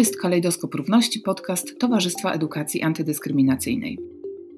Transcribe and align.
jest 0.00 0.20
Kalejdoskop 0.20 0.74
Równości, 0.74 1.20
podcast 1.20 1.78
Towarzystwa 1.78 2.32
Edukacji 2.32 2.82
Antydyskryminacyjnej. 2.82 3.98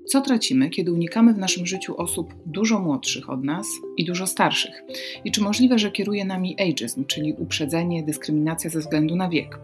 Co 0.07 0.21
tracimy, 0.21 0.71
kiedy 0.71 0.93
unikamy 0.93 1.35
w 1.35 1.39
naszym 1.39 1.67
życiu 1.67 1.97
osób 1.97 2.35
dużo 2.47 2.79
młodszych 2.79 3.31
od 3.31 3.45
nas 3.45 3.67
i 3.97 4.05
dużo 4.05 4.27
starszych? 4.27 4.83
I 5.25 5.33
czy 5.33 5.41
możliwe, 5.41 5.79
że 5.79 5.91
kieruje 5.91 6.25
nami 6.25 6.57
ageism, 6.61 7.05
czyli 7.05 7.35
uprzedzenie, 7.39 8.03
dyskryminacja 8.03 8.71
ze 8.71 8.79
względu 8.79 9.17
na 9.17 9.29
wiek? 9.29 9.59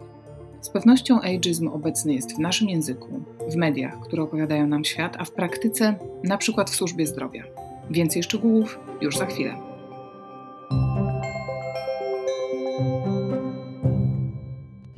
Z 0.61 0.69
pewnością 0.69 1.21
ageism 1.21 1.67
obecny 1.67 2.13
jest 2.13 2.35
w 2.35 2.39
naszym 2.39 2.69
języku, 2.69 3.23
w 3.49 3.55
mediach, 3.55 3.99
które 3.99 4.23
opowiadają 4.23 4.67
nam 4.67 4.85
świat, 4.85 5.15
a 5.19 5.25
w 5.25 5.31
praktyce, 5.31 5.95
na 6.23 6.37
przykład 6.37 6.69
w 6.69 6.75
służbie 6.75 7.07
zdrowia. 7.07 7.43
Więcej 7.89 8.23
szczegółów 8.23 8.79
już 9.01 9.17
za 9.17 9.25
chwilę. 9.25 9.68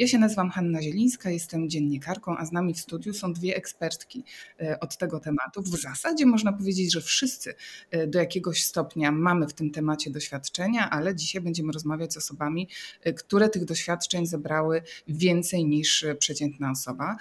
Ja 0.02 0.08
się 0.08 0.20
nazywam 0.20 0.50
Hanna 0.50 0.82
Zielińska, 0.82 1.30
jestem 1.30 1.70
dziennikarką, 1.70 2.38
a 2.38 2.46
z 2.46 2.52
nami 2.52 2.74
w 2.74 2.80
studiu 2.80 3.14
są 3.14 3.34
dwie 3.34 3.56
ekspertki 3.56 4.24
e, 4.60 4.80
od 4.80 4.98
tego 4.98 5.20
tematu. 5.20 5.62
W 5.62 5.68
zasadzie 5.68 6.26
można 6.26 6.54
powiedzieć, 6.54 6.94
że 6.94 7.02
wszyscy 7.02 7.54
e, 7.92 8.08
do 8.08 8.20
jakiegoś 8.20 8.64
stopnia 8.64 9.12
mamy 9.12 9.48
w 9.48 9.54
tym 9.54 9.72
temacie 9.72 10.12
doświadczenia, 10.12 10.90
ale 10.90 11.16
dzisiaj 11.16 11.42
będziemy 11.42 11.74
rozmawiać 11.74 12.14
z 12.14 12.18
osobami, 12.18 12.70
e, 13.04 13.14
które 13.14 13.50
tych 13.50 13.66
doświadczeń 13.66 14.26
zebrały 14.26 14.82
więcej 15.08 15.66
niż 15.66 16.06
przeciętna 16.20 16.72
osoba. 16.72 17.16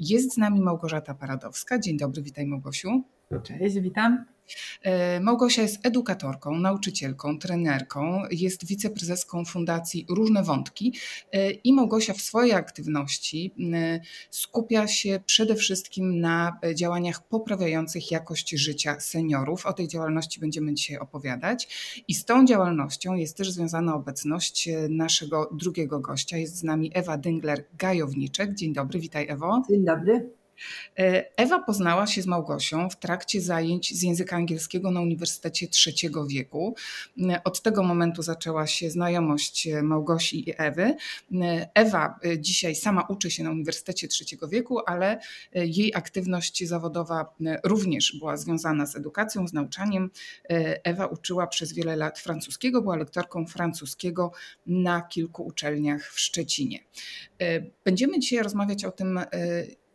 Jest 0.00 0.34
z 0.34 0.36
nami 0.36 0.60
Małgorzata 0.60 1.14
Paradowska. 1.14 1.78
Dzień 1.78 1.98
dobry, 1.98 2.22
witaj 2.22 2.46
Małgosiu. 2.46 3.02
Cześć, 3.42 3.80
witam. 3.80 4.31
E, 4.82 5.20
Małgosia 5.20 5.62
jest 5.62 5.86
edukatorką, 5.86 6.58
nauczycielką, 6.58 7.38
trenerką, 7.38 8.22
jest 8.30 8.66
wiceprezeską 8.66 9.44
Fundacji 9.44 10.06
Różne 10.08 10.42
Wątki 10.42 10.94
e, 11.32 11.50
i 11.50 11.72
Małgosia 11.72 12.12
w 12.12 12.20
swojej 12.20 12.52
aktywności 12.52 13.54
skupia 14.30 14.86
się 14.86 15.20
przede 15.26 15.54
wszystkim 15.54 16.20
na 16.20 16.58
działaniach 16.74 17.28
poprawiających 17.28 18.10
jakość 18.10 18.50
życia 18.50 19.00
seniorów. 19.00 19.66
O 19.66 19.72
tej 19.72 19.88
działalności 19.88 20.40
będziemy 20.40 20.74
dzisiaj 20.74 20.98
opowiadać 20.98 21.68
i 22.08 22.14
z 22.14 22.24
tą 22.24 22.44
działalnością 22.46 23.14
jest 23.14 23.36
też 23.36 23.50
związana 23.50 23.94
obecność 23.94 24.68
e, 24.68 24.88
naszego 24.88 25.50
drugiego 25.52 26.00
gościa. 26.00 26.36
Jest 26.36 26.56
z 26.56 26.62
nami 26.62 26.90
Ewa 26.94 27.18
Dyngler-Gajowniczek. 27.18 28.54
Dzień 28.54 28.72
dobry, 28.72 29.00
witaj 29.00 29.26
Ewo. 29.28 29.62
Dzień 29.70 29.84
dobry. 29.84 30.41
E, 30.98 31.36
Ewa 31.36 31.58
poznała 31.58 32.06
się 32.06 32.22
z 32.22 32.26
Małgosią 32.26 32.90
w 32.90 32.96
trakcie 32.96 33.40
zajęć 33.40 33.94
z 33.94 34.02
języka 34.02 34.36
angielskiego 34.36 34.90
na 34.90 35.00
Uniwersytecie 35.00 35.68
trzeciego 35.68 36.26
wieku. 36.26 36.74
E, 37.30 37.44
od 37.44 37.62
tego 37.62 37.82
momentu 37.82 38.22
zaczęła 38.22 38.66
się 38.66 38.90
znajomość 38.90 39.68
Małgosi 39.82 40.50
i 40.50 40.54
Ewy. 40.58 40.96
E, 41.42 41.70
Ewa 41.74 42.18
dzisiaj 42.38 42.74
sama 42.74 43.06
uczy 43.08 43.30
się 43.30 43.44
na 43.44 43.50
Uniwersytecie 43.50 44.08
trzeciego 44.08 44.48
wieku, 44.48 44.78
ale 44.86 45.18
jej 45.54 45.94
aktywność 45.94 46.68
zawodowa 46.68 47.34
również 47.64 48.16
była 48.18 48.36
związana 48.36 48.86
z 48.86 48.96
edukacją, 48.96 49.48
z 49.48 49.52
nauczaniem. 49.52 50.10
Ewa 50.84 51.06
uczyła 51.06 51.46
przez 51.46 51.72
wiele 51.72 51.96
lat 51.96 52.18
francuskiego, 52.18 52.82
była 52.82 52.96
lektorką 52.96 53.46
francuskiego 53.46 54.32
na 54.66 55.02
kilku 55.02 55.46
uczelniach 55.46 56.12
w 56.12 56.20
Szczecinie. 56.20 56.78
Będziemy 57.84 58.18
dzisiaj 58.18 58.42
rozmawiać 58.42 58.84
o 58.84 58.92
tym, 58.92 59.20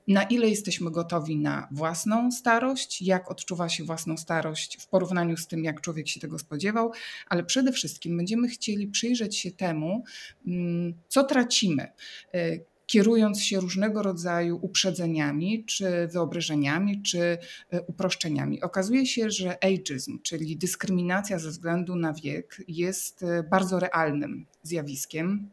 na 0.08 0.24
ile 0.24 0.50
jesteśmy 0.50 0.92
gotowi 0.92 1.38
na 1.38 1.68
własną 1.72 2.32
starość, 2.32 3.02
jak 3.02 3.32
odczuwa 3.32 3.70
się 3.70 3.84
własną 3.84 4.18
starość 4.18 4.78
w 4.82 4.88
porównaniu 4.88 5.38
z 5.38 5.48
tym, 5.48 5.64
jak 5.64 5.82
człowiek 5.82 6.08
się 6.08 6.20
tego 6.20 6.40
spodziewał, 6.40 6.92
ale 7.30 7.44
przede 7.44 7.72
wszystkim 7.72 8.18
będziemy 8.18 8.48
chcieli 8.48 8.88
przyjrzeć 8.88 9.38
się 9.38 9.52
temu, 9.52 10.04
mm, 10.48 10.94
co 11.08 11.24
tracimy 11.24 11.92
y, 12.36 12.66
kierując 12.86 13.44
się 13.44 13.60
różnego 13.60 14.04
rodzaju 14.04 14.60
uprzedzeniami, 14.62 15.66
czy 15.66 16.08
wyobrażeniami, 16.08 17.02
czy 17.02 17.38
y, 17.74 17.82
uproszczeniami. 17.88 18.62
Okazuje 18.62 19.06
się, 19.06 19.30
że 19.30 19.64
ageism, 19.64 20.20
czyli 20.24 20.58
dyskryminacja 20.58 21.40
ze 21.40 21.50
względu 21.50 21.96
na 21.96 22.14
wiek, 22.14 22.62
jest 22.68 23.24
y, 23.24 23.44
bardzo 23.50 23.80
realnym 23.80 24.46
zjawiskiem 24.64 25.50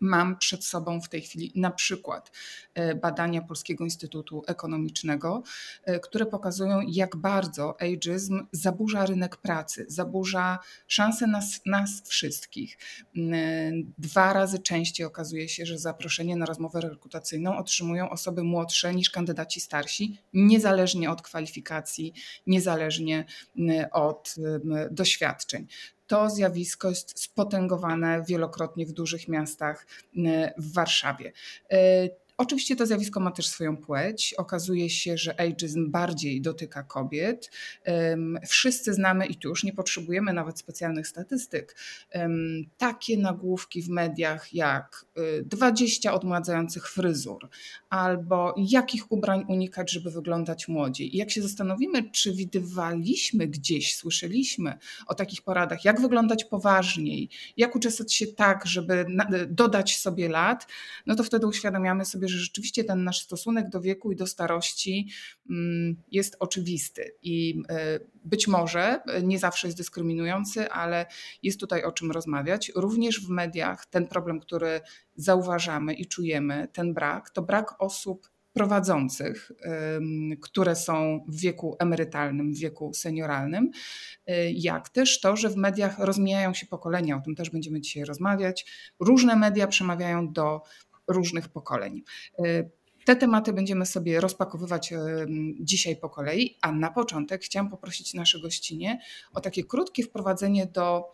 Mam 0.00 0.38
przed 0.38 0.64
sobą 0.64 1.00
w 1.00 1.08
tej 1.08 1.20
chwili 1.20 1.52
na 1.54 1.70
przykład 1.70 2.30
e, 2.74 2.94
badania 2.94 3.42
Polskiego 3.42 3.84
Instytutu 3.84 4.42
Ekonomicznego, 4.46 5.42
e, 5.84 6.00
które 6.00 6.26
pokazują, 6.26 6.80
jak 6.88 7.16
bardzo 7.16 7.80
ageism 7.80 8.46
zaburza 8.52 9.06
rynek 9.06 9.36
pracy, 9.36 9.84
zaburza 9.88 10.58
szanse 10.86 11.26
nas, 11.26 11.60
nas 11.66 12.02
wszystkich. 12.08 12.78
Mm, 13.16 13.34
e, 13.34 13.72
dwa 13.98 14.32
razy 14.32 14.58
częściej 14.58 15.06
okazuje 15.06 15.48
się, 15.48 15.66
że 15.66 15.78
zaproszenie 15.78 16.36
na 16.36 16.46
rozmowę 16.46 16.80
rekrutacyjną 16.80 17.56
otrzymują 17.56 18.10
osoby 18.10 18.42
młodsze 18.42 18.94
niż 18.94 19.10
kandydaci 19.10 19.60
starsi, 19.60 20.18
niezależnie 20.32 21.10
od 21.10 21.22
kwalifikacji, 21.22 22.12
niezależnie 22.46 23.24
mm, 23.58 23.86
od 23.92 24.34
doświadczeń 24.90 25.66
to 26.06 26.30
zjawisko 26.30 26.88
jest 26.88 27.20
spotęgowane 27.20 28.22
wielokrotnie 28.28 28.86
w 28.86 28.92
dużych 28.92 29.28
miastach 29.28 29.86
w 30.58 30.72
Warszawie. 30.72 31.32
Oczywiście 32.36 32.76
to 32.76 32.86
zjawisko 32.86 33.20
ma 33.20 33.30
też 33.30 33.48
swoją 33.48 33.76
płeć. 33.76 34.34
Okazuje 34.38 34.90
się, 34.90 35.18
że 35.18 35.40
ageism 35.40 35.90
bardziej 35.90 36.40
dotyka 36.40 36.82
kobiet. 36.82 37.50
Wszyscy 38.46 38.94
znamy 38.94 39.26
i 39.26 39.36
tu 39.36 39.48
już 39.48 39.64
nie 39.64 39.72
potrzebujemy 39.72 40.32
nawet 40.32 40.58
specjalnych 40.58 41.08
statystyk. 41.08 41.76
Takie 42.78 43.18
nagłówki 43.18 43.82
w 43.82 43.88
mediach 43.88 44.54
jak 44.54 45.06
20 45.44 46.10
y, 46.10 46.12
odmładzających 46.12 46.88
fryzur 46.88 47.48
albo 47.90 48.54
jakich 48.56 49.12
ubrań 49.12 49.44
unikać, 49.48 49.92
żeby 49.92 50.10
wyglądać 50.10 50.68
młodziej. 50.68 51.14
I 51.14 51.18
jak 51.18 51.30
się 51.30 51.42
zastanowimy, 51.42 52.10
czy 52.10 52.32
widywaliśmy 52.32 53.46
gdzieś, 53.46 53.96
słyszeliśmy 53.96 54.78
o 55.06 55.14
takich 55.14 55.42
poradach, 55.42 55.84
jak 55.84 56.00
wyglądać 56.00 56.44
poważniej, 56.44 57.28
jak 57.56 57.76
uczestniczyć 57.76 58.14
się 58.14 58.26
tak, 58.26 58.66
żeby 58.66 59.06
dodać 59.48 59.96
sobie 59.98 60.28
lat, 60.28 60.66
no 61.06 61.14
to 61.14 61.24
wtedy 61.24 61.46
uświadamiamy 61.46 62.04
sobie, 62.04 62.23
sobie, 62.24 62.38
że 62.38 62.44
rzeczywiście 62.44 62.84
ten 62.84 63.04
nasz 63.04 63.20
stosunek 63.20 63.68
do 63.68 63.80
wieku 63.80 64.12
i 64.12 64.16
do 64.16 64.26
starości 64.26 65.08
mm, 65.50 65.96
jest 66.10 66.36
oczywisty 66.40 67.14
i 67.22 67.62
e, 67.68 68.00
być 68.24 68.48
może 68.48 69.02
nie 69.22 69.38
zawsze 69.38 69.68
jest 69.68 69.78
dyskryminujący, 69.78 70.70
ale 70.70 71.06
jest 71.42 71.60
tutaj 71.60 71.82
o 71.82 71.92
czym 71.92 72.10
rozmawiać. 72.10 72.72
Również 72.74 73.20
w 73.20 73.28
mediach 73.28 73.86
ten 73.86 74.06
problem, 74.06 74.40
który 74.40 74.80
zauważamy 75.16 75.94
i 75.94 76.06
czujemy, 76.06 76.68
ten 76.72 76.94
brak, 76.94 77.30
to 77.30 77.42
brak 77.42 77.82
osób 77.82 78.34
prowadzących, 78.54 79.52
które 80.42 80.76
są 80.76 81.24
w 81.28 81.40
wieku 81.40 81.76
emerytalnym, 81.78 82.54
w 82.54 82.58
wieku 82.58 82.94
senioralnym, 82.94 83.70
e, 84.26 84.52
jak 84.52 84.88
też 84.88 85.20
to, 85.20 85.36
że 85.36 85.50
w 85.50 85.56
mediach 85.56 85.98
rozmijają 85.98 86.54
się 86.54 86.66
pokolenia, 86.66 87.16
o 87.16 87.20
tym 87.20 87.34
też 87.34 87.50
będziemy 87.50 87.80
dzisiaj 87.80 88.04
rozmawiać. 88.04 88.66
Różne 89.00 89.36
media 89.36 89.66
przemawiają 89.66 90.32
do 90.32 90.62
różnych 91.08 91.48
pokoleń. 91.48 92.02
Y, 92.46 92.70
te 93.04 93.16
tematy 93.16 93.52
będziemy 93.52 93.86
sobie 93.86 94.20
rozpakowywać 94.20 94.92
y, 94.92 94.96
dzisiaj 95.60 95.96
po 95.96 96.10
kolei, 96.10 96.56
a 96.60 96.72
na 96.72 96.90
początek 96.90 97.42
chciałam 97.42 97.70
poprosić 97.70 98.14
nasze 98.14 98.40
gościnie 98.40 99.00
o 99.34 99.40
takie 99.40 99.64
krótkie 99.64 100.02
wprowadzenie 100.02 100.66
do 100.66 101.12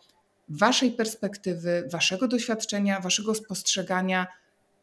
Waszej 0.49 0.91
perspektywy, 0.91 1.89
Waszego 1.91 2.27
doświadczenia, 2.27 2.99
Waszego 2.99 3.35
spostrzegania 3.35 4.27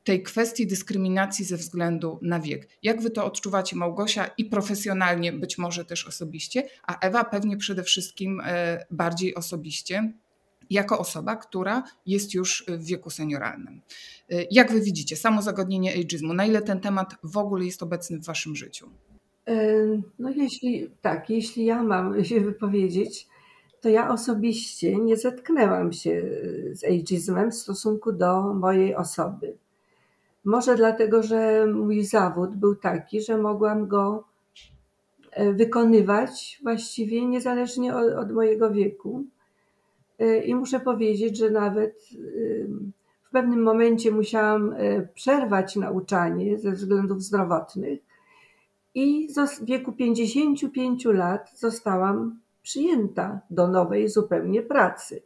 tej 0.05 0.23
kwestii 0.23 0.67
dyskryminacji 0.67 1.45
ze 1.45 1.57
względu 1.57 2.19
na 2.23 2.41
wiek. 2.41 2.69
Jak 2.83 3.03
Wy 3.03 3.11
to 3.11 3.25
odczuwacie, 3.25 3.77
Małgosia, 3.77 4.31
i 4.39 4.45
profesjonalnie, 4.45 5.33
być 5.33 5.59
może 5.59 5.85
też 5.85 6.07
osobiście, 6.07 6.69
a 6.83 6.99
Ewa 6.99 7.25
pewnie 7.25 7.57
przede 7.57 7.83
wszystkim 7.83 8.41
y, 8.41 8.45
bardziej 8.91 9.35
osobiście, 9.35 10.13
jako 10.71 10.99
osoba, 10.99 11.37
która 11.37 11.83
jest 12.07 12.35
już 12.35 12.65
w 12.69 12.85
wieku 12.85 13.11
senioralnym. 13.11 13.81
Y, 14.33 14.47
jak 14.51 14.73
wy 14.73 14.81
widzicie, 14.81 15.17
samo 15.17 15.43
zagadnienie 15.43 15.95
ageizmu, 15.95 16.35
na 16.35 16.47
ile 16.47 16.63
ten 16.63 16.81
temat 16.81 17.15
w 17.23 17.37
ogóle 17.37 17.65
jest 17.65 17.83
obecny 17.83 18.19
w 18.19 18.27
waszym 18.27 18.57
życiu? 18.57 18.91
No 20.19 20.31
jeśli 20.31 20.91
tak, 21.01 21.31
jeśli 21.31 21.65
ja 21.65 21.83
mam 21.83 22.25
się 22.25 22.41
wypowiedzieć, 22.41 23.29
to 23.81 23.89
ja 23.89 24.11
osobiście 24.11 24.97
nie 24.97 25.17
zetknęłam 25.17 25.93
się 25.93 26.23
z 26.73 26.85
ageizmem 26.85 27.51
w 27.51 27.55
stosunku 27.55 28.13
do 28.13 28.55
mojej 28.55 28.95
osoby. 28.95 29.57
Może 30.45 30.77
dlatego, 30.77 31.23
że 31.23 31.67
mój 31.67 32.05
zawód 32.05 32.57
był 32.57 32.77
taki, 32.77 33.21
że 33.21 33.39
mogłam 33.39 33.89
go 33.89 34.25
e, 35.31 35.53
wykonywać 35.53 36.61
właściwie 36.63 37.27
niezależnie 37.27 37.97
od, 37.97 38.13
od 38.13 38.33
mojego 38.33 38.71
wieku. 38.71 39.25
E, 40.19 40.39
I 40.39 40.55
muszę 40.55 40.81
powiedzieć, 40.81 41.39
że 41.39 41.51
nawet 41.51 42.09
w 43.23 43.31
pewnym 43.31 43.63
momencie 43.63 44.11
musiałam 44.11 44.73
e, 44.73 45.03
przerwać 45.15 45.77
nauczanie 45.77 46.59
ze 46.59 46.73
względów 46.73 47.23
zdrowotnych 47.23 48.01
i 48.95 49.29
w 49.61 49.65
wieku 49.65 49.93
55 49.93 51.05
lat 51.05 51.51
zostałam 51.59 52.39
przyjęta 52.63 53.41
do 53.51 53.69
nowej 53.69 54.09
zupełnie 54.09 54.63
pracy. 54.63 55.23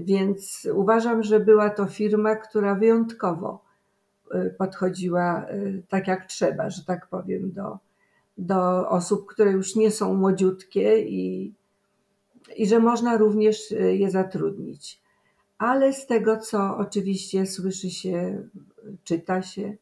Więc 0.00 0.68
uważam, 0.74 1.22
że 1.22 1.40
była 1.40 1.70
to 1.70 1.86
firma, 1.86 2.36
która 2.36 2.74
wyjątkowo 2.74 3.64
podchodziła 4.58 5.46
tak 5.88 6.08
jak 6.08 6.26
trzeba, 6.26 6.70
że 6.70 6.84
tak 6.84 7.06
powiem, 7.06 7.52
do, 7.52 7.78
do 8.38 8.88
osób, 8.88 9.26
które 9.26 9.52
już 9.52 9.76
nie 9.76 9.90
są 9.90 10.14
młodziutkie 10.14 11.02
i, 11.02 11.54
i 12.56 12.66
że 12.66 12.78
można 12.78 13.16
również 13.16 13.70
je 13.92 14.10
zatrudnić. 14.10 15.00
Ale 15.58 15.92
z 15.92 16.06
tego, 16.06 16.36
co 16.36 16.76
oczywiście 16.76 17.46
słyszy 17.46 17.90
się, 17.90 18.42
czyta 19.04 19.42
się 19.42 19.76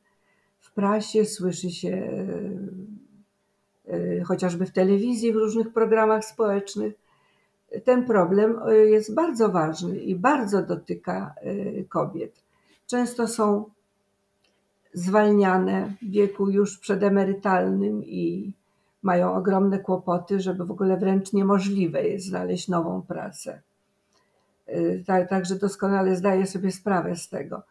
w 0.60 0.72
prasie, 0.72 1.24
słyszy 1.24 1.70
się 1.70 2.10
E, 3.90 4.24
chociażby 4.24 4.66
w 4.66 4.70
telewizji, 4.70 5.32
w 5.32 5.36
różnych 5.36 5.72
programach 5.72 6.24
społecznych. 6.24 6.94
Ten 7.84 8.06
problem 8.06 8.60
jest 8.86 9.14
bardzo 9.14 9.48
ważny 9.48 9.98
i 9.98 10.16
bardzo 10.16 10.62
dotyka 10.62 11.34
kobiet. 11.88 12.42
Często 12.86 13.28
są 13.28 13.64
zwalniane 14.94 15.92
w 16.02 16.10
wieku 16.10 16.50
już 16.50 16.78
przedemerytalnym 16.78 18.04
i 18.04 18.52
mają 19.02 19.34
ogromne 19.34 19.78
kłopoty, 19.78 20.40
żeby 20.40 20.64
w 20.64 20.70
ogóle 20.70 20.96
wręcz 20.96 21.32
niemożliwe 21.32 22.08
jest 22.08 22.26
znaleźć 22.26 22.68
nową 22.68 23.02
pracę. 23.02 23.62
Także 25.28 25.56
doskonale 25.56 26.16
zdaję 26.16 26.46
sobie 26.46 26.72
sprawę 26.72 27.16
z 27.16 27.28
tego. 27.28 27.62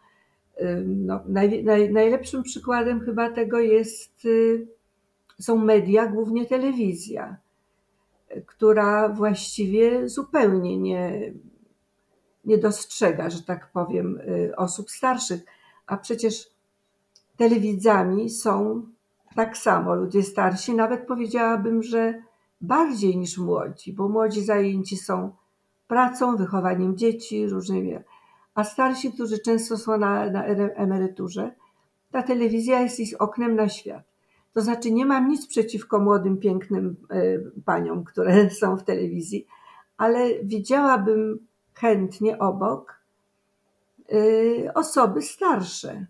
No, 0.85 1.19
naj, 1.25 1.63
naj, 1.63 1.93
najlepszym 1.93 2.43
przykładem 2.43 2.99
chyba 2.99 3.31
tego 3.31 3.59
jest 3.59 4.27
są 5.39 5.57
media, 5.57 6.07
głównie 6.07 6.45
telewizja, 6.45 7.37
która 8.45 9.09
właściwie 9.09 10.09
zupełnie 10.09 10.77
nie, 10.77 11.33
nie 12.45 12.57
dostrzega, 12.57 13.29
że 13.29 13.43
tak 13.43 13.71
powiem, 13.71 14.17
y, 14.17 14.55
osób 14.55 14.91
starszych. 14.91 15.41
A 15.87 15.97
przecież 15.97 16.49
telewidzami 17.37 18.29
są 18.29 18.83
tak 19.39 19.57
samo 19.57 19.95
ludzie 19.95 20.23
starsi, 20.23 20.73
nawet 20.73 21.07
powiedziałabym, 21.07 21.83
że 21.83 22.13
bardziej 22.61 23.17
niż 23.17 23.37
młodzi, 23.37 23.93
bo 23.93 24.09
młodzi 24.09 24.43
zajęci 24.43 24.97
są 24.97 25.31
pracą, 25.87 26.35
wychowaniem 26.35 26.97
dzieci, 26.97 27.47
różnymi. 27.47 27.95
A 28.55 28.63
starsi, 28.63 29.11
którzy 29.11 29.39
często 29.39 29.77
są 29.77 29.97
na, 29.97 30.29
na 30.29 30.45
emeryturze, 30.75 31.51
ta 32.11 32.23
telewizja 32.23 32.81
jest 32.81 32.99
ich 32.99 33.21
oknem 33.21 33.55
na 33.55 33.69
świat. 33.69 34.03
To 34.53 34.61
znaczy, 34.61 34.91
nie 34.91 35.05
mam 35.05 35.27
nic 35.27 35.47
przeciwko 35.47 35.99
młodym, 35.99 36.37
pięknym 36.37 36.95
e, 37.09 37.15
paniom, 37.65 38.03
które 38.03 38.49
są 38.59 38.77
w 38.77 38.83
telewizji, 38.83 39.47
ale 39.97 40.43
widziałabym 40.43 41.47
chętnie 41.73 42.39
obok 42.39 42.99
e, 44.11 44.73
osoby 44.73 45.21
starsze. 45.21 46.05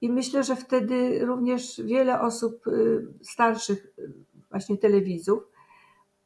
I 0.00 0.10
myślę, 0.10 0.44
że 0.44 0.56
wtedy 0.56 1.26
również 1.26 1.82
wiele 1.84 2.20
osób 2.20 2.66
e, 2.66 2.70
starszych, 3.22 3.86
właśnie 4.50 4.78
telewizów, 4.78 5.42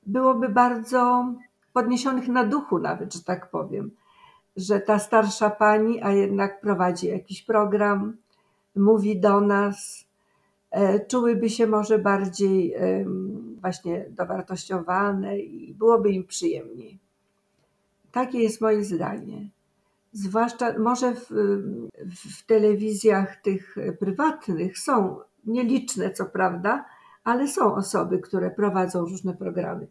byłoby 0.06 0.48
bardzo 0.48 1.32
podniesionych 1.72 2.28
na 2.28 2.44
duchu, 2.44 2.78
nawet, 2.78 3.14
że 3.14 3.24
tak 3.24 3.50
powiem, 3.50 3.90
że 4.56 4.80
ta 4.80 4.98
starsza 4.98 5.50
pani, 5.50 6.02
a 6.02 6.12
jednak 6.12 6.60
prowadzi 6.60 7.06
jakiś 7.06 7.42
program, 7.42 8.16
mówi 8.76 9.20
do 9.20 9.40
nas, 9.40 10.06
E, 10.72 11.06
czułyby 11.06 11.50
się 11.50 11.66
może 11.66 11.98
bardziej 11.98 12.74
właśnie 13.60 14.06
dowartościowane 14.10 15.38
i 15.38 15.74
byłoby 15.74 16.10
im 16.10 16.24
przyjemniej. 16.24 16.98
Takie 18.12 18.38
jest 18.38 18.60
moje 18.60 18.84
zdanie. 18.84 19.48
Zwłaszcza 20.12 20.78
może 20.78 21.14
w, 21.14 21.30
w 22.38 22.46
telewizjach 22.46 23.36
tych 23.36 23.76
prywatnych 24.00 24.78
są 24.78 25.18
nieliczne, 25.44 26.10
co 26.10 26.24
prawda, 26.24 26.84
ale 27.24 27.48
są 27.48 27.74
osoby, 27.74 28.18
które 28.18 28.50
prowadzą 28.50 29.00
różne 29.00 29.34
programy. 29.34 29.86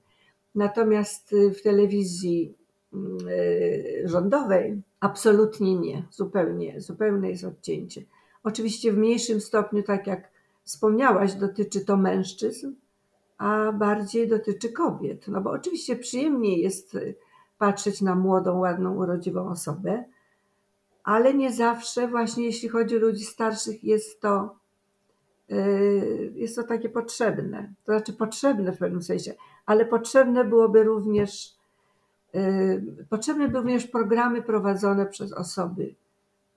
Natomiast 0.56 1.36
w 1.60 1.62
telewizji 1.62 2.54
e, 2.94 4.08
rządowej 4.08 4.82
absolutnie 5.00 5.76
nie, 5.76 6.04
zupełnie, 6.12 6.82
zupełnie 6.82 7.30
jest 7.30 7.44
odcięcie. 7.44 8.02
Oczywiście 8.44 8.92
w 8.92 8.98
mniejszym 8.98 9.42
stopniu, 9.42 9.84
tak 9.84 10.08
jak 10.08 10.32
wspomniałaś, 10.64 11.34
dotyczy 11.34 11.86
to 11.86 11.98
mężczyzn, 11.98 12.74
a 13.38 13.72
bardziej 13.72 14.28
dotyczy 14.28 14.70
kobiet. 14.70 15.28
No 15.28 15.42
bo 15.42 15.52
oczywiście 15.52 15.96
przyjemniej 15.96 16.62
jest 16.62 16.96
y, 16.96 17.16
patrzeć 17.62 18.02
na 18.02 18.16
młodą, 18.16 18.60
ładną, 18.60 18.96
urodziwą 18.96 19.50
osobę, 19.50 20.04
ale 21.04 21.34
nie 21.34 21.52
zawsze, 21.52 22.08
właśnie 22.08 22.46
jeśli 22.46 22.70
chodzi 22.70 22.98
o 22.98 23.00
ludzi 23.00 23.26
starszych, 23.26 23.84
jest 23.84 24.22
to, 24.22 24.56
y, 25.52 26.32
jest 26.36 26.56
to 26.56 26.64
takie 26.64 26.90
potrzebne. 26.90 27.74
To 27.86 27.92
znaczy 27.92 28.14
potrzebne 28.14 28.72
w 28.72 28.78
pewnym 28.78 29.02
sensie, 29.02 29.34
ale 29.66 29.86
potrzebne 29.86 30.46
byłoby 30.46 30.84
również, 30.84 31.56
y, 32.36 33.06
potrzebne 33.10 33.48
były 33.48 33.60
również 33.60 33.88
programy 33.88 34.42
prowadzone 34.42 35.06
przez 35.06 35.34
osoby 35.34 35.96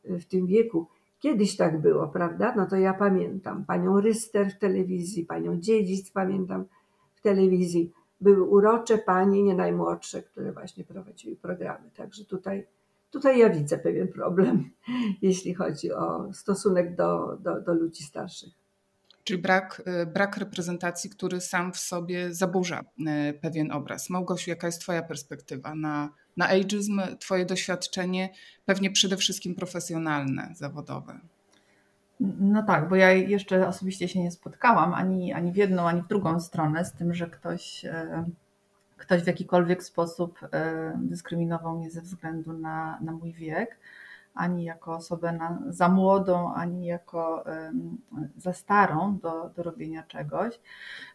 w 0.04 0.24
tym 0.24 0.46
wieku, 0.46 0.86
Kiedyś 1.24 1.56
tak 1.56 1.80
było, 1.80 2.08
prawda? 2.08 2.54
No 2.56 2.66
to 2.66 2.76
ja 2.76 2.94
pamiętam 2.94 3.64
panią 3.64 4.00
Ryster 4.00 4.50
w 4.50 4.58
telewizji, 4.58 5.24
panią 5.24 5.56
Dziedzic 5.60 6.10
pamiętam 6.10 6.64
w 7.14 7.20
telewizji. 7.20 7.92
Były 8.24 8.42
urocze 8.42 8.98
panie, 8.98 9.42
nie 9.42 9.54
najmłodsze, 9.54 10.22
które 10.22 10.52
właśnie 10.52 10.84
prowadziły 10.84 11.36
programy. 11.36 11.90
Także 11.96 12.24
tutaj, 12.24 12.66
tutaj 13.10 13.38
ja 13.38 13.50
widzę 13.50 13.78
pewien 13.78 14.08
problem, 14.08 14.70
jeśli 15.22 15.54
chodzi 15.54 15.92
o 15.92 16.32
stosunek 16.32 16.96
do, 16.96 17.38
do, 17.40 17.60
do 17.60 17.74
ludzi 17.74 18.04
starszych. 18.04 18.52
Czyli 19.24 19.42
brak, 19.42 19.82
y, 20.02 20.06
brak 20.06 20.36
reprezentacji, 20.36 21.10
który 21.10 21.40
sam 21.40 21.72
w 21.72 21.78
sobie 21.78 22.34
zaburza 22.34 22.80
y, 23.30 23.34
pewien 23.40 23.72
obraz. 23.72 24.10
Małgosiu, 24.10 24.50
jaka 24.50 24.66
jest 24.66 24.80
Twoja 24.80 25.02
perspektywa 25.02 25.74
na, 25.74 26.10
na 26.36 26.48
ageizm, 26.48 27.00
Twoje 27.18 27.46
doświadczenie, 27.46 28.34
pewnie 28.64 28.90
przede 28.90 29.16
wszystkim 29.16 29.54
profesjonalne, 29.54 30.52
zawodowe? 30.56 31.20
No 32.40 32.62
tak, 32.62 32.88
bo 32.88 32.96
ja 32.96 33.12
jeszcze 33.12 33.68
osobiście 33.68 34.08
się 34.08 34.22
nie 34.22 34.30
spotkałam 34.30 34.94
ani, 34.94 35.32
ani 35.32 35.52
w 35.52 35.56
jedną, 35.56 35.88
ani 35.88 36.02
w 36.02 36.08
drugą 36.08 36.40
stronę 36.40 36.84
z 36.84 36.92
tym, 36.92 37.14
że 37.14 37.26
ktoś, 37.26 37.84
e, 37.84 38.24
ktoś 38.96 39.22
w 39.22 39.26
jakikolwiek 39.26 39.82
sposób 39.82 40.38
e, 40.52 40.92
dyskryminował 40.96 41.78
mnie 41.78 41.90
ze 41.90 42.00
względu 42.00 42.52
na, 42.52 42.98
na 43.00 43.12
mój 43.12 43.32
wiek 43.32 43.78
ani 44.34 44.64
jako 44.64 44.94
osobę 44.94 45.32
na, 45.32 45.58
za 45.68 45.88
młodą, 45.88 46.54
ani 46.54 46.86
jako 46.86 47.44
za 48.36 48.52
starą 48.52 49.18
do, 49.18 49.50
do 49.56 49.62
robienia 49.62 50.02
czegoś. 50.02 50.60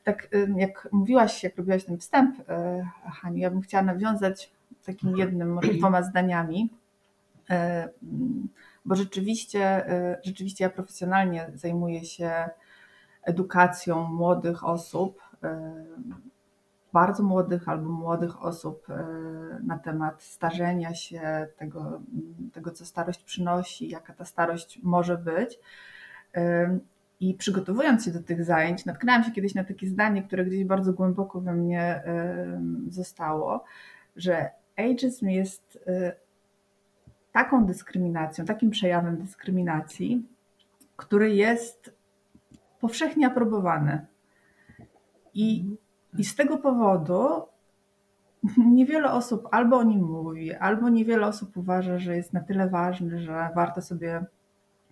Tak 0.03 0.27
jak 0.55 0.89
mówiłaś, 0.91 1.43
jak 1.43 1.57
robiłaś 1.57 1.83
ten 1.83 1.97
wstęp, 1.97 2.49
e, 2.49 2.87
Haniu, 3.21 3.37
ja 3.37 3.51
bym 3.51 3.61
chciała 3.61 3.83
nawiązać 3.83 4.51
takim 4.85 5.17
jednym, 5.17 5.53
może 5.53 5.73
dwoma 5.73 6.03
zdaniami, 6.03 6.69
bo 8.89 8.96
rzeczywiście, 8.96 9.89
e, 9.89 10.19
rzeczywiście 10.24 10.63
ja 10.63 10.69
profesjonalnie 10.69 11.51
zajmuję 11.53 12.05
się 12.05 12.50
edukacją 13.24 14.03
młodych 14.03 14.63
osób 14.63 15.22
bardzo 16.93 17.24
młodych 17.24 17.69
albo 17.69 17.89
młodych 17.89 18.43
osób 18.43 18.89
e, 18.89 18.96
na 19.63 19.79
temat 19.79 20.24
starzenia 20.24 20.93
się, 20.93 21.48
tego, 21.58 22.01
tego 22.53 22.72
co 22.72 22.86
starość 22.86 23.24
przynosi, 23.24 23.89
jaka 23.89 24.13
ta 24.13 24.25
starość 24.25 24.79
może 24.84 25.17
być. 25.17 25.60
I 27.19 27.34
przygotowując 27.34 28.05
się 28.05 28.12
do 28.12 28.24
tych 28.24 28.43
zajęć, 28.43 28.86
natknęłam 28.86 29.24
się 29.24 29.31
kiedyś 29.31 29.55
na 29.55 29.63
takie 29.63 29.88
zdanie, 29.88 30.24
które 30.24 30.46
gdzieś 30.46 30.65
bardzo 30.65 30.93
głęboko 30.93 31.41
we 31.41 31.53
mnie 31.53 32.03
zostało, 32.88 33.63
że 34.15 34.50
ageism 34.77 35.27
jest 35.27 35.79
taką 37.31 37.65
dyskryminacją, 37.65 38.45
takim 38.45 38.69
przejawem 38.69 39.17
dyskryminacji, 39.17 40.25
który 40.95 41.36
jest 41.36 41.93
powszechnie 42.79 43.27
aprobowany. 43.27 44.05
I 45.33 45.65
i 46.17 46.24
z 46.24 46.36
tego 46.36 46.57
powodu 46.57 47.45
niewiele 48.57 49.12
osób 49.12 49.48
albo 49.51 49.77
o 49.77 49.83
nim 49.83 50.01
mówi, 50.01 50.53
albo 50.53 50.89
niewiele 50.89 51.27
osób 51.27 51.57
uważa, 51.57 52.00
że 52.00 52.15
jest 52.15 52.33
na 52.33 52.39
tyle 52.39 52.69
ważny, 52.69 53.19
że 53.19 53.50
warto 53.55 53.81
sobie 53.81 54.25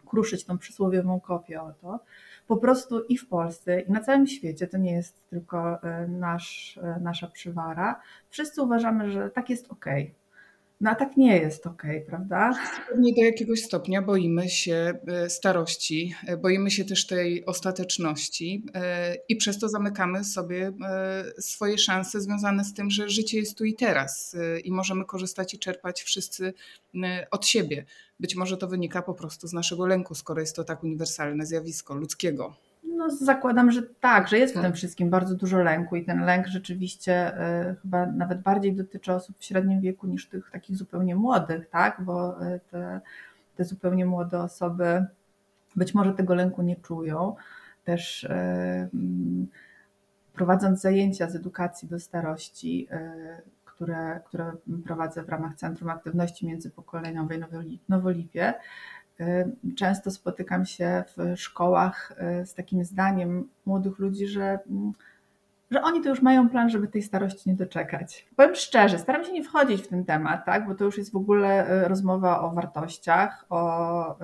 kruszyć 0.06 0.46
tą 0.46 0.58
przysłowiową 0.58 1.20
kopię 1.20 1.62
o 1.62 1.74
to. 1.82 2.00
Po 2.48 2.58
prostu 2.58 3.03
i 3.03 3.17
w 3.17 3.27
Polsce, 3.27 3.82
i 3.82 3.91
na 3.91 4.00
całym 4.00 4.27
świecie, 4.27 4.67
to 4.67 4.77
nie 4.77 4.91
jest 4.91 5.29
tylko 5.29 5.84
e, 5.84 6.08
nasz, 6.08 6.79
e, 6.84 7.00
nasza 7.01 7.27
przywara, 7.27 8.01
wszyscy 8.29 8.62
uważamy, 8.62 9.12
że 9.12 9.29
tak 9.29 9.50
jest 9.50 9.72
ok. 9.72 9.86
No 10.81 10.89
a 10.89 10.96
tak 10.96 11.17
nie 11.17 11.38
jest 11.38 11.67
okej, 11.67 12.01
prawda? 12.01 12.53
Pewnie 12.89 13.13
do 13.13 13.22
jakiegoś 13.22 13.63
stopnia 13.63 14.01
boimy 14.01 14.50
się 14.50 15.00
e, 15.07 15.29
starości, 15.29 16.15
e, 16.27 16.38
boimy 16.38 16.72
się 16.72 16.86
też 16.86 17.07
tej 17.07 17.46
ostateczności 17.46 18.65
e, 18.74 19.15
i 19.29 19.36
przez 19.36 19.60
to 19.60 19.69
zamykamy 19.69 20.24
sobie 20.24 20.72
swoje 21.39 21.77
szanse 21.77 22.22
związane 22.22 22.63
z 22.63 22.74
tym, 22.74 22.91
że 22.91 23.10
życie 23.10 23.39
jest 23.39 23.57
tu 23.57 23.65
i 23.65 23.74
teraz 23.74 24.36
i 24.63 24.72
możemy 24.72 25.05
korzystać 25.05 25.53
i 25.53 25.60
czerpać 25.60 26.03
wszyscy 26.03 26.53
od 27.31 27.46
siebie. 27.46 27.86
Być 28.19 28.36
może 28.36 28.57
to 28.57 28.67
wynika 28.67 29.01
po 29.01 29.13
prostu 29.13 29.48
z 29.48 29.53
naszego 29.53 29.88
lęku, 29.88 30.15
skoro 30.15 30.41
jest 30.41 30.55
to 30.55 30.63
tak 30.63 30.84
uniwersalne 30.84 31.46
zjawisko 31.46 31.96
ludzkiego. 31.96 32.66
No, 32.98 33.10
zakładam, 33.10 33.72
że 33.72 33.82
tak, 33.82 34.27
że 34.27 34.38
jest 34.38 34.58
w 34.58 34.62
tym 34.62 34.74
wszystkim 34.74 35.10
bardzo 35.10 35.36
dużo 35.36 35.58
lęku 35.58 35.96
i 35.96 36.06
ten 36.06 36.25
lęk 36.25 36.48
rzeczywiście 36.48 37.38
y, 37.72 37.75
chyba 37.82 38.06
nawet 38.06 38.42
bardziej 38.42 38.75
dotyczy 38.75 39.13
osób 39.13 39.38
w 39.39 39.46
średnim 39.46 39.82
wieku 39.82 40.08
niż 40.08 40.27
tych 40.27 40.51
takich 40.51 40.75
zupełnie 40.75 41.16
młodych, 41.16 41.70
tak? 41.70 42.01
Bo 42.01 42.48
y, 42.48 42.60
te, 42.72 43.01
te 43.56 43.63
zupełnie 43.63 44.06
młode 44.06 44.39
osoby 44.39 45.06
być 45.75 45.94
może 45.94 46.13
tego 46.13 46.36
lęku 46.36 46.62
nie 46.62 46.75
czują. 46.75 47.36
Też 47.84 48.24
y, 48.24 48.89
prowadząc 50.34 50.82
zajęcia 50.82 51.30
z 51.30 51.36
edukacji 51.36 51.88
do 51.88 52.00
starości, 52.00 52.88
które, 53.66 54.20
które 54.25 54.51
prowadzę 54.86 55.24
w 55.24 55.30
ramach 55.30 55.56
Centrum 55.56 55.89
Aktywności 55.89 56.48
Międzypokoleniowej 56.48 57.42
Nowoliwie, 57.89 58.54
Y, 58.54 58.58
często 59.75 60.12
spotykam 60.12 60.65
się 60.65 61.03
w 61.17 61.39
szkołach 61.39 62.13
y, 62.41 62.45
z 62.45 62.53
takim 62.53 62.86
zdaniem 62.86 63.50
młodych 63.65 64.00
ludzi, 64.00 64.27
że, 64.27 64.59
mm, 64.69 64.93
że 65.71 65.81
oni 65.81 66.01
to 66.01 66.09
już 66.09 66.21
mają 66.21 66.50
plan, 66.50 66.69
żeby 66.69 66.88
tej 66.88 67.03
starości 67.03 67.50
nie 67.50 67.55
doczekać. 67.55 68.27
Powiem 68.36 68.55
szczerze, 68.55 69.00
staram 69.00 69.24
się 69.24 69.31
nie 69.31 69.43
wchodzić 69.43 69.81
w 69.81 69.88
ten 69.88 70.05
temat, 70.05 70.45
tak? 70.45 70.67
bo 70.67 70.75
to 70.75 70.86
już 70.86 70.97
jest 70.97 71.12
w 71.12 71.15
ogóle 71.15 71.71
y, 71.83 71.88
rozmowa 71.88 72.41
o 72.41 72.51
wartościach, 72.51 73.45
o, 73.50 74.17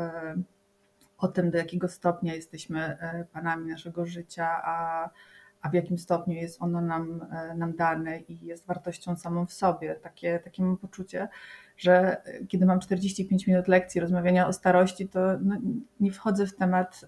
o 1.17 1.27
tym, 1.27 1.51
do 1.51 1.57
jakiego 1.57 1.87
stopnia 1.87 2.35
jesteśmy 2.35 2.97
panami 3.33 3.71
naszego 3.71 4.05
życia, 4.05 4.61
a, 4.63 5.09
a 5.63 5.69
w 5.69 5.73
jakim 5.73 5.97
stopniu 5.97 6.33
jest 6.33 6.61
ono 6.61 6.81
nam, 6.81 7.25
nam 7.55 7.75
dane 7.75 8.19
i 8.19 8.45
jest 8.45 8.65
wartością 8.65 9.15
samą 9.15 9.45
w 9.45 9.53
sobie. 9.53 9.95
Takie, 9.95 10.39
takie 10.39 10.63
mam 10.63 10.77
poczucie, 10.77 11.27
że 11.77 12.21
kiedy 12.47 12.65
mam 12.65 12.79
45 12.79 13.47
minut 13.47 13.67
lekcji 13.67 14.01
rozmawiania 14.01 14.47
o 14.47 14.53
starości, 14.53 15.09
to 15.09 15.19
no, 15.41 15.55
nie 15.99 16.11
wchodzę 16.11 16.47
w 16.47 16.55
temat, 16.55 17.03
y, 17.03 17.07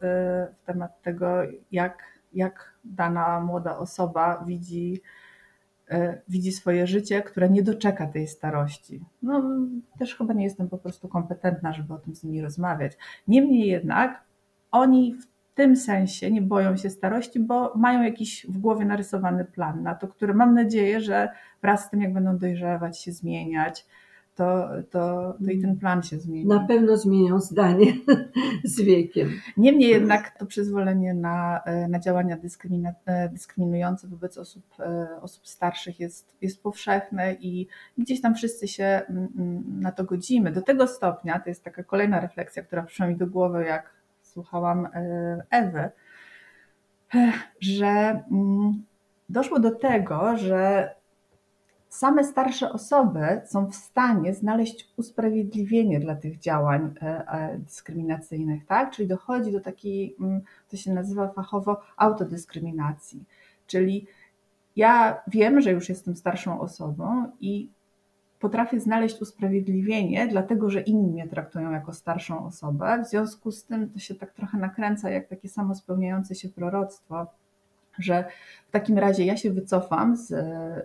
w 0.56 0.66
temat 0.66 1.02
tego, 1.02 1.28
jak, 1.72 2.04
jak 2.34 2.76
dana 2.84 3.40
młoda 3.40 3.78
osoba 3.78 4.44
widzi, 4.48 5.02
y, 5.92 6.22
widzi 6.28 6.52
swoje 6.52 6.88
życie, 6.88 7.22
które 7.22 7.50
nie 7.50 7.64
doczeka 7.64 8.08
tej 8.08 8.28
starości. 8.28 9.06
No, 9.22 9.44
też 10.00 10.16
chyba 10.16 10.34
nie 10.34 10.44
jestem 10.44 10.70
po 10.70 10.78
prostu 10.78 11.08
kompetentna, 11.08 11.74
żeby 11.74 11.94
o 11.94 11.98
tym 11.98 12.16
z 12.16 12.24
nimi 12.24 12.42
rozmawiać. 12.42 12.98
Niemniej 13.28 13.68
jednak 13.68 14.24
oni 14.72 15.16
w 15.16 15.35
tym 15.56 15.76
sensie 15.76 16.32
nie 16.32 16.42
boją 16.42 16.78
się 16.78 16.90
starości, 16.90 17.40
bo 17.40 17.74
mają 17.76 18.04
jakiś 18.04 18.46
w 18.50 18.58
głowie 18.58 18.86
narysowany 18.86 19.46
plan 19.46 19.84
na 19.84 19.96
to, 19.96 20.08
który 20.08 20.34
mam 20.34 20.54
nadzieję, 20.54 21.02
że 21.02 21.30
wraz 21.62 21.86
z 21.86 21.90
tym, 21.90 22.02
jak 22.02 22.14
będą 22.14 22.38
dojrzewać, 22.38 23.00
się 23.02 23.12
zmieniać, 23.12 23.86
to, 24.36 24.70
to, 24.92 25.34
to 25.46 25.52
i 25.52 25.62
ten 25.62 25.78
plan 25.78 26.04
się 26.04 26.20
zmieni. 26.20 26.48
Na 26.48 26.60
pewno 26.60 26.98
zmienią 26.98 27.40
zdanie 27.40 27.94
z 28.64 28.82
wiekiem. 28.82 29.30
Niemniej 29.58 29.90
jednak 29.90 30.38
to 30.40 30.46
przyzwolenie 30.46 31.14
na, 31.14 31.62
na 31.90 32.00
działania 32.00 32.38
dyskryminujące 33.32 34.08
wobec 34.08 34.38
osób, 34.38 34.64
osób 35.22 35.48
starszych 35.48 36.00
jest, 36.00 36.36
jest 36.42 36.64
powszechne 36.64 37.34
i 37.34 37.68
gdzieś 37.98 38.22
tam 38.22 38.36
wszyscy 38.36 38.68
się 38.68 39.02
mm, 39.10 39.28
mm, 39.38 39.82
na 39.82 39.92
to 39.92 40.04
godzimy. 40.04 40.52
Do 40.52 40.62
tego 40.62 40.88
stopnia, 40.88 41.40
to 41.40 41.50
jest 41.50 41.64
taka 41.64 41.84
kolejna 41.84 42.20
refleksja, 42.20 42.64
która 42.64 42.84
przyszła 42.84 43.08
mi 43.08 43.16
do 43.16 43.28
głowy, 43.28 43.64
jak 43.64 43.95
słuchałam 44.36 44.86
e, 44.86 45.44
Ewy, 45.50 45.90
e, 47.16 47.32
że 47.60 48.24
mm, 48.32 48.84
doszło 49.30 49.60
do 49.60 49.72
tego, 49.72 50.38
że 50.38 50.90
same 51.90 52.24
starsze 52.24 52.72
osoby 52.72 53.42
są 53.46 53.66
w 53.66 53.76
stanie 53.76 54.34
znaleźć 54.34 54.94
usprawiedliwienie 54.98 56.00
dla 56.00 56.16
tych 56.16 56.40
działań 56.40 56.94
e, 57.02 57.58
dyskryminacyjnych, 57.60 58.66
tak? 58.66 58.92
Czyli 58.92 59.08
dochodzi 59.08 59.52
do 59.52 59.62
takiej, 59.62 60.16
mm, 60.20 60.42
to 60.70 60.78
się 60.78 60.94
nazywa 60.94 61.28
fachowo 61.28 61.82
autodyskryminacji. 61.98 63.24
Czyli 63.68 64.08
ja 64.76 65.22
wiem, 65.28 65.62
że 65.62 65.72
już 65.72 65.90
jestem 65.90 66.16
starszą 66.16 66.60
osobą 66.60 67.32
i 67.42 67.70
potrafię 68.46 68.80
znaleźć 68.80 69.22
usprawiedliwienie, 69.22 70.28
dlatego 70.28 70.70
że 70.70 70.82
inni 70.82 71.08
mnie 71.08 71.28
traktują 71.28 71.72
jako 71.72 71.94
starszą 71.94 72.46
osobę. 72.46 73.04
W 73.06 73.10
związku 73.10 73.52
z 73.52 73.64
tym 73.64 73.90
to 73.90 74.00
się 74.00 74.16
tak 74.16 74.34
trochę 74.34 74.58
nakręca 74.58 75.10
jak 75.10 75.28
takie 75.28 75.50
samo 75.50 75.76
spełniające 75.76 76.36
się 76.36 76.50
proroctwo 76.50 77.28
że 78.00 78.26
w 78.68 78.72
takim 78.72 78.98
razie 78.98 79.26
ja 79.26 79.38
się 79.38 79.52
wycofam 79.52 80.18
z, 80.18 80.28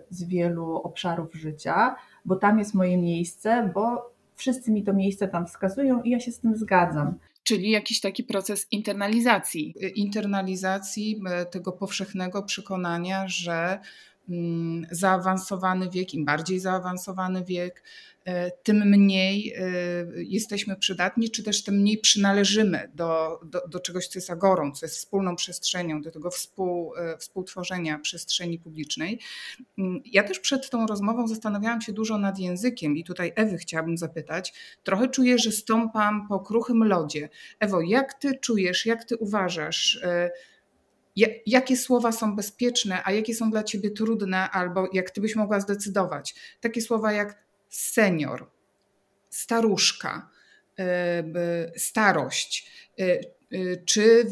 z 0.09 0.23
wielu 0.23 0.75
obszarów 0.75 1.35
życia, 1.35 1.95
bo 2.25 2.35
tam 2.35 2.59
jest 2.59 2.73
moje 2.73 2.97
miejsce, 2.97 3.71
bo 3.73 4.11
wszyscy 4.35 4.71
mi 4.71 4.83
to 4.83 4.93
miejsce 4.93 5.27
tam 5.27 5.47
wskazują 5.47 6.01
i 6.01 6.09
ja 6.09 6.19
się 6.19 6.31
z 6.31 6.39
tym 6.39 6.55
zgadzam. 6.55 7.13
Czyli 7.43 7.69
jakiś 7.69 8.01
taki 8.01 8.23
proces 8.23 8.67
internalizacji. 8.71 9.75
Internalizacji 9.95 11.21
e, 11.29 11.45
tego 11.45 11.71
powszechnego 11.71 12.43
przekonania, 12.43 13.27
że 13.27 13.79
zaawansowany 14.91 15.89
wiek, 15.89 16.13
im 16.13 16.25
bardziej 16.25 16.59
zaawansowany 16.59 17.45
wiek, 17.45 17.83
E, 18.25 18.51
tym 18.51 18.77
mniej 18.89 19.53
e, 19.57 19.63
jesteśmy 20.15 20.75
przydatni, 20.75 21.29
czy 21.29 21.43
też 21.43 21.63
tym 21.63 21.75
mniej 21.75 21.97
przynależymy 21.97 22.91
do, 22.93 23.39
do, 23.45 23.67
do 23.67 23.79
czegoś, 23.79 24.07
co 24.07 24.19
jest 24.19 24.29
agorą, 24.29 24.71
co 24.71 24.85
jest 24.85 24.97
wspólną 24.97 25.35
przestrzenią, 25.35 26.01
do 26.01 26.11
tego 26.11 26.31
współ, 26.31 26.95
e, 26.95 27.17
współtworzenia 27.17 27.99
przestrzeni 27.99 28.59
publicznej. 28.59 29.19
Mm, 29.77 30.01
ja 30.05 30.23
też 30.23 30.39
przed 30.39 30.69
tą 30.69 30.87
rozmową 30.87 31.27
zastanawiałam 31.27 31.81
się 31.81 31.93
dużo 31.93 32.17
nad 32.17 32.39
językiem 32.39 32.97
i 32.97 33.03
tutaj 33.03 33.33
Ewy 33.35 33.57
chciałabym 33.57 33.97
zapytać. 33.97 34.53
Trochę 34.83 35.07
czuję, 35.07 35.39
że 35.39 35.51
stąpam 35.51 36.27
po 36.27 36.39
kruchym 36.39 36.83
lodzie. 36.83 37.29
Ewo, 37.59 37.81
jak 37.81 38.13
ty 38.13 38.39
czujesz, 38.39 38.85
jak 38.85 39.03
ty 39.03 39.17
uważasz, 39.17 40.01
jakie 41.45 41.77
słowa 41.77 42.11
są 42.11 42.35
bezpieczne, 42.35 43.01
a 43.05 43.11
jakie 43.11 43.35
są 43.35 43.51
dla 43.51 43.63
ciebie 43.63 43.91
trudne, 43.91 44.49
albo 44.49 44.87
jak 44.93 45.09
ty 45.09 45.21
byś 45.21 45.35
mogła 45.35 45.59
zdecydować? 45.59 46.35
Takie 46.61 46.81
słowa 46.81 47.11
jak 47.11 47.37
senior, 47.69 48.47
staruszka, 49.29 50.29
e, 50.79 51.79
starość, 51.79 52.71
e, 52.99 53.03
e, 53.03 53.19
czy 53.85 54.27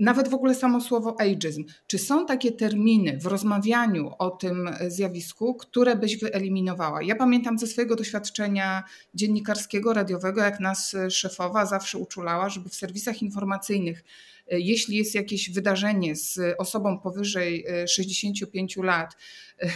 nawet 0.00 0.28
w 0.28 0.34
ogóle 0.34 0.54
samo 0.54 0.80
słowo 0.80 1.16
ageism. 1.20 1.64
Czy 1.86 1.98
są 1.98 2.26
takie 2.26 2.52
terminy 2.52 3.18
w 3.18 3.26
rozmawianiu 3.26 4.10
o 4.18 4.30
tym 4.30 4.70
zjawisku, 4.88 5.54
które 5.54 5.96
byś 5.96 6.18
wyeliminowała? 6.18 7.02
Ja 7.02 7.16
pamiętam 7.16 7.58
ze 7.58 7.66
swojego 7.66 7.96
doświadczenia 7.96 8.84
dziennikarskiego, 9.14 9.92
radiowego, 9.92 10.40
jak 10.40 10.60
nas 10.60 10.96
szefowa 11.10 11.66
zawsze 11.66 11.98
uczulała, 11.98 12.48
żeby 12.48 12.68
w 12.68 12.74
serwisach 12.74 13.22
informacyjnych 13.22 14.04
jeśli 14.50 14.96
jest 14.96 15.14
jakieś 15.14 15.50
wydarzenie 15.50 16.16
z 16.16 16.40
osobą 16.58 16.98
powyżej 16.98 17.66
65 17.88 18.76
lat, 18.76 19.16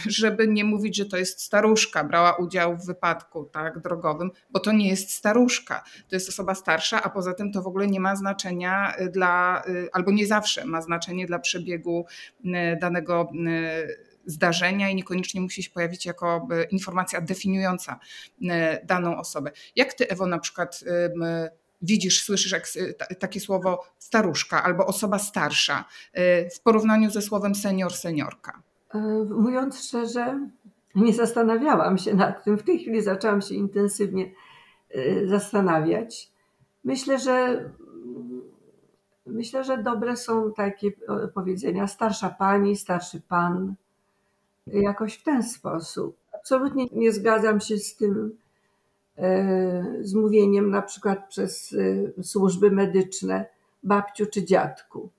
żeby 0.07 0.47
nie 0.47 0.63
mówić, 0.63 0.97
że 0.97 1.05
to 1.05 1.17
jest 1.17 1.41
staruszka, 1.41 2.03
brała 2.03 2.35
udział 2.35 2.77
w 2.77 2.85
wypadku 2.85 3.45
tak, 3.45 3.79
drogowym, 3.79 4.31
bo 4.49 4.59
to 4.59 4.71
nie 4.71 4.89
jest 4.89 5.11
staruszka, 5.11 5.83
to 6.09 6.15
jest 6.15 6.29
osoba 6.29 6.55
starsza, 6.55 7.03
a 7.03 7.09
poza 7.09 7.33
tym 7.33 7.51
to 7.51 7.61
w 7.61 7.67
ogóle 7.67 7.87
nie 7.87 7.99
ma 7.99 8.15
znaczenia 8.15 8.93
dla, 9.13 9.63
albo 9.91 10.11
nie 10.11 10.27
zawsze 10.27 10.65
ma 10.65 10.81
znaczenie 10.81 11.25
dla 11.25 11.39
przebiegu 11.39 12.05
danego 12.81 13.31
zdarzenia 14.25 14.89
i 14.89 14.95
niekoniecznie 14.95 15.41
musi 15.41 15.63
się 15.63 15.69
pojawić 15.69 16.05
jako 16.05 16.47
informacja 16.71 17.21
definiująca 17.21 17.99
daną 18.83 19.17
osobę. 19.17 19.51
Jak 19.75 19.93
ty, 19.93 20.09
Ewo, 20.09 20.25
na 20.25 20.39
przykład 20.39 20.83
widzisz, 21.81 22.23
słyszysz 22.23 22.51
jak, 22.51 22.67
takie 23.19 23.39
słowo 23.39 23.83
staruszka 23.99 24.63
albo 24.63 24.85
osoba 24.85 25.19
starsza 25.19 25.85
w 26.55 26.59
porównaniu 26.63 27.11
ze 27.11 27.21
słowem 27.21 27.55
senior, 27.55 27.93
seniorka? 27.93 28.61
E, 28.93 28.99
mówiąc 29.29 29.83
szczerze, 29.83 30.47
nie 30.95 31.13
zastanawiałam 31.13 31.97
się 31.97 32.13
nad 32.13 32.43
tym. 32.43 32.57
W 32.57 32.63
tej 32.63 32.79
chwili 32.79 33.01
zaczęłam 33.01 33.41
się 33.41 33.55
intensywnie 33.55 34.31
e, 34.89 35.27
zastanawiać. 35.27 36.31
Myślę, 36.83 37.19
że 37.19 37.65
myślę, 39.25 39.63
że 39.63 39.83
dobre 39.83 40.17
są 40.17 40.53
takie 40.53 40.91
powiedzenia 41.33 41.87
starsza 41.87 42.29
pani, 42.29 42.75
starszy 42.75 43.21
pan, 43.21 43.75
jakoś 44.67 45.13
w 45.13 45.23
ten 45.23 45.43
sposób. 45.43 46.17
Absolutnie 46.33 46.85
nie 46.91 47.11
zgadzam 47.11 47.59
się 47.59 47.77
z 47.77 47.95
tym 47.95 48.37
z 50.01 50.13
mówieniem 50.13 50.69
na 50.69 50.81
przykład 50.81 51.27
przez 51.29 51.75
służby 52.21 52.71
medyczne 52.71 53.45
babciu 53.83 54.25
czy 54.25 54.45
dziadku. 54.45 55.09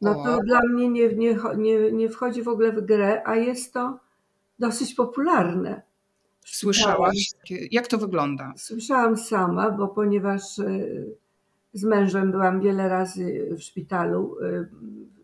No 0.00 0.24
to 0.24 0.38
dla 0.42 0.60
mnie 0.68 0.88
nie, 0.88 1.08
nie, 1.08 1.36
nie, 1.56 1.92
nie 1.92 2.08
wchodzi 2.08 2.42
w 2.42 2.48
ogóle 2.48 2.72
w 2.72 2.80
grę, 2.80 3.22
a 3.24 3.36
jest 3.36 3.72
to 3.72 3.98
dosyć 4.58 4.94
popularne. 4.94 5.82
Słyszałaś? 6.44 7.30
Jak 7.70 7.86
to 7.86 7.98
wygląda? 7.98 8.52
Słyszałam 8.56 9.16
sama, 9.16 9.70
bo 9.70 9.88
ponieważ 9.88 10.58
y, 10.58 11.16
z 11.72 11.84
mężem 11.84 12.30
byłam 12.30 12.60
wiele 12.60 12.88
razy 12.88 13.48
w 13.58 13.62
szpitalu 13.62 14.36
y, 14.42 14.68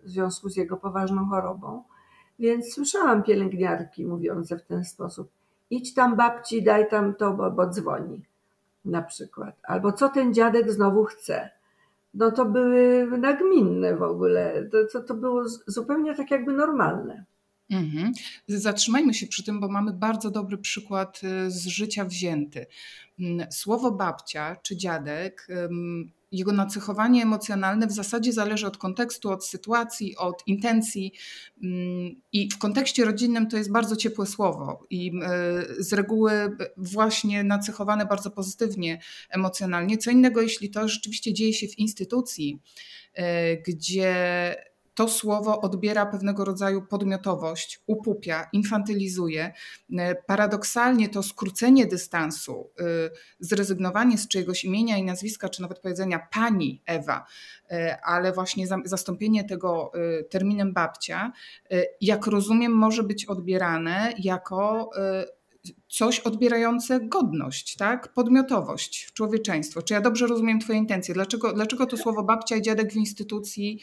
w 0.03 0.11
związku 0.11 0.49
z 0.49 0.57
jego 0.57 0.77
poważną 0.77 1.27
chorobą, 1.27 1.83
więc 2.39 2.75
słyszałam 2.75 3.23
pielęgniarki 3.23 4.07
mówiące 4.07 4.59
w 4.59 4.63
ten 4.63 4.85
sposób: 4.85 5.31
idź 5.71 5.95
tam 5.95 6.17
babci, 6.17 6.63
daj 6.63 6.89
tam 6.89 7.15
to, 7.15 7.31
bo, 7.31 7.51
bo 7.51 7.67
dzwoni 7.67 8.23
na 8.85 9.03
przykład. 9.03 9.55
Albo 9.63 9.93
co 9.93 10.09
ten 10.09 10.35
dziadek 10.35 10.73
znowu 10.73 11.05
chce. 11.05 11.51
No 12.15 12.31
to 12.31 12.45
były 12.45 13.07
nagminne 13.19 13.97
w 13.97 14.03
ogóle. 14.03 14.69
To, 14.73 14.79
to, 14.93 15.07
to 15.07 15.15
było 15.15 15.49
zupełnie 15.67 16.15
tak 16.15 16.31
jakby 16.31 16.53
normalne. 16.53 17.25
Mhm. 17.71 18.13
Zatrzymajmy 18.49 19.15
się 19.15 19.27
przy 19.27 19.45
tym, 19.45 19.61
bo 19.61 19.69
mamy 19.69 19.93
bardzo 19.93 20.31
dobry 20.31 20.59
przykład 20.59 21.21
y, 21.25 21.51
z 21.51 21.67
życia 21.67 22.05
wzięty. 22.05 22.67
Mm, 23.19 23.47
słowo 23.53 23.91
babcia 23.91 24.57
czy 24.63 24.77
dziadek, 24.77 25.49
jego 26.35 26.53
nacechowanie 26.53 27.23
emocjonalne 27.23 27.87
w 27.87 27.93
zasadzie 27.93 28.33
zależy 28.33 28.67
od 28.67 28.79
kontekstu, 28.79 29.31
od 29.31 29.47
sytuacji, 29.47 30.17
od 30.17 30.43
intencji. 30.47 31.13
I 32.33 32.49
w 32.51 32.59
kontekście 32.59 33.05
rodzinnym 33.05 33.49
to 33.49 33.57
jest 33.57 33.73
bardzo 33.73 33.97
ciepłe 33.97 34.27
słowo 34.27 34.87
i 34.91 35.13
y, 35.79 35.85
z 35.85 35.93
reguły 35.93 36.57
właśnie 36.77 37.45
nacechowane 37.45 38.07
bardzo 38.07 38.31
pozytywnie 38.31 39.01
emocjonalnie. 39.31 39.99
Co 39.99 40.11
innego, 40.11 40.41
jeśli 40.41 40.71
to 40.71 40.89
rzeczywiście 40.89 41.33
dzieje 41.33 41.53
się 41.53 41.69
w 41.69 41.79
instytucji, 41.79 42.61
y, 43.19 43.23
gdzie 43.67 44.15
to 44.95 45.09
słowo 45.09 45.61
odbiera 45.61 46.07
pewnego 46.07 46.45
rodzaju 46.45 46.83
podmiotowość, 46.83 47.81
upupia, 47.87 48.49
infantylizuje. 48.53 49.53
Paradoksalnie 50.27 51.09
to 51.09 51.23
skrócenie 51.23 51.87
dystansu, 51.87 52.71
e, 52.81 52.85
zrezygnowanie 53.39 54.19
z 54.19 54.29
czyjegoś 54.29 54.65
imienia 54.65 54.97
i 54.97 55.05
nazwiska, 55.05 55.49
czy 55.49 55.63
nawet 55.63 55.79
powiedzenia 55.79 56.29
pani 56.33 56.83
Ewa, 56.87 57.27
e, 57.71 57.99
ale 58.05 58.33
właśnie 58.33 58.67
zastąpienie 58.85 59.45
tego 59.45 59.93
terminem 60.31 60.73
babcia, 60.73 61.33
jak 62.01 62.27
rozumiem, 62.27 62.73
może 62.73 63.03
być 63.03 63.25
odbierane 63.25 64.13
jako 64.19 64.91
coś 65.89 66.21
odbierające 66.21 67.01
godność, 67.01 67.77
tak? 67.77 68.13
podmiotowość, 68.13 69.13
człowieczeństwo. 69.13 69.83
Czy 69.83 69.95
ja 69.95 70.01
dobrze 70.01 70.27
rozumiem 70.27 70.61
Twoje 70.61 70.79
intencje? 70.79 71.15
Dlaczego, 71.15 71.53
dlaczego 71.53 71.87
to 71.87 71.97
słowo 71.97 72.23
babcia 72.23 72.57
i 72.57 72.63
dziadek 72.63 72.93
w 72.93 72.97
instytucji 72.97 73.81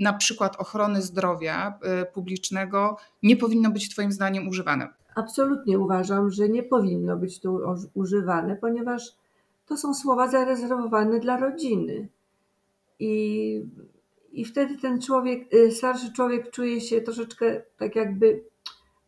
na 0.00 0.12
przykład 0.12 0.56
ochrony 0.56 1.02
zdrowia 1.02 1.78
y, 2.02 2.12
publicznego 2.12 2.96
nie 3.22 3.36
powinno 3.36 3.70
być 3.70 3.88
Twoim 3.88 4.12
zdaniem 4.12 4.48
używane? 4.48 4.88
Absolutnie 5.14 5.78
uważam, 5.78 6.30
że 6.30 6.48
nie 6.48 6.62
powinno 6.62 7.16
być 7.16 7.40
tu 7.40 7.60
używane, 7.94 8.56
ponieważ 8.56 9.16
to 9.66 9.76
są 9.76 9.94
słowa 9.94 10.28
zarezerwowane 10.28 11.20
dla 11.20 11.36
rodziny. 11.36 12.08
I, 12.98 13.64
i 14.32 14.44
wtedy 14.44 14.78
ten 14.78 15.00
człowiek, 15.00 15.54
y, 15.54 15.72
starszy 15.72 16.12
człowiek 16.12 16.50
czuje 16.50 16.80
się 16.80 17.00
troszeczkę 17.00 17.62
tak 17.78 17.96
jakby 17.96 18.44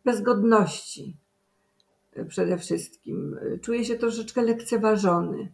bez 0.05 0.21
godności 0.21 1.17
y, 2.17 2.25
przede 2.25 2.57
wszystkim. 2.57 3.39
Czuje 3.61 3.85
się 3.85 3.95
troszeczkę 3.95 4.41
lekceważony, 4.41 5.51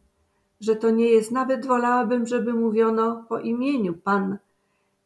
że 0.61 0.75
to 0.75 0.89
nie 0.89 1.09
jest, 1.09 1.31
nawet 1.31 1.65
wolałabym, 1.65 2.27
żeby 2.27 2.53
mówiono 2.53 3.25
po 3.29 3.39
imieniu 3.39 3.93
pan 3.93 4.37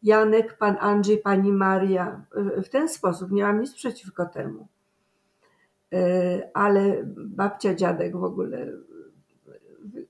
Janek, 0.03 0.57
pan 0.57 0.77
Andrzej, 0.79 1.17
pani 1.17 1.51
Maria. 1.51 2.25
W 2.63 2.69
ten 2.69 2.89
sposób 2.89 3.31
nie 3.31 3.43
mam 3.43 3.62
nic 3.62 3.74
przeciwko 3.74 4.25
temu. 4.25 4.67
E, 5.93 6.50
ale 6.53 7.03
babcia, 7.15 7.75
dziadek 7.75 8.17
w 8.17 8.24
ogóle, 8.24 8.74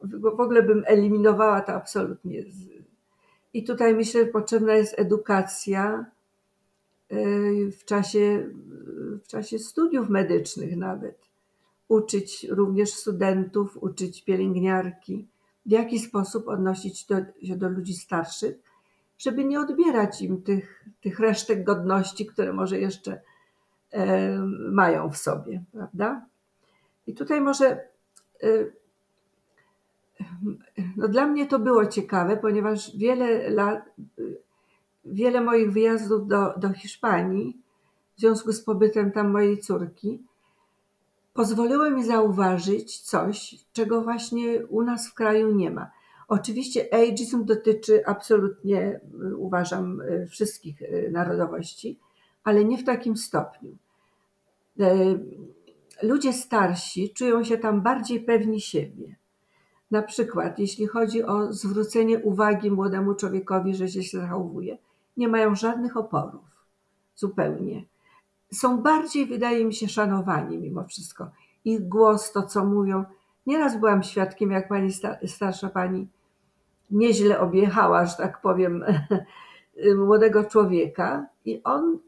w 0.04 0.40
ogóle 0.40 0.64
bym 0.64 0.84
eliminowała 0.88 1.62
to 1.62 1.74
absolutnie. 1.74 2.44
I 3.54 3.64
tutaj 3.64 3.96
myślę, 3.96 4.26
że 4.26 4.32
potrzebna 4.32 4.74
jest 4.74 5.00
edukacja 5.00 6.06
e, 7.10 7.16
w 7.72 7.86
czasie, 7.86 8.50
w 9.24 9.28
czasie 9.28 9.60
studiów 9.60 10.10
medycznych 10.10 10.78
nawet. 10.78 11.30
Uczyć 11.88 12.48
również 12.50 12.90
studentów, 12.90 13.78
uczyć 13.84 14.24
pielęgniarki, 14.24 15.28
w 15.66 15.72
jaki 15.72 16.00
sposób 16.00 16.48
odnosić 16.48 17.08
się 17.44 17.58
do 17.58 17.70
ludzi 17.70 17.94
starszych, 17.94 18.56
żeby 19.24 19.46
nie 19.46 19.60
odbierać 19.60 20.22
im 20.22 20.42
tych, 20.42 20.86
tych 21.02 21.20
resztek 21.20 21.64
godności, 21.64 22.26
które 22.26 22.54
może 22.54 22.80
jeszcze 22.80 23.22
e, 23.92 24.38
mają 24.72 25.10
w 25.10 25.18
sobie, 25.18 25.64
prawda? 25.72 26.26
I 27.08 27.14
tutaj 27.14 27.42
może 27.42 27.66
e, 28.44 28.48
no 30.98 31.08
dla 31.08 31.28
mnie 31.28 31.48
to 31.48 31.60
było 31.60 31.86
ciekawe, 31.86 32.38
ponieważ 32.38 32.98
wiele 32.98 33.50
lat, 33.50 33.90
wiele 35.06 35.42
moich 35.42 35.72
wyjazdów 35.72 36.28
do, 36.28 36.54
do 36.58 36.74
Hiszpanii 36.74 37.58
w 38.16 38.20
związku 38.20 38.52
z 38.52 38.62
pobytem 38.62 39.12
tam 39.12 39.32
mojej 39.32 39.58
córki 39.58 40.24
pozwoliły 41.34 41.92
mi 41.92 42.04
zauważyć 42.04 43.00
coś, 43.00 43.56
czego 43.74 44.02
właśnie 44.02 44.66
u 44.66 44.82
nas 44.82 45.10
w 45.10 45.14
kraju 45.14 45.56
nie 45.56 45.72
ma. 45.72 45.92
Oczywiście 46.34 46.94
ageism 46.94 47.46
dotyczy 47.46 48.06
absolutnie, 48.06 49.00
y, 49.32 49.38
uważam, 49.38 50.02
y, 50.02 50.28
wszystkich 50.28 50.82
y, 50.82 51.10
narodowości, 51.12 52.00
ale 52.44 52.66
nie 52.66 52.78
w 52.78 52.84
takim 52.84 53.18
stopniu. 53.18 53.78
Ludzie 56.04 56.34
starsi 56.34 57.14
czują 57.14 57.44
się 57.44 57.58
tam 57.58 57.82
bardziej 57.82 58.20
pewni 58.20 58.62
siebie. 58.62 59.16
Na 59.92 60.02
przykład, 60.02 60.60
jeśli 60.60 60.88
chodzi 60.88 61.24
o 61.24 61.54
zwrócenie 61.54 62.20
uwagi 62.20 62.72
młodemu 62.72 63.16
człowiekowi, 63.16 63.76
że 63.76 63.88
się 63.88 64.20
zachowuje, 64.20 64.78
nie 65.18 65.28
mają 65.28 65.56
żadnych 65.56 65.98
oporów. 65.98 66.46
Zupełnie. 67.16 67.86
Są 68.54 68.82
bardziej, 68.82 69.26
wydaje 69.26 69.66
mi 69.66 69.74
się, 69.74 69.88
szanowani 69.88 70.58
mimo 70.58 70.84
wszystko. 70.84 71.32
Ich 71.66 71.88
głos, 71.88 72.32
to 72.32 72.44
co 72.44 72.66
mówią. 72.66 73.06
Nieraz 73.48 73.80
byłam 73.80 74.04
świadkiem, 74.04 74.52
jak 74.52 74.68
pani 74.68 74.90
starsza 75.26 75.70
pani 75.70 76.08
nieźle 76.92 77.40
objechała, 77.40 78.06
że 78.06 78.16
tak 78.18 78.42
powiem, 78.42 78.86
młodego 80.06 80.44
człowieka 80.44 81.26
i 81.46 81.64
on 81.64 82.00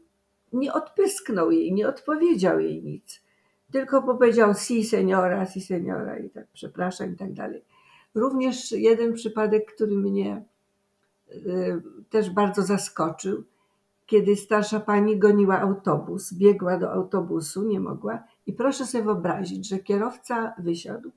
nie 0.52 0.72
odpysknął 0.72 1.50
jej, 1.50 1.72
nie 1.72 1.88
odpowiedział 1.88 2.60
jej 2.60 2.82
nic. 2.82 3.22
Tylko 3.72 4.02
powiedział 4.02 4.54
si 4.54 4.84
seniora, 4.84 5.46
si 5.46 5.60
seniora 5.60 6.18
i 6.18 6.30
tak 6.30 6.46
przepraszam 6.52 7.12
i 7.12 7.16
tak 7.16 7.32
dalej. 7.32 7.64
Również 8.14 8.72
jeden 8.72 9.14
przypadek, 9.14 9.74
który 9.74 9.96
mnie 9.96 10.44
y, 11.32 11.82
też 12.10 12.30
bardzo 12.30 12.62
zaskoczył, 12.62 13.44
kiedy 14.06 14.36
starsza 14.36 14.80
pani 14.80 15.18
goniła 15.18 15.60
autobus, 15.60 16.34
biegła 16.34 16.78
do 16.78 16.92
autobusu, 16.92 17.68
nie 17.68 17.80
mogła 17.80 18.22
i 18.46 18.52
proszę 18.52 18.86
sobie 18.86 19.04
wyobrazić, 19.04 19.68
że 19.68 19.78
kierowca 19.78 20.54
wysiadł 20.58 21.10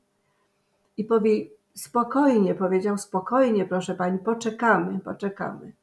i 0.98 1.04
powie 1.04 1.46
Spokojnie, 1.74 2.56
powiedział, 2.56 2.98
spokojnie, 2.98 3.66
proszę 3.66 3.96
pani, 3.96 4.20
poczekamy, 4.20 5.00
poczekamy. 5.00 5.74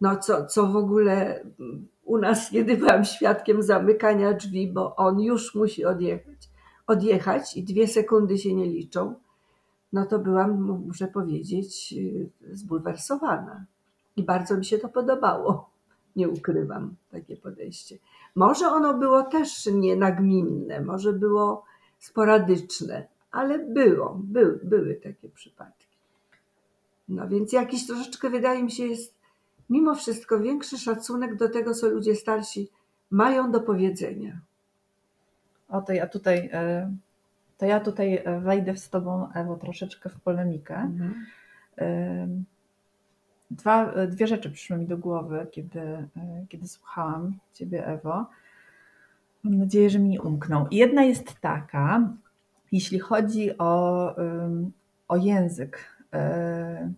No 0.00 0.16
co, 0.16 0.46
co 0.46 0.66
w 0.66 0.76
ogóle 0.76 1.44
u 2.04 2.18
nas, 2.18 2.50
kiedy 2.50 2.76
byłam 2.76 3.04
świadkiem 3.04 3.62
zamykania 3.62 4.32
drzwi, 4.32 4.72
bo 4.72 4.96
on 4.96 5.20
już 5.20 5.54
musi 5.54 5.84
odjechać, 5.84 6.50
odjechać 6.86 7.56
i 7.56 7.62
dwie 7.62 7.88
sekundy 7.88 8.38
się 8.38 8.54
nie 8.54 8.66
liczą, 8.66 9.14
no 9.92 10.06
to 10.06 10.18
byłam, 10.18 10.60
muszę 10.86 11.06
powiedzieć, 11.06 11.94
zbulwersowana. 12.52 13.64
I 14.16 14.22
bardzo 14.22 14.56
mi 14.56 14.64
się 14.64 14.78
to 14.78 14.88
podobało. 14.88 15.70
Nie 16.16 16.28
ukrywam 16.28 16.94
takie 17.10 17.36
podejście. 17.36 17.98
Może 18.34 18.66
ono 18.66 18.94
było 18.94 19.22
też 19.22 19.66
nienagminne, 19.66 20.80
może 20.80 21.12
było 21.12 21.64
sporadyczne, 21.98 23.06
ale 23.34 23.58
było, 23.58 24.20
by, 24.24 24.60
były 24.62 24.94
takie 24.94 25.28
przypadki. 25.28 25.86
No 27.08 27.28
więc 27.28 27.52
jakiś 27.52 27.86
troszeczkę 27.86 28.30
wydaje 28.30 28.62
mi 28.62 28.70
się 28.70 28.86
jest 28.86 29.14
mimo 29.70 29.94
wszystko 29.94 30.40
większy 30.40 30.78
szacunek 30.78 31.36
do 31.36 31.48
tego, 31.48 31.74
co 31.74 31.88
ludzie 31.88 32.14
starsi 32.14 32.68
mają 33.10 33.50
do 33.50 33.60
powiedzenia. 33.60 34.40
O 35.68 35.82
to 35.82 35.92
ja 35.92 36.06
tutaj, 36.06 36.50
e, 36.52 36.92
to 37.58 37.66
ja 37.66 37.80
tutaj 37.80 38.22
e, 38.24 38.40
wejdę 38.40 38.76
z 38.76 38.90
Tobą, 38.90 39.32
Ewo, 39.32 39.56
troszeczkę 39.56 40.10
w 40.10 40.20
polemikę. 40.20 40.76
Mhm. 40.76 41.26
E, 41.78 42.28
dwa, 43.50 44.06
dwie 44.06 44.26
rzeczy 44.26 44.50
przyszły 44.50 44.76
mi 44.76 44.86
do 44.86 44.98
głowy, 44.98 45.46
kiedy, 45.50 46.08
kiedy 46.48 46.68
słuchałam 46.68 47.38
Ciebie, 47.52 47.86
Ewo. 47.86 48.26
Mam 49.44 49.58
nadzieję, 49.58 49.90
że 49.90 49.98
mi 49.98 50.08
nie 50.08 50.22
umkną. 50.22 50.66
Jedna 50.70 51.02
jest 51.02 51.40
taka, 51.40 52.08
jeśli 52.74 52.98
chodzi 52.98 53.58
o, 53.58 54.16
o 55.08 55.16
język, 55.16 55.78
e, 56.12 56.92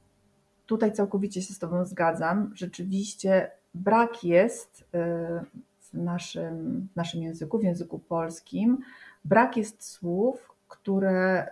tutaj 0.67 0.93
całkowicie 0.93 1.43
się 1.43 1.55
z 1.55 1.59
Tobą 1.59 1.85
zgadzam. 1.85 2.53
Rzeczywiście 2.55 3.51
brak 3.75 4.25
jest 4.25 4.89
e, 4.95 5.45
w 5.81 5.95
naszym, 5.95 6.89
w 6.93 6.97
naszym 6.97 7.23
języku, 7.23 7.59
w 7.59 7.65
języku 7.65 7.99
polskim, 7.99 8.79
brak 9.25 9.57
jest 9.57 9.85
słów, 9.85 10.53
które 10.69 11.47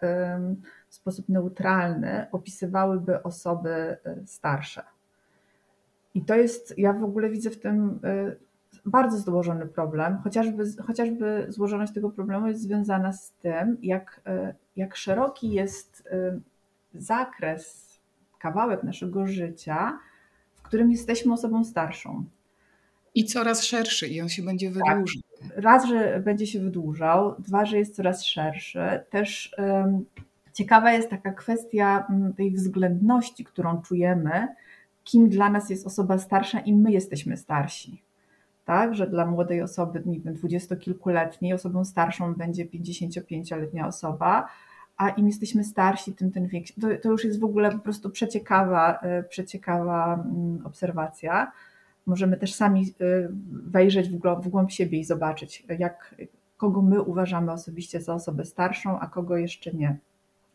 w 0.88 0.94
sposób 0.94 1.28
neutralny 1.28 2.26
opisywałyby 2.32 3.22
osoby 3.22 3.96
starsze. 4.26 4.82
I 6.14 6.22
to 6.24 6.34
jest, 6.34 6.78
ja 6.78 6.92
w 6.92 7.04
ogóle 7.04 7.30
widzę 7.30 7.50
w 7.50 7.60
tym 7.60 8.00
bardzo 8.86 9.18
złożony 9.18 9.66
problem, 9.66 10.18
chociażby, 10.24 10.64
chociażby 10.82 11.46
złożoność 11.48 11.92
tego 11.92 12.10
problemu 12.10 12.46
jest 12.46 12.62
związana 12.62 13.12
z 13.12 13.32
tym, 13.32 13.76
jak, 13.82 14.20
jak 14.76 14.96
szeroki 14.96 15.50
jest 15.50 16.08
zakres, 16.94 17.98
kawałek 18.38 18.82
naszego 18.82 19.26
życia, 19.26 19.98
w 20.54 20.62
którym 20.62 20.90
jesteśmy 20.90 21.32
osobą 21.32 21.64
starszą. 21.64 22.24
I 23.14 23.24
coraz 23.24 23.62
szerszy, 23.62 24.06
i 24.06 24.20
on 24.20 24.28
się 24.28 24.42
będzie 24.42 24.70
tak. 24.70 24.74
wydłużał. 24.74 25.22
Tak. 25.40 25.50
Raz, 25.56 25.86
że 25.86 26.20
będzie 26.20 26.46
się 26.46 26.60
wydłużał, 26.60 27.34
dwa, 27.38 27.66
że 27.66 27.78
jest 27.78 27.96
coraz 27.96 28.24
szerszy. 28.24 28.80
Też 29.10 29.54
um, 29.58 30.04
ciekawa 30.52 30.92
jest 30.92 31.10
taka 31.10 31.32
kwestia 31.32 32.06
tej 32.36 32.50
względności, 32.50 33.44
którą 33.44 33.82
czujemy, 33.82 34.48
kim 35.04 35.28
dla 35.28 35.50
nas 35.50 35.70
jest 35.70 35.86
osoba 35.86 36.18
starsza 36.18 36.60
i 36.60 36.74
my 36.74 36.92
jesteśmy 36.92 37.36
starsi. 37.36 38.02
Tak, 38.64 38.94
że 38.94 39.06
dla 39.06 39.26
młodej 39.26 39.62
osoby, 39.62 40.02
nie 40.06 40.20
wiem, 40.20 40.34
dwudziestokilkuletniej, 40.34 41.52
osobą 41.52 41.84
starszą 41.84 42.34
będzie 42.34 42.66
55-letnia 42.66 43.86
osoba, 43.86 44.48
a 44.96 45.08
im 45.08 45.26
jesteśmy 45.26 45.64
starsi, 45.64 46.12
tym 46.12 46.30
ten 46.30 46.46
wiek. 46.46 46.64
To, 46.80 46.88
to 47.02 47.10
już 47.10 47.24
jest 47.24 47.40
w 47.40 47.44
ogóle 47.44 47.72
po 47.72 47.78
prostu 47.78 48.10
przeciekawa, 48.10 48.98
e, 49.02 49.22
przeciekawa 49.22 50.14
mm, 50.14 50.66
obserwacja. 50.66 51.52
Możemy 52.06 52.36
też 52.36 52.54
sami 52.54 52.82
e, 52.82 53.28
wejrzeć 53.50 54.08
w 54.08 54.16
głąb, 54.16 54.44
w 54.44 54.48
głąb 54.48 54.70
siebie 54.70 54.98
i 54.98 55.04
zobaczyć, 55.04 55.66
jak, 55.78 56.14
kogo 56.56 56.82
my 56.82 57.02
uważamy 57.02 57.52
osobiście 57.52 58.00
za 58.00 58.14
osobę 58.14 58.44
starszą, 58.44 59.00
a 59.00 59.06
kogo 59.06 59.36
jeszcze 59.36 59.72
nie. 59.72 59.96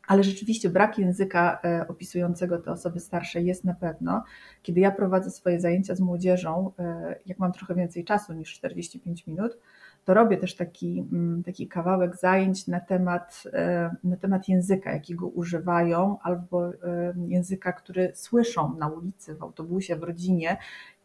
Ale 0.09 0.23
rzeczywiście 0.23 0.69
brak 0.69 0.97
języka 0.97 1.59
e, 1.63 1.87
opisującego 1.87 2.57
te 2.57 2.71
osoby 2.71 2.99
starsze 2.99 3.41
jest 3.41 3.63
na 3.63 3.73
pewno. 3.73 4.23
Kiedy 4.61 4.79
ja 4.79 4.91
prowadzę 4.91 5.31
swoje 5.31 5.59
zajęcia 5.59 5.95
z 5.95 5.99
młodzieżą, 5.99 6.71
jak 7.25 7.39
mam 7.39 7.51
trochę 7.51 7.75
więcej 7.75 8.05
czasu 8.05 8.33
niż 8.33 8.53
45 8.53 9.27
minut, 9.27 9.57
to 10.05 10.13
robię 10.13 10.37
też 10.37 10.55
taki, 10.55 11.07
mm, 11.11 11.43
taki 11.43 11.67
kawałek 11.67 12.15
zajęć 12.15 12.67
na 12.67 12.79
temat, 12.79 13.43
e, 13.53 13.95
na 14.03 14.17
temat 14.17 14.47
języka, 14.47 14.91
jakiego 14.91 15.27
używają, 15.27 16.17
albo 16.23 16.67
e, 16.67 16.73
języka, 17.27 17.73
który 17.73 18.11
słyszą 18.15 18.77
na 18.77 18.87
ulicy, 18.87 19.35
w 19.35 19.43
autobusie, 19.43 19.95
w 19.95 20.03
rodzinie, 20.03 20.57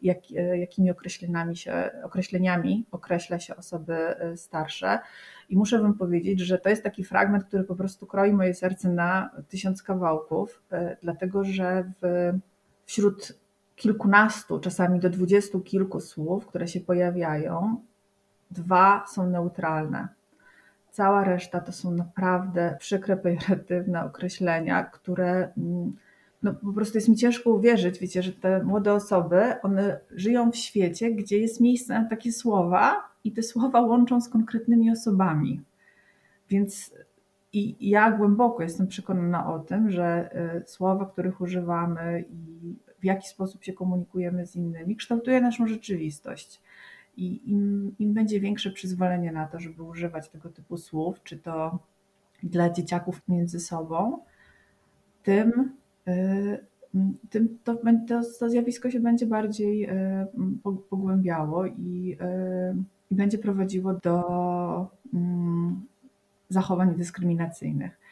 jak, 0.03 0.19
e, 0.37 0.59
jakimi 0.59 0.91
określeniami, 0.91 1.57
się, 1.57 1.91
określeniami 2.03 2.87
określa 2.91 3.39
się 3.39 3.57
osoby 3.57 3.97
starsze. 4.37 4.99
I 5.49 5.57
muszę 5.57 5.79
Wam 5.79 5.95
powiedzieć, 5.95 6.41
że 6.41 6.59
to 6.59 6.69
jest 6.69 6.83
taki 6.83 7.05
fragment, 7.05 7.45
który 7.45 7.65
po 7.65 7.77
prostu 7.77 8.07
kroi 8.07 8.33
moje 8.33 8.55
serce 8.55 8.89
na 8.89 9.31
tysiąc 9.49 9.83
kawałków, 9.83 10.63
dlatego 11.03 11.45
że 11.45 11.93
w, 12.03 12.33
wśród 12.87 13.39
kilkunastu, 13.77 14.61
czasami 14.61 15.01
do 15.01 15.11
dwudziestu 15.11 15.61
kilku 15.61 16.01
słów, 16.01 16.47
które 16.47 16.69
się 16.69 16.81
pojawiają, 16.81 17.85
dwa 18.55 19.05
są 19.07 19.31
neutralne. 19.31 20.09
Cała 20.91 21.25
reszta 21.25 21.61
to 21.61 21.73
są 21.73 21.91
naprawdę 21.91 22.77
przykre, 22.81 23.17
pejoratywne 23.17 24.05
określenia, 24.05 24.85
które 24.85 25.53
mm, 25.59 25.97
no, 26.43 26.55
po 26.55 26.73
prostu 26.73 26.99
jest 26.99 27.09
mi 27.09 27.17
ciężko 27.17 27.51
uwierzyć, 27.51 27.99
wiecie, 27.99 28.23
że 28.23 28.33
te 28.33 28.63
młode 28.63 28.93
osoby, 28.93 29.55
one 29.63 30.01
żyją 30.11 30.53
w 30.53 30.57
świecie, 30.57 31.13
gdzie 31.13 31.39
jest 31.39 31.61
miejsce 31.61 32.01
na 32.01 32.09
takie 32.09 32.33
słowa 32.33 33.09
i 33.25 33.33
te 33.33 33.43
słowa 33.43 33.81
łączą 33.81 34.21
z 34.21 34.29
konkretnymi 34.29 34.91
osobami. 34.91 35.63
Więc 36.51 36.95
i 37.53 37.91
ja 37.91 38.11
głęboko 38.11 38.63
jestem 38.63 38.87
przekonana 38.87 39.55
o 39.55 39.59
tym, 39.59 39.91
że 39.91 40.31
y, 40.63 40.69
słowa, 40.69 41.07
których 41.07 41.41
używamy 41.41 42.25
i 42.31 42.75
w 43.01 43.05
jaki 43.05 43.29
sposób 43.29 43.65
się 43.65 43.73
komunikujemy 43.73 44.47
z 44.47 44.57
innymi, 44.57 44.97
kształtuje 44.97 45.41
naszą 45.41 45.67
rzeczywistość. 45.67 46.61
I 47.17 47.51
im, 47.51 47.95
im 47.99 48.15
będzie 48.15 48.41
większe 48.41 48.71
przyzwolenie 48.71 49.33
na 49.33 49.47
to, 49.47 49.61
żeby 49.61 49.83
używać 49.83 50.29
tego 50.29 50.49
typu 50.49 50.77
słów, 50.77 51.23
czy 51.23 51.39
to 51.39 51.79
dla 52.43 52.71
dzieciaków 52.71 53.23
między 53.29 53.61
sobą, 53.61 54.19
tym, 55.23 55.73
y, 56.09 56.59
tym 57.31 57.59
to, 57.65 57.77
to, 58.09 58.21
to 58.39 58.51
zjawisko 58.51 58.91
się 58.91 59.01
będzie 59.01 59.27
bardziej 59.27 59.91
y, 59.91 60.27
pogłębiało 60.91 61.67
i, 61.67 62.17
y, 62.21 62.77
i 63.11 63.15
będzie 63.15 63.39
prowadziło 63.39 63.95
do 63.95 64.91
mm, 65.15 65.85
zachowań 66.49 66.95
dyskryminacyjnych. 66.95 68.04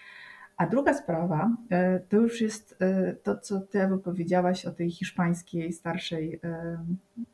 A 0.62 0.66
druga 0.66 0.94
sprawa 0.94 1.56
e, 1.70 2.00
to 2.00 2.16
już 2.16 2.40
jest 2.40 2.76
e, 2.80 3.12
to, 3.12 3.38
co 3.38 3.60
ty 3.60 3.80
Ewo 3.80 3.98
powiedziałaś 3.98 4.66
o 4.66 4.70
tej 4.70 4.90
hiszpańskiej 4.90 5.72
starszej 5.72 6.40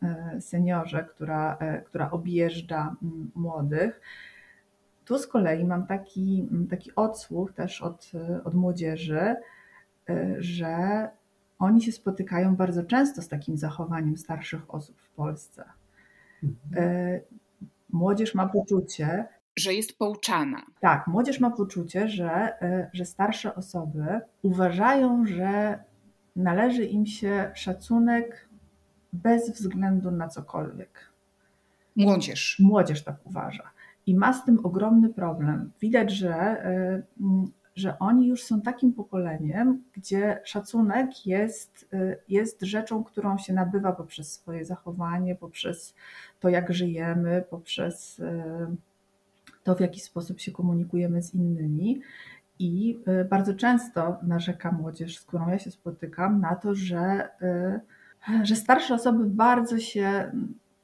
e, 0.03 0.41
seniorze, 0.41 1.05
która, 1.05 1.59
która 1.87 2.11
objeżdża 2.11 2.97
młodych. 3.35 4.01
Tu 5.05 5.19
z 5.19 5.27
kolei 5.27 5.65
mam 5.65 5.87
taki, 5.87 6.49
taki 6.71 6.91
odsłuch 6.97 7.53
też 7.53 7.83
od, 7.83 8.13
od 8.45 8.55
młodzieży, 8.55 9.37
że 10.39 11.09
oni 11.59 11.83
się 11.83 11.93
spotykają 11.93 12.57
bardzo 12.57 12.83
często 12.83 13.23
z 13.23 13.29
takim 13.29 13.57
zachowaniem 13.57 14.17
starszych 14.17 14.75
osób 14.75 15.01
w 15.01 15.11
Polsce. 15.11 15.65
Mhm. 16.43 17.21
Młodzież 17.91 18.35
ma 18.35 18.49
poczucie, 18.49 19.29
że 19.59 19.75
jest 19.75 19.99
pouczana. 19.99 20.63
Tak, 20.81 21.07
młodzież 21.07 21.41
ma 21.41 21.51
poczucie, 21.51 22.09
że, 22.09 22.31
e, 22.63 22.91
że 22.93 23.05
starsze 23.05 23.55
osoby 23.55 24.21
uważają, 24.43 25.27
że 25.27 25.79
należy 26.37 26.85
im 26.85 27.07
się 27.07 27.51
szacunek 27.55 28.49
bez 29.13 29.51
względu 29.51 30.11
na 30.11 30.29
cokolwiek. 30.29 31.11
Młodzież. 31.97 32.57
Młodzież 32.61 33.05
tak 33.05 33.17
uważa. 33.25 33.71
I 34.07 34.15
ma 34.15 34.33
z 34.33 34.45
tym 34.45 34.67
ogromny 34.67 35.09
problem. 35.09 35.73
Widać, 35.81 36.13
że, 36.13 36.35
e, 36.35 37.03
że 37.77 37.99
oni 37.99 38.29
już 38.29 38.43
są 38.43 38.61
takim 38.61 38.93
pokoleniem, 38.93 39.85
gdzie 39.93 40.41
szacunek 40.45 41.27
jest, 41.27 41.89
e, 41.93 42.17
jest 42.29 42.63
rzeczą, 42.63 43.05
którą 43.05 43.39
się 43.39 43.53
nabywa 43.53 43.93
poprzez 43.93 44.33
swoje 44.33 44.65
zachowanie, 44.65 45.35
poprzez 45.35 45.95
to, 46.41 46.49
jak 46.49 46.73
żyjemy, 46.73 47.45
poprzez 47.51 48.23
to, 49.65 49.75
w 49.75 49.81
jaki 49.81 50.01
sposób 50.01 50.41
się 50.41 50.53
komunikujemy 50.53 51.23
z 51.23 51.35
innymi. 51.35 52.01
I 52.59 52.99
y, 53.23 53.25
bardzo 53.25 53.55
często 53.55 54.17
narzeka 54.23 54.73
młodzież, 54.73 55.19
z 55.19 55.25
którą 55.25 55.49
ja 55.49 55.59
się 55.59 55.71
spotykam, 55.71 56.41
na 56.41 56.55
to, 56.55 56.75
że, 56.75 57.29
y, 58.29 58.47
że 58.47 58.57
starsze 58.57 58.95
osoby 58.95 59.25
bardzo 59.25 59.79
się 59.79 60.33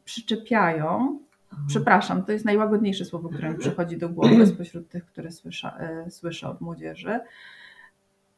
przyczepiają. 0.05 1.19
Mhm. 1.53 1.69
Przepraszam, 1.69 2.25
to 2.25 2.33
jest 2.33 2.45
najłagodniejsze 2.45 3.05
słowo, 3.05 3.29
które 3.29 3.51
mi 3.51 3.59
przychodzi 3.59 3.97
do 3.97 4.09
głowy 4.09 4.47
spośród 4.55 4.89
tych, 4.89 5.07
które 5.07 5.31
słyszę, 5.31 5.73
y, 6.07 6.11
słyszę 6.11 6.49
od 6.49 6.61
młodzieży. 6.61 7.21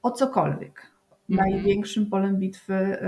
O 0.03 0.11
cokolwiek. 0.11 0.93
Mhm. 1.31 1.51
Największym 1.51 2.07
polem 2.07 2.37
bitwy 2.37 2.99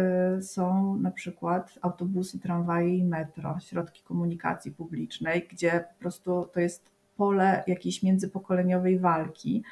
są 0.41 0.97
na 0.97 1.11
przykład 1.11 1.79
autobusy, 1.83 2.39
tramwaje 2.39 2.97
i 2.97 3.05
metro, 3.05 3.59
środki 3.61 4.03
komunikacji 4.03 4.73
publicznej, 4.73 5.49
gdzie 5.51 5.85
po 5.95 6.01
prostu 6.01 6.49
to 6.53 6.61
jest 6.61 6.91
pole 7.19 7.65
jakiejś 7.67 8.03
międzypokoleniowej 8.03 8.99
walki. 8.99 9.63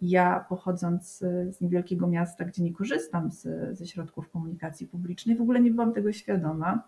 Ja 0.00 0.44
pochodząc 0.48 1.18
z 1.50 1.60
niewielkiego 1.60 2.06
miasta, 2.06 2.44
gdzie 2.44 2.62
nie 2.62 2.72
korzystam 2.72 3.30
z, 3.32 3.42
ze 3.78 3.86
środków 3.86 4.30
komunikacji 4.30 4.86
publicznej, 4.86 5.36
w 5.36 5.40
ogóle 5.40 5.60
nie 5.60 5.70
byłam 5.70 5.92
tego 5.92 6.12
świadoma. 6.12 6.82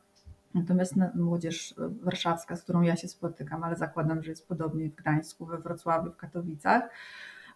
Natomiast 0.55 0.95
młodzież 1.14 1.75
warszawska, 2.03 2.57
z 2.57 2.62
którą 2.62 2.83
ja 2.83 2.97
się 2.97 3.09
spotykam, 3.09 3.64
ale 3.64 3.77
zakładam, 3.77 4.23
że 4.23 4.31
jest 4.31 4.49
podobnie 4.49 4.90
w 4.90 4.95
Gdańsku, 4.95 5.47
we 5.47 5.59
Wrocławiu, 5.59 6.12
w 6.12 6.16
Katowicach, 6.16 6.83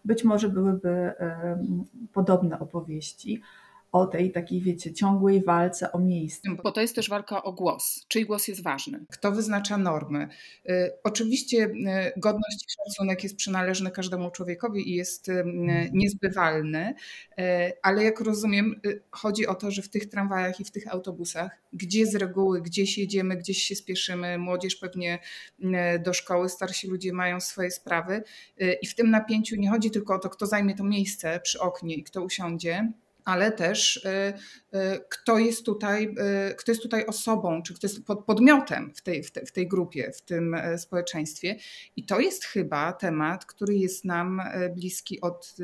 być 0.05 0.23
może 0.23 0.49
byłyby 0.49 1.13
podobne 2.13 2.59
opowieści 2.59 3.41
o 3.91 4.05
tej 4.07 4.31
takiej, 4.31 4.61
wiecie, 4.61 4.93
ciągłej 4.93 5.43
walce 5.43 5.91
o 5.91 5.99
miejsce. 5.99 6.49
Bo 6.63 6.71
to 6.71 6.81
jest 6.81 6.95
też 6.95 7.09
walka 7.09 7.43
o 7.43 7.53
głos. 7.53 8.05
Czyj 8.07 8.25
głos 8.25 8.47
jest 8.47 8.63
ważny? 8.63 9.05
Kto 9.09 9.31
wyznacza 9.31 9.77
normy? 9.77 10.27
Y, 10.69 10.91
oczywiście 11.03 11.57
y, 11.57 11.73
godność 12.17 12.65
i 12.67 12.89
szacunek 12.89 13.23
jest 13.23 13.35
przynależny 13.35 13.91
każdemu 13.91 14.31
człowiekowi 14.31 14.89
i 14.89 14.95
jest 14.95 15.29
y, 15.29 15.43
niezbywalny, 15.93 16.93
ale 17.81 18.03
jak 18.03 18.19
rozumiem, 18.19 18.81
chodzi 19.11 19.47
o 19.47 19.55
to, 19.55 19.71
że 19.71 19.81
w 19.81 19.89
tych 19.89 20.05
tramwajach 20.05 20.59
i 20.59 20.65
w 20.65 20.71
tych 20.71 20.93
autobusach, 20.93 21.61
gdzie 21.73 22.05
z 22.05 22.15
reguły, 22.15 22.61
gdzieś 22.61 22.97
jedziemy, 22.97 23.37
gdzieś 23.37 23.63
się 23.63 23.75
spieszymy, 23.75 24.37
młodzież 24.37 24.75
pewnie 24.75 25.19
do 26.03 26.13
szkoły, 26.13 26.49
starsi 26.49 26.87
ludzie 26.87 27.13
mają 27.13 27.39
swoje 27.39 27.71
sprawy 27.71 28.23
i 28.81 28.87
w 28.87 28.95
tym 28.95 29.11
napięciu 29.11 29.55
nie 29.55 29.69
chodzi 29.69 29.91
tylko 29.91 30.15
o 30.15 30.19
to, 30.19 30.29
kto 30.29 30.45
zajmie 30.45 30.75
to 30.75 30.83
miejsce 30.83 31.39
przy 31.39 31.59
oknie 31.59 31.95
i 31.95 32.03
kto 32.03 32.23
usiądzie, 32.23 32.91
ale 33.25 33.51
też 33.51 34.07
kto 35.09 35.37
jest 35.37 35.65
tutaj, 35.65 36.15
kto 36.57 36.71
jest 36.71 36.81
tutaj 36.81 37.05
osobą, 37.05 37.63
czy 37.63 37.73
kto 37.73 37.87
jest 37.87 37.99
podmiotem 38.27 38.93
w 38.95 39.01
tej, 39.01 39.23
w, 39.23 39.31
tej, 39.31 39.45
w 39.45 39.51
tej 39.51 39.67
grupie, 39.67 40.11
w 40.11 40.21
tym 40.21 40.55
społeczeństwie. 40.77 41.55
I 41.95 42.05
to 42.05 42.19
jest 42.19 42.45
chyba 42.45 42.93
temat, 42.93 43.45
który 43.45 43.75
jest 43.75 44.05
nam 44.05 44.41
bliski 44.75 45.21
od 45.21 45.55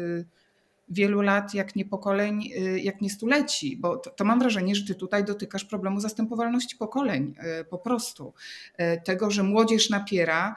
wielu 0.89 1.21
lat, 1.21 1.53
jak 1.53 1.75
nie 1.75 1.85
pokoleń, 1.85 2.49
y, 2.57 2.79
jak 2.79 3.01
nie 3.01 3.09
stuleci, 3.09 3.77
bo 3.77 3.97
to, 3.97 4.09
to, 4.09 4.25
mam 4.25 4.39
wrażenie, 4.39 4.75
że 4.75 4.85
ty 4.85 4.95
tutaj 4.95 5.25
dotykasz 5.25 5.65
problemu 5.65 5.99
zastępowalności 5.99 6.77
pokoleń 6.77 7.35
y, 7.61 7.65
po 7.65 7.77
prostu. 7.77 8.33
Y, 8.79 9.01
tego, 9.05 9.31
że 9.31 9.43
młodzież 9.43 9.89
napiera, 9.89 10.55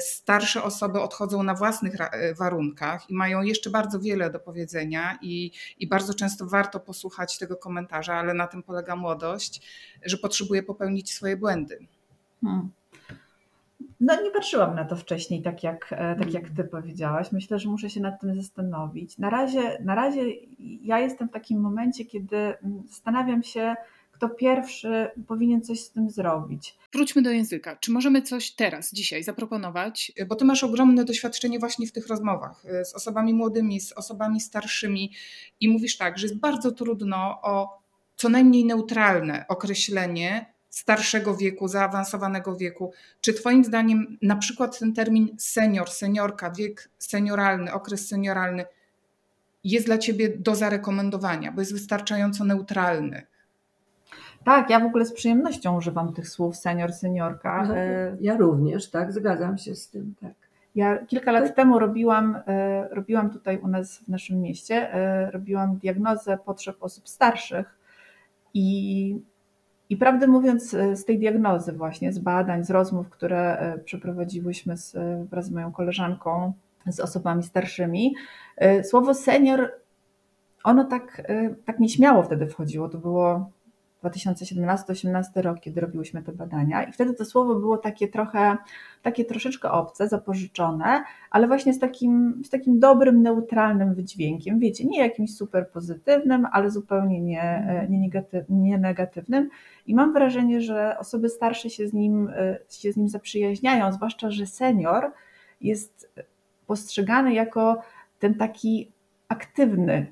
starsze 0.00 0.62
osoby 0.62 1.00
odchodzą 1.00 1.42
na 1.42 1.54
własnych 1.54 1.94
warunkach 2.38 3.10
i 3.10 3.14
mają 3.14 3.42
jeszcze 3.42 3.70
bardzo 3.70 4.00
wiele 4.00 4.30
do 4.30 4.40
powiedzenia 4.40 5.18
i, 5.22 5.50
i 5.78 5.86
bardzo 5.86 6.14
często 6.14 6.46
warto 6.46 6.80
posłuchać 6.80 7.38
tego 7.38 7.56
komentarza, 7.56 8.14
ale 8.14 8.34
na 8.34 8.46
tym 8.46 8.62
polega 8.62 8.96
młodość, 8.96 9.62
że 10.04 10.16
potrzebuje 10.16 10.62
popełnić 10.62 11.14
swoje 11.14 11.36
błędy. 11.36 11.78
Hmm. 12.40 12.70
No 14.00 14.22
nie 14.22 14.30
patrzyłam 14.30 14.74
na 14.74 14.84
to 14.84 14.96
wcześniej, 14.96 15.42
tak 15.42 15.62
jak, 15.62 15.92
e, 15.92 16.16
tak 16.16 16.32
jak 16.32 16.48
ty 16.56 16.64
powiedziałaś. 16.64 17.32
Myślę, 17.32 17.58
że 17.58 17.68
muszę 17.68 17.90
się 17.90 18.00
nad 18.00 18.20
tym 18.20 18.42
zastanowić. 18.42 19.18
Na 19.18 19.30
razie, 19.30 19.78
na 19.84 19.94
razie 19.94 20.20
ja 20.58 20.98
jestem 20.98 21.28
w 21.28 21.32
takim 21.32 21.60
momencie, 21.60 22.04
kiedy 22.04 22.36
mm, 22.36 22.82
zastanawiam 22.88 23.42
się, 23.42 23.74
kto 24.12 24.28
pierwszy 24.28 25.10
powinien 25.26 25.62
coś 25.62 25.80
z 25.80 25.90
tym 25.90 26.10
zrobić. 26.10 26.78
Wróćmy 26.92 27.22
do 27.22 27.30
języka. 27.30 27.76
Czy 27.76 27.92
możemy 27.92 28.22
coś 28.22 28.50
teraz, 28.50 28.92
dzisiaj 28.92 29.22
zaproponować? 29.22 30.12
Bo 30.28 30.36
ty 30.36 30.44
masz 30.44 30.64
ogromne 30.64 31.04
doświadczenie 31.04 31.58
właśnie 31.58 31.86
w 31.86 31.92
tych 31.92 32.08
rozmowach 32.08 32.64
e, 32.66 32.84
z 32.84 32.94
osobami 32.94 33.34
młodymi, 33.34 33.80
z 33.80 33.92
osobami 33.92 34.40
starszymi 34.40 35.12
i 35.60 35.68
mówisz 35.68 35.96
tak, 35.96 36.18
że 36.18 36.26
jest 36.26 36.38
bardzo 36.38 36.72
trudno 36.72 37.40
o 37.42 37.84
co 38.16 38.28
najmniej 38.28 38.64
neutralne 38.64 39.44
określenie 39.48 40.53
starszego 40.74 41.36
wieku, 41.36 41.68
zaawansowanego 41.68 42.56
wieku. 42.56 42.92
Czy 43.20 43.34
Twoim 43.34 43.64
zdaniem 43.64 44.18
na 44.22 44.36
przykład 44.36 44.78
ten 44.78 44.92
termin 44.92 45.28
senior, 45.38 45.90
seniorka, 45.90 46.50
wiek 46.50 46.88
senioralny, 46.98 47.72
okres 47.72 48.08
senioralny 48.08 48.64
jest 49.64 49.86
dla 49.86 49.98
Ciebie 49.98 50.28
do 50.38 50.54
zarekomendowania, 50.54 51.52
bo 51.52 51.60
jest 51.60 51.72
wystarczająco 51.72 52.44
neutralny? 52.44 53.22
Tak, 54.44 54.70
ja 54.70 54.80
w 54.80 54.84
ogóle 54.84 55.04
z 55.04 55.12
przyjemnością 55.12 55.76
używam 55.76 56.12
tych 56.12 56.28
słów 56.28 56.56
senior, 56.56 56.92
seniorka. 56.92 57.64
No, 57.68 57.74
ja 58.20 58.36
również, 58.36 58.90
tak, 58.90 59.12
zgadzam 59.12 59.58
się 59.58 59.74
z 59.74 59.88
tym, 59.88 60.14
tak. 60.20 60.32
Ja 60.74 61.06
kilka 61.06 61.32
lat 61.32 61.44
tak. 61.44 61.56
temu 61.56 61.78
robiłam, 61.78 62.38
e, 62.46 62.88
robiłam 62.88 63.30
tutaj 63.30 63.58
u 63.58 63.68
nas 63.68 63.98
w 63.98 64.08
naszym 64.08 64.40
mieście, 64.40 64.94
e, 64.94 65.30
robiłam 65.30 65.76
diagnozę 65.76 66.38
potrzeb 66.44 66.76
osób 66.80 67.08
starszych 67.08 67.78
i 68.54 69.18
i 69.94 69.96
prawdę 69.96 70.26
mówiąc, 70.26 70.74
e, 70.74 70.96
z 70.96 71.04
tej 71.04 71.18
diagnozy, 71.18 71.72
właśnie 71.72 72.12
z 72.12 72.18
badań, 72.18 72.64
z 72.64 72.70
rozmów, 72.70 73.10
które 73.10 73.58
e, 73.58 73.78
przeprowadziłyśmy 73.78 74.76
z, 74.76 74.94
e, 74.96 75.26
wraz 75.30 75.46
z 75.46 75.50
moją 75.50 75.72
koleżanką, 75.72 76.52
z 76.86 77.00
osobami 77.00 77.42
starszymi, 77.42 78.14
słowo 78.82 79.14
senior, 79.14 79.72
ono 80.64 80.84
tak, 80.84 81.22
tak 81.64 81.80
nieśmiało 81.80 82.22
wtedy 82.22 82.46
wchodziło. 82.46 82.88
To 82.88 82.98
było 82.98 83.50
2017-2018 84.04 85.42
rok, 85.42 85.60
kiedy 85.60 85.80
robiłyśmy 85.80 86.22
te 86.22 86.32
badania. 86.32 86.82
I 86.82 86.92
wtedy 86.92 87.14
to 87.14 87.24
słowo 87.24 87.54
było 87.54 87.78
takie 87.78 88.08
trochę, 88.08 88.56
takie 89.02 89.24
troszeczkę 89.24 89.70
obce, 89.70 90.08
zapożyczone, 90.08 91.04
ale 91.30 91.46
właśnie 91.46 91.74
z 91.74 91.78
takim, 91.78 92.42
z 92.44 92.50
takim 92.50 92.78
dobrym, 92.78 93.22
neutralnym 93.22 93.94
wydźwiękiem, 93.94 94.58
wiecie, 94.58 94.84
nie 94.84 94.98
jakimś 94.98 95.36
super 95.36 95.70
pozytywnym, 95.70 96.46
ale 96.52 96.70
zupełnie 96.70 97.20
nie, 97.20 97.86
nie, 97.88 97.98
negatyw, 97.98 98.44
nie 98.48 98.78
negatywnym. 98.78 99.48
I 99.86 99.94
mam 99.94 100.12
wrażenie, 100.12 100.60
że 100.60 100.96
osoby 100.98 101.28
starsze 101.28 101.70
się 101.70 101.88
z 101.88 101.92
nim, 101.92 102.30
się 102.70 102.92
z 102.92 102.96
nim 102.96 103.08
zaprzyjaźniają, 103.08 103.92
zwłaszcza, 103.92 104.30
że 104.30 104.46
senior 104.46 105.12
jest 105.60 106.10
postrzegany 106.66 107.34
jako 107.34 107.82
ten 108.18 108.34
taki 108.34 108.92
aktywny 109.28 110.06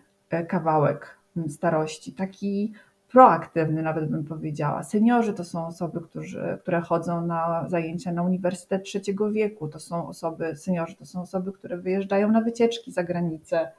kawałek 0.48 1.18
starości, 1.48 2.12
taki 2.12 2.72
proaktywny, 3.12 3.82
nawet 3.82 4.10
bym 4.10 4.24
powiedziała. 4.24 4.82
Seniorzy 4.82 5.32
to 5.32 5.44
są 5.44 5.66
osoby, 5.66 6.00
którzy, 6.00 6.58
które 6.62 6.80
chodzą 6.80 7.26
na 7.26 7.68
zajęcia 7.68 8.12
na 8.12 8.22
Uniwersytet 8.22 8.84
Trzeciego 8.84 9.32
Wieku, 9.32 9.68
to 9.68 9.80
są 9.80 10.08
osoby, 10.08 10.56
seniorzy 10.56 10.96
to 10.96 11.06
są 11.06 11.22
osoby, 11.22 11.52
które 11.52 11.78
wyjeżdżają 11.78 12.30
na 12.30 12.40
wycieczki 12.40 12.92
za 12.92 13.04
granicę, 13.04 13.70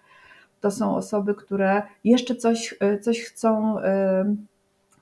to 0.61 0.71
są 0.71 0.95
osoby, 0.95 1.35
które 1.35 1.81
jeszcze 2.03 2.35
coś, 2.35 2.77
coś 3.01 3.21
chcą 3.21 3.75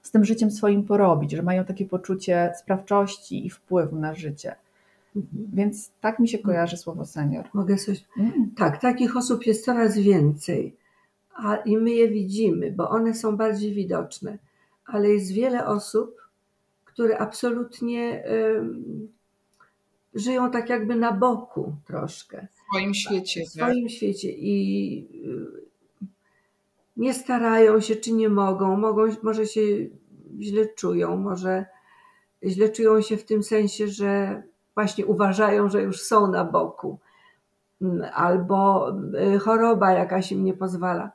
z 0.01 0.11
tym 0.11 0.25
życiem 0.25 0.51
swoim 0.51 0.83
porobić, 0.83 1.31
że 1.31 1.41
mają 1.41 1.65
takie 1.65 1.85
poczucie 1.85 2.53
sprawczości 2.59 3.45
i 3.45 3.49
wpływu 3.49 3.95
na 3.95 4.15
życie. 4.15 4.55
Mhm. 5.15 5.47
Więc 5.53 5.91
tak 6.01 6.19
mi 6.19 6.27
się 6.27 6.39
kojarzy 6.39 6.77
słowo 6.77 7.05
senior. 7.05 7.49
Mogę 7.53 7.75
coś. 7.75 8.05
Mm. 8.17 8.51
Tak, 8.57 8.81
takich 8.81 9.17
osób 9.17 9.45
jest 9.45 9.65
coraz 9.65 9.97
więcej 9.97 10.75
a, 11.35 11.55
i 11.55 11.77
my 11.77 11.91
je 11.91 12.09
widzimy, 12.09 12.71
bo 12.71 12.89
one 12.89 13.13
są 13.13 13.37
bardziej 13.37 13.73
widoczne. 13.73 14.37
Ale 14.85 15.09
jest 15.09 15.31
wiele 15.33 15.65
osób, 15.65 16.21
które 16.85 17.17
absolutnie 17.17 18.25
y, 18.25 18.61
żyją 20.13 20.51
tak 20.51 20.69
jakby 20.69 20.95
na 20.95 21.11
boku 21.11 21.75
troszkę. 21.87 22.47
W 22.53 22.69
swoim 22.69 22.93
świecie. 22.93 23.45
W 23.45 23.49
swoim 23.49 23.85
tak? 23.85 23.91
świecie 23.91 24.31
i 24.31 25.07
y, 25.25 26.05
nie 26.97 27.13
starają 27.13 27.79
się, 27.79 27.95
czy 27.95 28.11
nie 28.11 28.29
mogą, 28.29 28.77
mogą, 28.77 29.07
może 29.23 29.45
się 29.45 29.61
źle 30.39 30.65
czują, 30.65 31.17
może 31.17 31.65
źle 32.43 32.69
czują 32.69 33.01
się 33.01 33.17
w 33.17 33.25
tym 33.25 33.43
sensie, 33.43 33.87
że 33.87 34.43
właśnie 34.75 35.05
uważają, 35.05 35.69
że 35.69 35.81
już 35.81 36.01
są 36.01 36.31
na 36.31 36.45
boku, 36.45 36.99
mm, 37.81 38.09
albo 38.13 38.89
y, 39.35 39.39
choroba 39.39 39.91
jakaś 39.91 40.31
im 40.31 40.43
nie 40.43 40.53
pozwala 40.53 41.11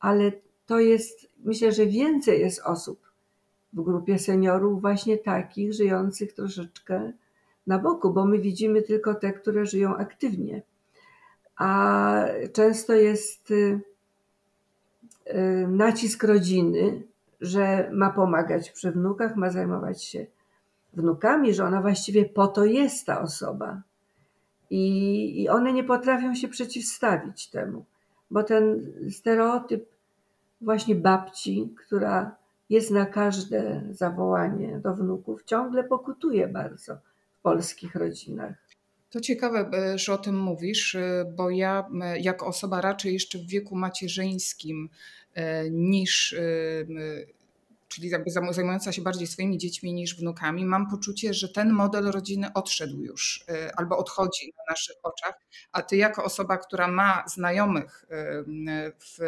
ale 0.00 0.32
to 0.66 0.80
jest, 0.80 1.28
myślę, 1.44 1.72
że 1.72 1.86
więcej 1.86 2.40
jest 2.40 2.60
osób 2.60 3.00
w 3.72 3.82
grupie 3.82 4.18
seniorów, 4.18 4.80
właśnie 4.80 5.18
takich, 5.18 5.72
żyjących 5.72 6.32
troszeczkę 6.32 7.12
na 7.66 7.78
boku, 7.78 8.12
bo 8.12 8.24
my 8.24 8.38
widzimy 8.38 8.82
tylko 8.82 9.14
te, 9.14 9.32
które 9.32 9.66
żyją 9.66 9.96
aktywnie. 9.96 10.62
A 11.56 12.24
często 12.52 12.94
jest 12.94 13.50
y, 13.50 13.80
y, 15.26 15.66
nacisk 15.68 16.24
rodziny, 16.24 17.02
że 17.40 17.90
ma 17.92 18.10
pomagać 18.10 18.70
przy 18.70 18.92
wnukach, 18.92 19.36
ma 19.36 19.50
zajmować 19.50 20.04
się 20.04 20.26
wnukami, 20.92 21.54
że 21.54 21.64
ona 21.64 21.80
właściwie 21.82 22.24
po 22.24 22.46
to 22.46 22.64
jest 22.64 23.06
ta 23.06 23.20
osoba. 23.20 23.82
I, 24.70 25.42
i 25.42 25.48
one 25.48 25.72
nie 25.72 25.84
potrafią 25.84 26.34
się 26.34 26.48
przeciwstawić 26.48 27.48
temu 27.50 27.84
bo 28.30 28.42
ten 28.42 28.92
stereotyp 29.10 29.88
właśnie 30.60 30.94
babci, 30.94 31.74
która 31.86 32.36
jest 32.70 32.90
na 32.90 33.06
każde 33.06 33.82
zawołanie 33.90 34.80
do 34.84 34.94
wnuków, 34.94 35.44
ciągle 35.44 35.84
pokutuje 35.84 36.48
bardzo 36.48 36.96
w 37.38 37.42
polskich 37.42 37.94
rodzinach. 37.94 38.54
To 39.10 39.20
ciekawe, 39.20 39.70
e, 39.74 39.98
że 39.98 40.12
o 40.12 40.18
tym 40.18 40.38
mówisz, 40.40 40.94
e, 40.94 41.32
bo 41.36 41.50
ja 41.50 41.88
jako 42.20 42.46
osoba 42.46 42.80
raczej 42.80 43.12
jeszcze 43.12 43.38
w 43.38 43.46
wieku 43.46 43.76
macierzyńskim 43.76 44.88
e, 45.34 45.70
niż 45.70 46.36
czyli 47.88 48.08
jakby 48.08 48.30
zajmująca 48.30 48.92
się 48.92 49.02
bardziej 49.02 49.26
swoimi 49.26 49.58
dziećmi 49.58 49.92
niż 49.92 50.16
wnukami, 50.16 50.64
mam 50.64 50.90
poczucie, 50.90 51.34
że 51.34 51.48
ten 51.48 51.70
model 51.70 52.04
rodziny 52.04 52.52
odszedł 52.54 53.00
już 53.00 53.44
y, 53.50 53.74
albo 53.74 53.98
odchodzi 53.98 54.52
na 54.58 54.72
naszych 54.72 54.96
oczach, 55.02 55.34
a 55.72 55.82
ty 55.82 55.96
jako 55.96 56.24
osoba, 56.24 56.58
która 56.58 56.88
ma 56.88 57.24
znajomych 57.26 58.04
y, 58.04 58.06
w 59.00 59.18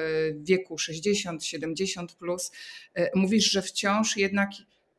wieku 0.41 0.77
60-70 0.77 2.07
plus, 2.19 2.51
y, 2.99 3.11
mówisz, 3.15 3.51
że 3.51 3.63
wciąż 3.63 4.17
jednak 4.17 4.51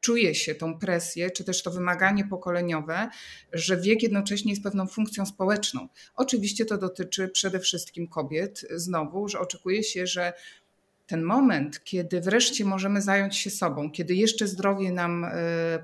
czuje 0.01 0.35
się 0.35 0.55
tą 0.55 0.79
presję, 0.79 1.31
czy 1.31 1.43
też 1.43 1.63
to 1.63 1.71
wymaganie 1.71 2.25
pokoleniowe, 2.25 3.09
że 3.53 3.77
wiek 3.77 4.03
jednocześnie 4.03 4.51
jest 4.51 4.63
pewną 4.63 4.87
funkcją 4.87 5.25
społeczną. 5.25 5.87
Oczywiście 6.15 6.65
to 6.65 6.77
dotyczy 6.77 7.27
przede 7.27 7.59
wszystkim 7.59 8.07
kobiet, 8.07 8.65
znowu, 8.75 9.27
że 9.27 9.39
oczekuje 9.39 9.83
się, 9.83 10.07
że 10.07 10.33
ten 11.11 11.23
moment, 11.23 11.83
kiedy 11.83 12.21
wreszcie 12.21 12.65
możemy 12.65 13.01
zająć 13.01 13.37
się 13.37 13.49
sobą, 13.49 13.91
kiedy 13.91 14.15
jeszcze 14.15 14.47
zdrowie 14.47 14.91
nam 14.91 15.23
e, 15.23 15.31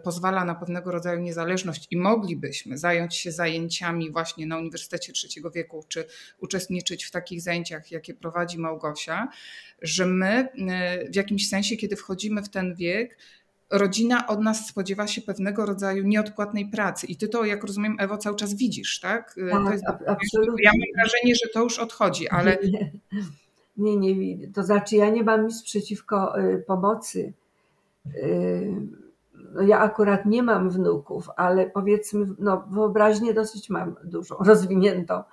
pozwala 0.03 0.45
na 0.45 0.55
pewnego 0.55 0.91
rodzaju 0.91 1.19
niezależność 1.19 1.87
i 1.91 1.97
moglibyśmy 1.97 2.77
zająć 2.77 3.15
się 3.15 3.31
zajęciami 3.31 4.11
właśnie 4.11 4.47
na 4.47 4.57
Uniwersytecie 4.57 5.13
Trzeciego 5.13 5.51
Wieku, 5.51 5.85
czy 5.87 6.05
uczestniczyć 6.39 7.05
w 7.05 7.11
takich 7.11 7.41
zajęciach, 7.41 7.91
jakie 7.91 8.13
prowadzi 8.13 8.59
Małgosia, 8.59 9.27
że 9.81 10.05
my 10.05 10.47
e, 10.69 11.11
w 11.11 11.15
jakimś 11.15 11.49
sensie, 11.49 11.77
kiedy 11.77 11.95
wchodzimy 11.95 12.43
w 12.43 12.49
ten 12.49 12.75
wiek, 12.75 13.17
rodzina 13.69 14.27
od 14.27 14.41
nas 14.41 14.67
spodziewa 14.67 15.07
się 15.07 15.21
pewnego 15.21 15.65
rodzaju 15.65 16.03
nieodpłatnej 16.03 16.69
pracy. 16.69 17.07
I 17.07 17.15
ty 17.15 17.27
to, 17.27 17.45
jak 17.45 17.63
rozumiem, 17.63 17.97
Ewo, 17.99 18.17
cały 18.17 18.35
czas 18.35 18.53
widzisz, 18.53 18.99
tak? 18.99 19.35
tak 19.51 19.63
to 19.65 19.71
jest, 19.71 19.85
absolutnie. 19.87 20.63
Ja 20.63 20.71
mam 20.71 20.87
wrażenie, 20.95 21.35
że 21.35 21.49
to 21.53 21.63
już 21.63 21.79
odchodzi, 21.79 22.29
ale. 22.29 22.57
Nie, 23.77 23.97
nie. 23.97 24.47
To 24.47 24.63
znaczy, 24.63 24.95
ja 24.95 25.09
nie 25.09 25.23
mam 25.23 25.47
nic 25.47 25.63
przeciwko 25.63 26.39
y, 26.39 26.63
pomocy. 26.67 27.33
Y, 28.15 28.75
no 29.53 29.61
ja 29.61 29.79
akurat 29.79 30.25
nie 30.25 30.43
mam 30.43 30.69
wnuków, 30.69 31.29
ale 31.35 31.69
powiedzmy, 31.69 32.27
no 32.39 32.63
wyobraźnię 32.71 33.33
dosyć 33.33 33.69
mam 33.69 33.95
dużą, 34.03 34.35
rozwiniętą. 34.51 35.23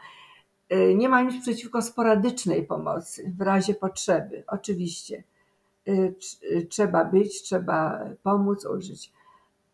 Y, 0.73 0.95
nie 0.95 1.09
mam 1.09 1.29
nic 1.29 1.43
przeciwko 1.43 1.83
sporadycznej 1.83 2.67
pomocy 2.67 3.33
w 3.39 3.41
razie 3.41 3.75
potrzeby, 3.75 4.45
oczywiście. 4.47 5.25
Tr- 5.87 6.69
Trzeba 6.69 7.05
być, 7.05 7.43
trzeba 7.43 8.05
pomóc, 8.23 8.67
ulżyć. 8.67 9.13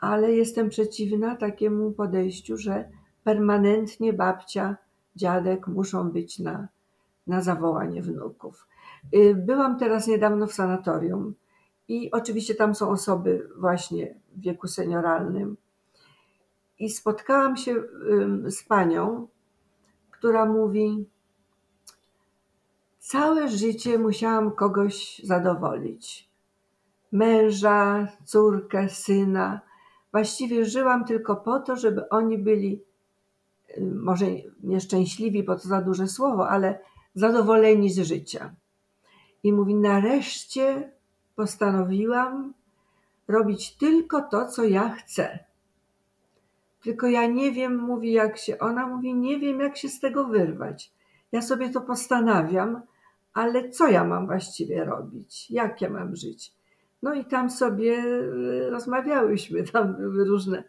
Ale 0.00 0.32
jestem 0.32 0.68
przeciwna 0.68 1.36
takiemu 1.36 1.92
podejściu, 1.92 2.56
że 2.56 2.88
permanentnie 3.24 4.12
babcia, 4.12 4.76
dziadek 5.16 5.66
muszą 5.66 6.10
być 6.10 6.38
na, 6.38 6.68
na 7.26 7.40
zawołanie 7.40 8.02
wnuków. 8.02 8.66
Y, 9.14 9.34
Byłam 9.34 9.78
teraz 9.78 10.06
niedawno 10.06 10.46
w 10.46 10.52
sanatorium 10.52 11.34
i 11.88 12.10
oczywiście 12.10 12.54
tam 12.54 12.74
są 12.74 12.90
osoby 12.90 13.48
właśnie 13.56 14.14
w 14.36 14.40
wieku 14.40 14.68
senioralnym. 14.68 15.56
I 16.78 16.90
spotkałam 16.90 17.56
się 17.56 17.74
z 18.46 18.64
panią, 18.64 19.28
która 20.10 20.46
mówi: 20.46 21.06
Całe 22.98 23.48
życie 23.48 23.98
musiałam 23.98 24.50
kogoś 24.50 25.20
zadowolić. 25.24 26.30
Męża, 27.12 28.08
córkę, 28.24 28.88
syna. 28.88 29.60
Właściwie 30.12 30.64
żyłam 30.64 31.04
tylko 31.04 31.36
po 31.36 31.60
to, 31.60 31.76
żeby 31.76 32.08
oni 32.08 32.38
byli, 32.38 32.82
y, 33.78 33.80
może 33.94 34.26
nieszczęśliwi, 34.62 35.42
bo 35.42 35.56
to 35.56 35.68
za 35.68 35.80
duże 35.82 36.08
słowo, 36.08 36.48
ale 36.48 36.78
zadowoleni 37.14 37.90
z 37.90 37.98
życia. 37.98 38.54
I 39.42 39.52
mówi: 39.52 39.74
Nareszcie 39.74 40.92
postanowiłam 41.36 42.54
robić 43.28 43.76
tylko 43.76 44.22
to, 44.22 44.46
co 44.46 44.64
ja 44.64 44.88
chcę. 44.88 45.38
Tylko 46.82 47.06
ja 47.06 47.26
nie 47.26 47.52
wiem, 47.52 47.78
mówi, 47.78 48.12
jak 48.12 48.38
się, 48.38 48.58
ona 48.58 48.86
mówi, 48.86 49.14
nie 49.14 49.38
wiem, 49.38 49.60
jak 49.60 49.76
się 49.76 49.88
z 49.88 50.00
tego 50.00 50.24
wyrwać. 50.24 50.92
Ja 51.32 51.42
sobie 51.42 51.70
to 51.70 51.80
postanawiam, 51.80 52.82
ale 53.34 53.68
co 53.68 53.88
ja 53.88 54.04
mam 54.04 54.26
właściwie 54.26 54.84
robić? 54.84 55.50
Jak 55.50 55.80
ja 55.80 55.90
mam 55.90 56.16
żyć? 56.16 56.52
No 57.02 57.14
i 57.14 57.24
tam 57.24 57.50
sobie 57.50 58.04
y, 58.04 58.70
rozmawiałyśmy, 58.70 59.62
tam 59.72 59.96
były 59.96 60.24
różne 60.24 60.64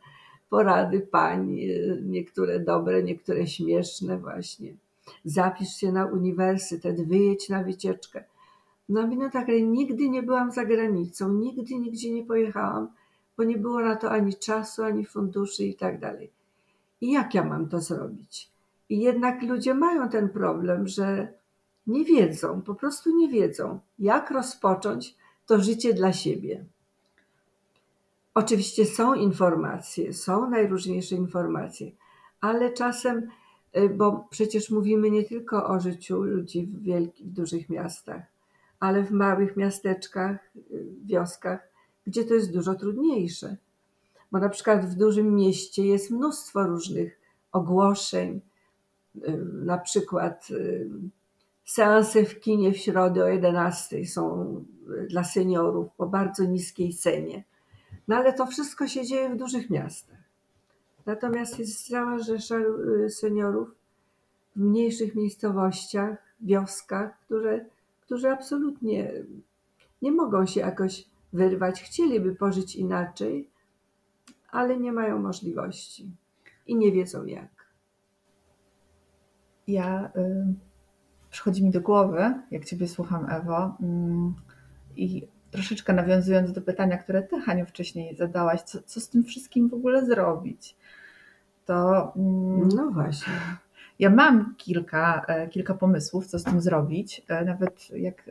porady 0.50 1.00
pań, 1.00 1.60
y, 1.60 2.02
niektóre 2.06 2.60
dobre, 2.60 3.04
niektóre 3.04 3.48
śmieszne 3.48 4.18
właśnie. 4.18 4.74
Zapisz 5.26 5.76
się 5.76 5.92
na 5.92 6.06
uniwersytet, 6.06 7.08
wyjedź 7.08 7.50
na 7.50 7.64
wycieczkę. 7.64 8.24
No 8.90 9.08
i 9.08 9.18
no 9.18 9.30
tak, 9.30 9.50
ale 9.50 9.62
nigdy 9.62 10.10
nie 10.10 10.24
byłam 10.24 10.52
za 10.52 10.66
granicą, 10.66 11.34
nigdy 11.34 11.76
nigdzie 11.76 12.12
nie 12.14 12.26
pojechałam, 12.26 12.88
bo 13.38 13.44
nie 13.44 13.58
było 13.58 13.80
na 13.80 13.96
to 13.96 14.12
ani 14.12 14.34
czasu, 14.34 14.84
ani 14.84 15.06
funduszy 15.06 15.64
i 15.64 15.76
tak 15.76 16.00
dalej. 16.00 16.32
I 17.02 17.12
jak 17.12 17.34
ja 17.34 17.44
mam 17.44 17.70
to 17.70 17.80
zrobić? 17.80 18.50
I 18.90 19.00
jednak 19.00 19.42
ludzie 19.42 19.74
mają 19.74 20.10
ten 20.10 20.30
problem, 20.30 20.88
że 20.88 21.34
nie 21.88 22.06
wiedzą, 22.06 22.62
po 22.62 22.76
prostu 22.76 23.18
nie 23.18 23.30
wiedzą, 23.30 23.80
jak 24.00 24.32
rozpocząć 24.32 25.16
to 25.46 25.60
życie 25.60 25.94
dla 25.94 26.14
siebie. 26.14 26.66
Oczywiście 28.34 28.86
są 28.86 29.14
informacje, 29.14 30.14
są 30.14 30.50
najróżniejsze 30.50 31.16
informacje, 31.16 31.92
ale 32.42 32.74
czasem, 32.74 33.28
bo 33.96 34.28
przecież 34.30 34.70
mówimy 34.70 35.12
nie 35.12 35.24
tylko 35.24 35.68
o 35.68 35.80
życiu 35.80 36.24
ludzi 36.24 36.66
w 36.66 36.84
wielkich, 36.84 37.32
dużych 37.32 37.70
miastach, 37.70 38.22
ale 38.80 39.04
w 39.04 39.12
małych 39.12 39.58
miasteczkach, 39.58 40.52
y, 40.56 40.88
wioskach, 41.06 41.72
gdzie 42.08 42.24
to 42.24 42.34
jest 42.34 42.54
dużo 42.54 42.76
trudniejsze. 42.76 43.58
Bo 44.32 44.40
na 44.40 44.50
przykład 44.50 44.86
w 44.86 44.96
dużym 44.96 45.36
mieście 45.36 45.86
jest 45.86 46.12
mnóstwo 46.12 46.64
różnych 46.64 47.20
ogłoszeń, 47.52 48.42
y, 49.16 49.38
na 49.54 49.78
przykład 49.78 50.48
y, 50.52 50.90
seanse 51.66 52.26
w 52.26 52.40
kinie 52.40 52.72
w 52.72 52.78
środę 52.78 53.24
o 53.24 53.28
11 53.28 54.06
są 54.06 54.56
y, 55.04 55.08
dla 55.08 55.24
seniorów 55.24 55.88
po 55.98 56.08
bardzo 56.08 56.44
niskiej 56.46 56.94
cenie. 56.94 57.44
No 58.08 58.16
ale 58.16 58.34
to 58.34 58.46
wszystko 58.46 58.88
się 58.88 59.06
dzieje 59.06 59.30
w 59.30 59.38
dużych 59.38 59.70
miastach. 59.70 60.21
Natomiast 61.06 61.60
jest 61.60 61.88
cała 61.88 62.20
rzesza 62.20 62.56
y, 63.06 63.10
seniorów 63.10 63.76
w 64.56 64.60
mniejszych 64.60 65.16
miejscowościach, 65.16 66.18
wioskach, 66.42 67.20
które, 67.20 67.66
którzy 68.02 68.30
absolutnie 68.30 69.12
nie 70.02 70.12
mogą 70.12 70.46
się 70.46 70.60
jakoś 70.60 71.06
wyrwać. 71.34 71.82
Chcieliby 71.82 72.36
pożyć 72.36 72.76
inaczej, 72.76 73.50
ale 74.50 74.78
nie 74.78 74.92
mają 74.92 75.20
możliwości 75.20 76.12
i 76.68 76.76
nie 76.76 76.92
wiedzą 76.92 77.26
jak. 77.26 77.72
Ja 79.68 80.12
y, 80.16 80.54
przychodzi 81.30 81.64
mi 81.64 81.72
do 81.72 81.82
głowy, 81.82 82.34
jak 82.52 82.66
Ciebie 82.66 82.88
słucham, 82.88 83.30
Ewo, 83.30 83.76
mm, 83.82 84.34
i 84.96 85.28
troszeczkę 85.52 85.94
nawiązując 85.94 86.52
do 86.52 86.62
pytania, 86.62 86.98
które 86.98 87.24
Ty, 87.24 87.42
Haniu, 87.42 87.66
wcześniej 87.66 88.16
zadałaś, 88.16 88.62
co, 88.62 88.80
co 88.86 89.00
z 89.02 89.10
tym 89.10 89.24
wszystkim 89.24 89.70
w 89.70 89.74
ogóle 89.74 90.06
zrobić, 90.06 90.76
to 91.66 92.12
mm, 92.16 92.70
No 92.76 92.92
właśnie. 92.92 93.34
ja 94.00 94.10
mam 94.10 94.56
kilka, 94.58 95.26
e, 95.28 95.48
kilka 95.48 95.74
pomysłów, 95.74 96.28
co 96.28 96.40
z 96.40 96.44
tym 96.44 96.62
zrobić. 96.62 97.22
E, 97.28 97.46
Nawet 97.46 97.90
jak 97.96 98.30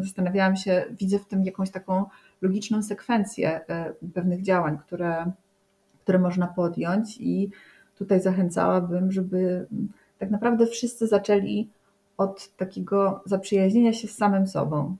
zastanawiałam 0.00 0.56
się, 0.56 0.84
widzę 1.00 1.18
w 1.18 1.26
tym 1.26 1.44
jakąś 1.44 1.70
taką 1.70 2.04
logiczną 2.42 2.82
sekwencję 2.82 3.60
e, 3.68 3.94
pewnych 4.14 4.42
działań, 4.42 4.78
które, 4.78 5.32
które 6.02 6.18
można 6.18 6.46
podjąć, 6.46 7.16
i 7.20 7.50
tutaj 7.98 8.20
zachęcałabym, 8.20 9.12
żeby 9.12 9.66
mm, 9.72 9.88
tak 10.18 10.30
naprawdę 10.30 10.66
wszyscy 10.66 11.06
zaczęli 11.06 11.68
od 12.16 12.56
takiego 12.56 13.22
zaprzyjaźnienia 13.24 13.92
się 13.92 14.08
z 14.08 14.16
samym 14.16 14.46
sobą, 14.46 14.96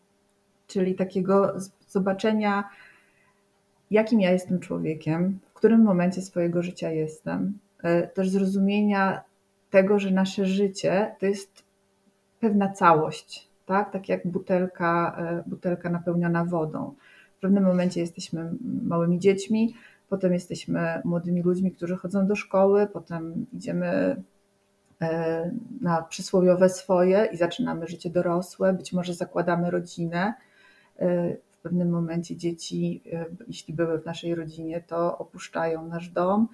czyli 0.66 0.94
takiego 0.94 1.55
zobaczenia, 1.88 2.64
jakim 3.90 4.20
ja 4.20 4.33
jestem 4.33 4.61
człowiekiem, 4.61 5.38
w 5.50 5.53
którym 5.53 5.83
momencie 5.83 6.22
swojego 6.22 6.62
życia 6.62 6.90
jestem, 6.90 7.59
e, 7.83 8.07
też 8.07 8.29
zrozumienia 8.29 9.22
tego, 9.70 9.98
że 9.98 10.11
nasze 10.11 10.46
życie 10.46 11.16
to 11.20 11.27
jest 11.27 11.64
pewna 12.40 12.72
całość, 12.72 13.48
tak? 13.66 13.92
Tak 13.92 14.09
jak 14.09 14.27
butelka, 14.27 15.16
e, 15.18 15.42
butelka 15.46 15.90
napełniona 15.90 16.44
wodą. 16.44 16.94
W 17.37 17.40
pewnym 17.40 17.64
momencie 17.64 18.00
jesteśmy 18.00 18.50
małymi 18.83 19.18
dziećmi, 19.18 19.74
potem 20.09 20.33
jesteśmy 20.33 21.03
młodymi 21.05 21.42
ludźmi, 21.42 21.72
którzy 21.72 21.96
chodzą 21.96 22.27
do 22.27 22.37
szkoły, 22.37 22.87
potem 22.92 23.46
idziemy 23.53 24.22
e, 25.03 25.50
na 25.81 26.03
przysłowiowe 26.03 26.68
swoje 26.68 27.29
i 27.33 27.37
zaczynamy 27.37 27.87
życie 27.87 28.11
dorosłe, 28.11 28.72
być 28.72 28.92
może 28.92 29.14
zakładamy 29.14 29.70
rodzinę. 29.70 30.35
E, 30.98 31.37
W 31.50 31.59
pewnym 31.64 31.90
momencie 31.90 32.37
dzieci, 32.37 33.02
e, 33.12 33.26
jeśli 33.48 33.74
były 33.74 33.98
w 34.00 34.07
naszej 34.07 34.35
rodzinie, 34.35 34.80
to 34.87 35.18
opuszczają 35.18 35.88
nasz 35.88 36.09
dom. 36.09 36.48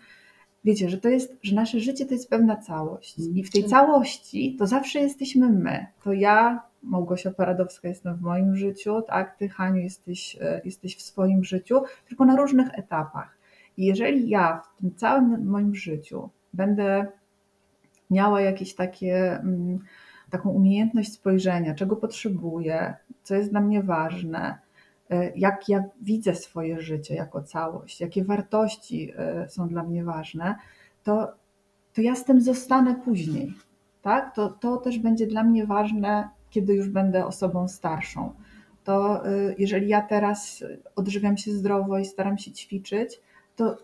Wiecie, 0.64 0.88
że 0.88 0.98
to 0.98 1.08
jest, 1.08 1.36
że 1.42 1.54
nasze 1.54 1.80
życie 1.80 2.06
to 2.06 2.14
jest 2.14 2.30
pewna 2.30 2.56
całość. 2.56 3.18
I 3.34 3.44
w 3.44 3.50
tej 3.50 3.64
całości 3.64 4.56
to 4.58 4.66
zawsze 4.66 5.00
jesteśmy 5.00 5.48
my. 5.52 5.86
To 6.04 6.12
ja, 6.12 6.62
Małgosia 6.82 7.30
Paradowska, 7.30 7.88
jestem 7.88 8.16
w 8.16 8.20
moim 8.20 8.56
życiu, 8.56 9.02
tak? 9.02 9.36
Ty, 9.36 9.48
Haniu, 9.48 9.82
jesteś, 9.82 10.36
e, 10.40 10.60
jesteś 10.64 10.96
w 10.96 11.02
swoim 11.02 11.44
życiu, 11.44 11.82
tylko 12.08 12.24
na 12.24 12.36
różnych 12.36 12.78
etapach. 12.78 13.38
I 13.76 13.84
jeżeli 13.84 14.28
ja 14.28 14.62
w 14.76 14.80
tym 14.80 14.94
całym 14.94 15.46
moim 15.46 15.74
życiu 15.74 16.28
będę 16.52 17.06
miała 18.10 18.40
jakieś 18.40 18.74
takie, 18.74 19.32
mm, 19.32 19.78
taką 20.30 20.50
umiejętność 20.50 21.12
spojrzenia, 21.12 21.74
czego 21.74 21.96
potrzebuję, 21.96 22.94
co 23.30 23.34
jest 23.34 23.50
dla 23.50 23.60
mnie 23.60 23.82
ważne, 23.82 24.58
e, 25.10 25.32
jak 25.36 25.68
ja 25.68 25.84
widzę 26.02 26.34
swoje 26.34 26.80
życie 26.80 27.14
jako 27.14 27.42
całość, 27.42 28.00
jakie 28.00 28.24
wartości 28.24 29.12
e, 29.16 29.48
są 29.48 29.68
dla 29.68 29.82
mnie 29.82 30.04
ważne, 30.04 30.54
to, 31.04 31.32
to 31.94 32.00
ja 32.00 32.14
z 32.14 32.24
tym 32.24 32.40
zostanę 32.40 32.94
później. 32.94 33.54
Tak? 34.02 34.34
To, 34.34 34.48
to 34.48 34.76
też 34.76 34.98
będzie 34.98 35.26
dla 35.26 35.42
mnie 35.44 35.66
ważne, 35.66 36.28
kiedy 36.50 36.74
już 36.74 36.88
będę 36.88 37.26
osobą 37.26 37.68
starszą. 37.68 38.34
To 38.84 39.26
e, 39.26 39.54
jeżeli 39.58 39.88
ja 39.88 40.02
teraz 40.02 40.64
odżywiam 40.96 41.36
się 41.36 41.52
zdrowo 41.52 41.98
i 41.98 42.04
staram 42.04 42.38
się 42.38 42.52
ćwiczyć, 42.52 43.20
to 43.56 43.76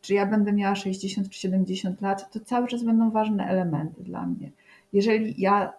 czy 0.00 0.14
ja 0.14 0.26
będę 0.26 0.52
miała 0.52 0.74
60 0.74 1.28
czy 1.28 1.40
70 1.40 2.00
lat, 2.00 2.30
to 2.32 2.40
cały 2.40 2.68
czas 2.68 2.82
będą 2.82 3.10
ważne 3.10 3.46
elementy 3.46 4.02
dla 4.02 4.26
mnie. 4.26 4.50
Jeżeli 4.92 5.40
ja 5.40 5.72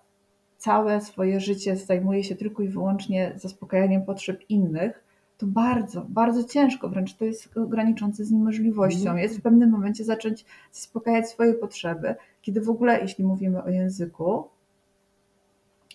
całe 0.58 1.02
swoje 1.02 1.40
życie 1.40 1.76
zajmuję 1.76 2.24
się 2.24 2.36
tylko 2.36 2.64
i 2.64 2.68
wyłącznie 2.68 3.34
zaspokajaniem 3.36 4.06
potrzeb 4.06 4.50
innych, 4.50 5.04
to 5.38 5.48
bardzo, 5.48 6.06
bardzo 6.10 6.44
ciężko, 6.44 6.90
wręcz 6.90 7.14
to 7.16 7.26
jest 7.26 7.50
graniczące 7.56 8.26
z 8.26 8.32
niemożliwością. 8.32 9.00
Mhm. 9.00 9.18
Jest 9.18 9.38
w 9.38 9.42
pewnym 9.42 9.70
momencie 9.70 10.04
zacząć 10.04 10.46
zaspokajać 10.72 11.30
swoje 11.30 11.54
potrzeby, 11.54 12.16
kiedy 12.42 12.62
w 12.62 12.70
ogóle, 12.70 13.02
jeśli 13.02 13.24
mówimy 13.24 13.64
o 13.64 13.70
języku, 13.70 14.44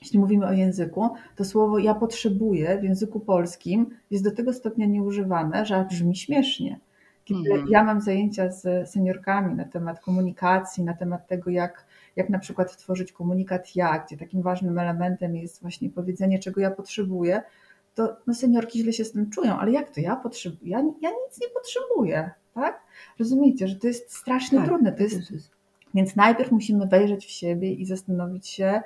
jeśli 0.03 0.19
mówimy 0.19 0.47
o 0.47 0.53
języku, 0.53 1.11
to 1.37 1.45
słowo 1.45 1.79
ja 1.79 1.95
potrzebuję 1.95 2.79
w 2.79 2.85
języku 2.85 3.21
polskim 3.21 3.87
jest 4.11 4.25
do 4.25 4.31
tego 4.31 4.53
stopnia 4.53 4.87
nieużywane, 4.87 5.67
że 5.67 5.87
brzmi 5.91 6.17
śmiesznie. 6.17 6.81
Kiedy 7.25 7.51
Mhm. 7.51 7.69
ja 7.71 7.85
mam 7.85 8.01
zajęcia 8.01 8.51
z 8.53 8.91
seniorkami 8.91 9.55
na 9.55 9.65
temat 9.65 10.01
komunikacji, 10.01 10.85
na 10.85 10.95
temat 10.95 11.27
tego, 11.27 11.51
jak, 11.51 11.87
jak 12.17 12.29
na 12.29 12.39
przykład 12.39 12.77
tworzyć 12.77 13.13
komunikat 13.13 13.77
ja, 13.77 13.99
gdzie 14.07 14.17
takim 14.17 14.43
ważnym 14.43 14.79
elementem 14.79 15.37
jest 15.37 15.61
właśnie 15.63 15.91
powiedzenie, 15.91 16.39
czego 16.39 16.61
ja 16.61 16.71
potrzebuję, 16.71 17.43
to 17.95 18.17
no, 18.27 18.35
seniorki 18.35 18.79
źle 18.83 18.93
się 18.93 19.05
z 19.05 19.13
tym 19.13 19.31
czują, 19.31 19.59
ale 19.59 19.71
jak 19.73 19.91
to 19.91 20.01
ja 20.01 20.17
potrzebuję? 20.17 20.71
Ja, 20.71 20.79
ja 20.79 21.11
nic 21.11 21.41
nie 21.41 21.49
potrzebuję, 21.55 22.31
tak? 22.55 22.81
Rozumiecie, 23.19 23.69
że 23.69 23.77
to 23.77 23.87
jest 23.87 24.13
strasznie 24.17 24.59
Tak, 24.59 24.67
trudne. 24.69 24.93
To 24.93 25.03
jest, 25.03 25.29
to 25.29 25.35
jest- 25.35 25.51
więc 25.95 26.17
najpierw 26.17 26.53
musimy 26.53 26.87
wejrzeć 26.87 27.27
w 27.27 27.31
siebie 27.31 27.73
i 27.73 27.87
zastanowić 27.87 28.49
się, 28.49 28.83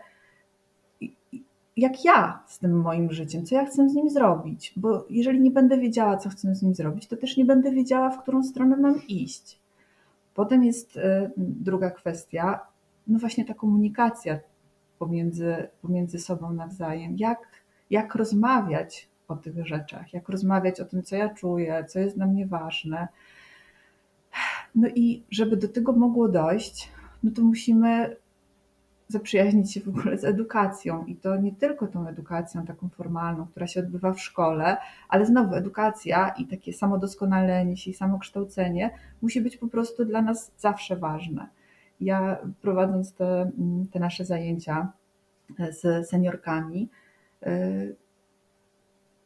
jak 1.77 2.05
ja 2.05 2.43
z 2.47 2.59
tym 2.59 2.81
moim 2.81 3.13
życiem, 3.13 3.47
co 3.47 3.55
ja 3.55 3.67
chcę 3.67 3.89
z 3.89 3.95
nim 3.95 4.11
zrobić. 4.11 4.73
Bo 4.77 5.07
jeżeli 5.11 5.41
nie 5.41 5.51
będę 5.51 5.79
wiedziała, 5.79 6.17
co 6.17 6.29
chcę 6.29 6.55
z 6.55 6.63
nim 6.63 6.75
zrobić, 6.75 7.07
to 7.07 7.17
też 7.17 7.37
nie 7.37 7.45
będę 7.45 7.71
wiedziała, 7.71 8.11
w 8.11 8.23
którą 8.23 8.43
stronę 8.43 8.77
mam 8.77 9.07
iść. 9.09 9.61
Potem 10.35 10.65
jest 10.65 10.97
e, 10.97 11.31
druga 11.37 11.91
kwestia, 11.91 12.61
no 13.07 13.19
właśnie 13.19 13.45
ta 13.45 13.55
komunikacja 13.55 14.39
pomiędzy, 14.99 15.69
pomiędzy 15.83 16.19
sobą 16.19 16.53
nawzajem. 16.53 17.17
Jak, 17.19 17.39
jak 17.91 18.15
rozmawiać 18.15 19.09
o 19.29 19.37
tych 19.37 19.67
rzeczach, 19.67 20.13
jak 20.13 20.29
rozmawiać 20.29 20.81
o 20.81 20.85
tym, 20.85 21.03
co 21.03 21.17
ja 21.17 21.29
czuję, 21.29 21.85
co 21.89 21.99
jest 21.99 22.17
dla 22.17 22.27
mnie 22.27 22.47
ważne. 22.47 23.09
No 24.75 24.89
i 24.89 25.23
żeby 25.31 25.57
do 25.57 25.69
tego 25.69 25.93
mogło 25.93 26.29
dojść, 26.29 26.91
no 27.23 27.31
to 27.31 27.43
musimy 27.43 28.17
zaprzyjaźnić 29.09 29.73
się 29.73 29.81
w 29.81 29.89
ogóle 29.89 30.19
z 30.19 30.25
edukacją 30.25 31.05
i 31.05 31.17
to 31.17 31.37
nie 31.37 31.53
tylko 31.53 31.87
tą 31.87 32.09
edukacją 32.09 32.67
taką 32.67 32.89
formalną, 32.89 33.47
która 33.47 33.67
się 33.67 33.81
odbywa 33.81 34.13
w 34.13 34.21
szkole, 34.21 34.77
ale 35.09 35.27
znowu 35.27 35.55
edukacja 35.55 36.29
i 36.29 36.47
takie 36.47 36.73
samodoskonalenie 36.73 37.77
się 37.77 37.91
i 37.91 37.95
samokształcenie 37.95 38.91
musi 39.23 39.41
być 39.41 39.57
po 39.57 39.69
prostu 39.69 40.05
dla 40.05 40.23
nas 40.23 40.53
zawsze 40.59 40.97
ważne. 40.97 41.49
Ja 42.01 42.39
prowadząc 42.61 43.15
te, 43.15 43.51
te 43.93 44.01
nasze 44.01 44.25
zajęcia 44.25 44.93
z 45.71 46.09
seniorkami, 46.09 46.89
y, 47.47 47.97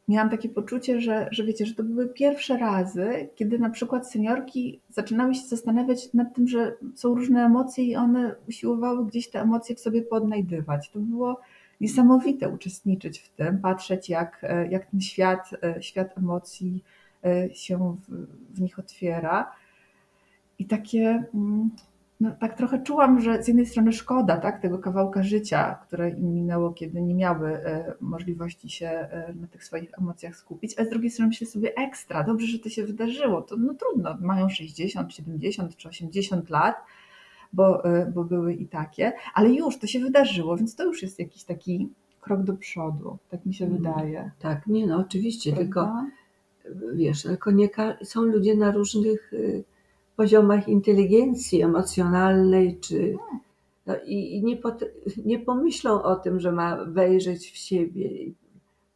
miałam 0.07 0.29
takie 0.29 0.49
poczucie, 0.49 1.01
że, 1.01 1.27
że 1.31 1.43
wiecie, 1.43 1.65
że 1.65 1.75
to 1.75 1.83
były 1.83 2.09
pierwsze 2.09 2.57
razy, 2.57 3.29
kiedy 3.35 3.59
na 3.59 3.69
przykład 3.69 4.11
seniorki 4.11 4.79
zaczynały 4.89 5.35
się 5.35 5.47
zastanawiać 5.47 6.13
nad 6.13 6.35
tym, 6.35 6.47
że 6.47 6.73
są 6.95 7.15
różne 7.15 7.45
emocje 7.45 7.83
i 7.83 7.95
one 7.95 8.35
usiłowały 8.49 9.05
gdzieś 9.05 9.29
te 9.29 9.41
emocje 9.41 9.75
w 9.75 9.79
sobie 9.79 10.01
podnajdywać. 10.01 10.89
To 10.89 10.99
było 10.99 11.39
niesamowite 11.81 12.49
uczestniczyć 12.49 13.19
w 13.19 13.29
tym, 13.29 13.57
patrzeć 13.59 14.09
jak, 14.09 14.45
jak 14.69 14.85
ten 14.85 15.01
świat, 15.01 15.49
świat 15.79 16.17
emocji 16.17 16.83
się 17.53 17.97
w, 18.07 18.25
w 18.55 18.61
nich 18.61 18.79
otwiera. 18.79 19.51
I 20.59 20.65
takie, 20.65 21.23
no, 22.21 22.31
tak 22.39 22.57
trochę 22.57 22.83
czułam, 22.83 23.21
że 23.21 23.43
z 23.43 23.47
jednej 23.47 23.65
strony 23.65 23.93
szkoda 23.93 24.37
tak, 24.37 24.61
tego 24.61 24.79
kawałka 24.79 25.23
życia, 25.23 25.75
które 25.87 26.09
im 26.09 26.33
minęło, 26.33 26.71
kiedy 26.71 27.01
nie 27.01 27.15
miały 27.15 27.49
e, 27.49 27.93
możliwości 28.01 28.69
się 28.69 28.87
e, 28.87 29.33
na 29.41 29.47
tych 29.47 29.63
swoich 29.63 29.91
emocjach 29.97 30.35
skupić, 30.35 30.79
a 30.79 30.85
z 30.85 30.89
drugiej 30.89 31.11
strony 31.11 31.27
myślę 31.27 31.47
sobie 31.47 31.75
ekstra, 31.75 32.23
dobrze, 32.23 32.47
że 32.47 32.59
to 32.59 32.69
się 32.69 32.85
wydarzyło. 32.85 33.41
To 33.41 33.57
no 33.57 33.73
trudno, 33.73 34.17
mają 34.21 34.49
60, 34.49 35.13
70 35.13 35.75
czy 35.75 35.89
80 35.89 36.49
lat, 36.49 36.75
bo, 37.53 37.85
e, 37.85 38.11
bo 38.15 38.23
były 38.23 38.53
i 38.53 38.67
takie, 38.67 39.13
ale 39.33 39.49
już 39.49 39.77
to 39.79 39.87
się 39.87 39.99
wydarzyło, 39.99 40.57
więc 40.57 40.75
to 40.75 40.83
już 40.83 41.01
jest 41.03 41.19
jakiś 41.19 41.43
taki 41.43 41.89
krok 42.21 42.43
do 42.43 42.53
przodu, 42.53 43.17
tak 43.29 43.45
mi 43.45 43.53
się 43.53 43.65
Mm. 43.65 43.77
wydaje. 43.77 44.31
Tak, 44.39 44.67
nie 44.67 44.87
no, 44.87 44.97
oczywiście, 44.97 45.51
Prawda? 45.51 45.63
tylko 45.63 45.93
wiesz, 46.93 47.23
tylko 47.23 47.51
nie 47.51 47.69
są 48.03 48.21
ludzie 48.21 48.55
na 48.55 48.71
różnych 48.71 49.33
y, 49.33 49.63
poziomach 50.21 50.67
inteligencji 50.67 51.61
emocjonalnej, 51.61 52.79
czy 52.79 53.15
no 53.85 53.95
i, 54.05 54.35
i 54.35 54.43
nie, 54.43 54.57
pot- 54.57 54.91
nie 55.25 55.39
pomyślą 55.39 56.03
o 56.03 56.15
tym, 56.15 56.39
że 56.39 56.51
ma 56.51 56.85
wejrzeć 56.85 57.51
w 57.51 57.57
siebie. 57.57 58.09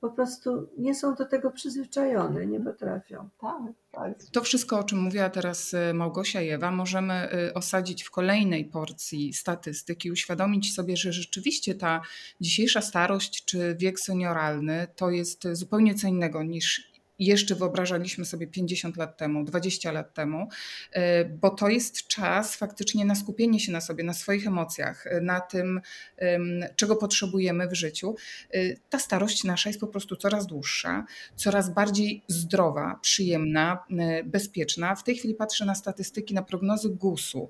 Po 0.01 0.09
prostu 0.09 0.67
nie 0.77 0.95
są 0.95 1.15
do 1.15 1.25
tego 1.25 1.51
przyzwyczajone, 1.51 2.45
nie 2.45 2.59
potrafią. 2.59 3.29
Tak, 3.41 3.61
tak. 3.91 4.13
To 4.31 4.41
wszystko, 4.41 4.79
o 4.79 4.83
czym 4.83 4.99
mówiła 4.99 5.29
teraz 5.29 5.73
y, 5.73 5.93
Małgosia 5.93 6.41
i 6.41 6.49
Ewa, 6.49 6.71
możemy 6.71 7.33
y, 7.49 7.53
osadzić 7.53 8.03
w 8.03 8.11
kolejnej 8.11 8.65
porcji 8.65 9.33
statystyk 9.33 10.05
i 10.05 10.11
uświadomić 10.11 10.73
sobie, 10.73 10.97
że 10.97 11.13
rzeczywiście 11.13 11.75
ta 11.75 12.01
dzisiejsza 12.41 12.81
starość 12.81 13.45
czy 13.45 13.75
wiek 13.79 13.99
senioralny 13.99 14.87
to 14.95 15.09
jest 15.09 15.47
zupełnie 15.53 15.95
co 15.95 16.07
innego 16.07 16.43
niż 16.43 16.94
jeszcze 17.19 17.55
wyobrażaliśmy 17.55 18.25
sobie 18.25 18.47
50 18.47 18.97
lat 18.97 19.17
temu, 19.17 19.43
20 19.43 19.91
lat 19.91 20.13
temu, 20.13 20.47
y, 20.95 20.99
bo 21.41 21.49
to 21.49 21.69
jest 21.69 22.07
czas 22.07 22.55
faktycznie 22.55 23.05
na 23.05 23.15
skupienie 23.15 23.59
się 23.59 23.71
na 23.71 23.81
sobie, 23.81 24.03
na 24.03 24.13
swoich 24.13 24.47
emocjach, 24.47 25.07
y, 25.07 25.21
na 25.21 25.39
tym, 25.39 25.81
ym, 26.21 26.65
czego 26.75 26.95
potrzebujemy 26.95 27.67
w 27.67 27.73
życiu. 27.73 28.15
Y, 28.55 28.79
Ta 28.89 28.99
starość 28.99 29.43
nasza 29.43 29.69
jest 29.69 29.79
po 29.79 29.87
prostu 29.87 30.15
coraz 30.15 30.47
dłuższa, 30.47 31.05
coraz 31.35 31.69
bardziej 31.69 32.23
zdrowa, 32.27 32.99
przyjemna, 33.01 33.83
bezpieczna. 34.25 34.95
W 34.95 35.03
tej 35.03 35.15
chwili 35.15 35.33
patrzę 35.33 35.65
na 35.65 35.75
statystyki, 35.75 36.33
na 36.33 36.41
prognozy 36.41 36.89
GUS-u, 36.89 37.49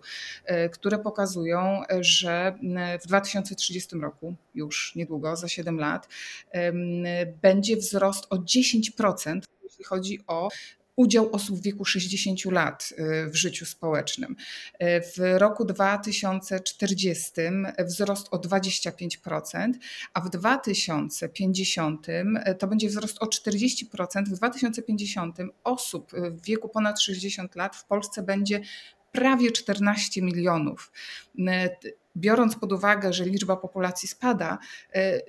które 0.71 0.99
pokazują, 0.99 1.81
że 1.99 2.57
w 3.03 3.07
2030 3.07 3.95
roku, 3.95 4.35
już 4.55 4.95
niedługo, 4.95 5.35
za 5.35 5.47
7 5.47 5.79
lat, 5.79 6.07
będzie 7.41 7.77
wzrost 7.77 8.27
o 8.29 8.37
10%, 8.37 9.41
jeśli 9.75 9.85
chodzi 9.85 10.19
o 10.27 10.49
udział 10.95 11.29
osób 11.31 11.59
w 11.59 11.61
wieku 11.61 11.85
60 11.85 12.45
lat 12.45 12.89
y, 12.99 13.29
w 13.29 13.35
życiu 13.35 13.65
społecznym. 13.65 14.35
Y, 14.81 14.85
W 15.17 15.39
roku 15.39 15.65
2040 15.65 17.31
wzrost 17.79 18.27
o 18.31 18.37
25%, 18.37 19.73
a 20.13 20.21
w 20.21 20.29
2050 20.29 22.07
to 22.59 22.67
będzie 22.67 22.87
wzrost 22.87 23.17
o 23.23 23.25
40%. 23.25 24.23
W 24.25 24.33
2050 24.33 25.37
osób 25.63 26.11
w 26.31 26.45
wieku 26.45 26.69
ponad 26.69 27.01
60 27.01 27.55
lat 27.55 27.75
w 27.75 27.85
Polsce 27.85 28.23
będzie 28.23 28.61
prawie 29.11 29.51
14 29.51 30.21
milionów. 30.21 30.91
Y, 31.39 31.95
Biorąc 32.17 32.55
pod 32.55 32.71
uwagę, 32.71 33.13
że 33.13 33.25
liczba 33.25 33.57
populacji 33.57 34.07
spada, 34.07 34.57
y, 34.95 35.21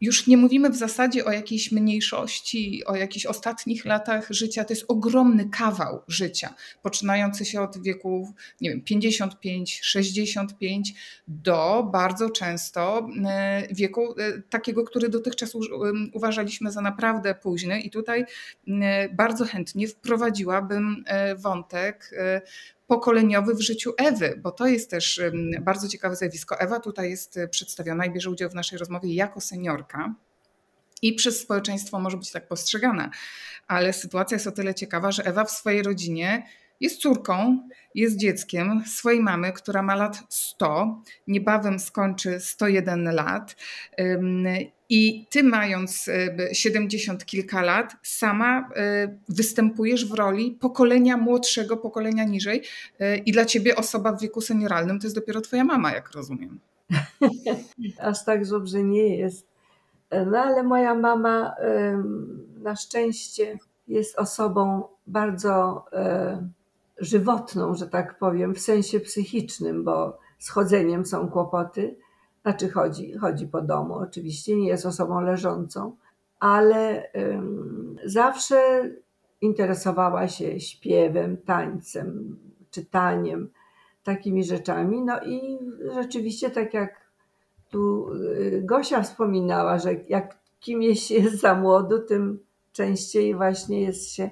już 0.00 0.26
nie 0.26 0.36
mówimy 0.36 0.70
w 0.70 0.76
zasadzie 0.76 1.24
o 1.24 1.32
jakiejś 1.32 1.72
mniejszości, 1.72 2.84
o 2.84 2.96
jakichś 2.96 3.26
ostatnich 3.26 3.84
latach 3.84 4.26
życia. 4.30 4.64
To 4.64 4.72
jest 4.72 4.84
ogromny 4.88 5.48
kawał 5.50 6.02
życia, 6.08 6.54
poczynający 6.82 7.44
się 7.44 7.60
od 7.60 7.82
wieku, 7.82 8.34
nie 8.60 8.70
wiem, 8.70 8.82
55, 8.82 9.80
65 9.82 10.94
do 11.28 11.88
bardzo 11.92 12.30
często 12.30 13.08
e, 13.26 13.68
wieku 13.70 14.14
e, 14.18 14.42
takiego, 14.42 14.84
który 14.84 15.08
dotychczas 15.08 15.52
uważaliśmy 16.12 16.72
za 16.72 16.80
naprawdę 16.80 17.34
późny. 17.34 17.80
I 17.80 17.90
tutaj 17.90 18.24
e, 18.68 19.08
bardzo 19.08 19.44
chętnie 19.44 19.88
wprowadziłabym 19.88 21.04
wątek 21.36 22.10
pokoleniowy 22.88 23.54
w 23.54 23.60
życiu 23.60 23.92
Ewy, 23.96 24.40
bo 24.42 24.50
to 24.50 24.66
jest 24.66 24.90
też 24.90 25.20
bardzo 25.60 25.88
ciekawe 25.88 26.16
zjawisko. 26.16 26.60
Ewa 26.60 26.80
tutaj 26.80 27.10
jest 27.10 27.36
e, 27.36 27.48
przedstawiona 27.48 28.06
i 28.06 28.10
bierze 28.10 28.30
udział 28.30 28.50
w 28.50 28.54
naszej 28.54 28.78
rozmowie 28.78 29.14
jako 29.14 29.40
seniorka. 29.40 30.14
I 31.02 31.14
przez 31.14 31.40
społeczeństwo 31.40 32.00
może 32.00 32.16
być 32.16 32.30
tak 32.30 32.48
postrzegana, 32.48 33.10
ale 33.66 33.92
sytuacja 33.92 34.34
jest 34.34 34.46
o 34.46 34.52
tyle 34.52 34.74
ciekawa, 34.74 35.12
że 35.12 35.24
Ewa 35.24 35.44
w 35.44 35.50
swojej 35.50 35.82
rodzinie 35.82 36.46
jest 36.80 37.00
córką, 37.00 37.68
jest 37.94 38.16
dzieckiem 38.16 38.82
swojej 38.86 39.20
mamy, 39.20 39.52
która 39.52 39.82
ma 39.82 39.94
lat 39.94 40.24
100, 40.28 41.02
niebawem 41.26 41.78
skończy 41.78 42.40
101 42.40 43.14
lat. 43.14 43.56
I 44.90 45.26
ty, 45.30 45.42
mając 45.42 46.08
y, 46.08 46.48
70 46.52 47.24
kilka 47.24 47.62
lat, 47.62 47.96
sama 48.02 48.60
y, 48.60 49.18
występujesz 49.28 50.06
w 50.06 50.12
roli 50.12 50.58
pokolenia 50.60 51.16
młodszego, 51.16 51.76
pokolenia 51.76 52.24
niżej. 52.24 52.62
y, 53.00 53.16
I 53.16 53.32
dla 53.32 53.44
ciebie 53.44 53.76
osoba 53.76 54.12
w 54.12 54.20
wieku 54.20 54.40
senioralnym 54.40 55.00
to 55.00 55.06
jest 55.06 55.16
dopiero 55.16 55.40
twoja 55.40 55.64
mama, 55.64 55.92
jak 55.92 56.10
rozumiem. 56.12 56.60
Aż 58.00 58.24
tak 58.24 58.46
dobrze 58.46 58.82
nie 58.82 59.16
jest. 59.16 59.46
No 60.26 60.38
ale 60.38 60.62
moja 60.62 60.94
mama 60.94 61.54
na 62.62 62.76
szczęście 62.76 63.58
jest 63.88 64.18
osobą 64.18 64.82
bardzo 65.06 65.84
e, 65.92 66.48
żywotną, 66.98 67.74
że 67.74 67.86
tak 67.86 68.18
powiem, 68.18 68.54
w 68.54 68.60
sensie 68.60 69.00
psychicznym, 69.00 69.84
bo 69.84 70.18
z 70.38 70.50
chodzeniem 70.50 71.06
są 71.06 71.28
kłopoty. 71.28 71.96
Znaczy 72.42 72.68
chodzi, 72.68 73.12
chodzi 73.12 73.46
po 73.46 73.62
domu 73.62 73.94
oczywiście, 73.94 74.56
nie 74.56 74.68
jest 74.68 74.86
osobą 74.86 75.20
leżącą, 75.20 75.96
ale 76.40 77.12
em, 77.12 77.96
zawsze 78.04 78.90
interesowała 79.40 80.28
się 80.28 80.60
śpiewem, 80.60 81.36
tańcem, 81.36 82.38
czytaniem, 82.70 83.50
takimi 84.02 84.44
rzeczami. 84.44 85.02
No 85.02 85.20
i 85.20 85.58
rzeczywiście 85.94 86.50
tak 86.50 86.74
jak 86.74 87.08
tu 87.70 88.12
y, 88.12 88.62
Gosia 88.64 89.02
wspominała, 89.02 89.78
że 89.78 89.94
jak 90.08 90.38
kim 90.60 90.82
jest, 90.82 91.10
jest 91.10 91.40
za 91.40 91.54
młodu, 91.54 91.98
tym 91.98 92.38
częściej 92.72 93.34
właśnie 93.34 93.82
jest 93.82 94.12
się 94.12 94.30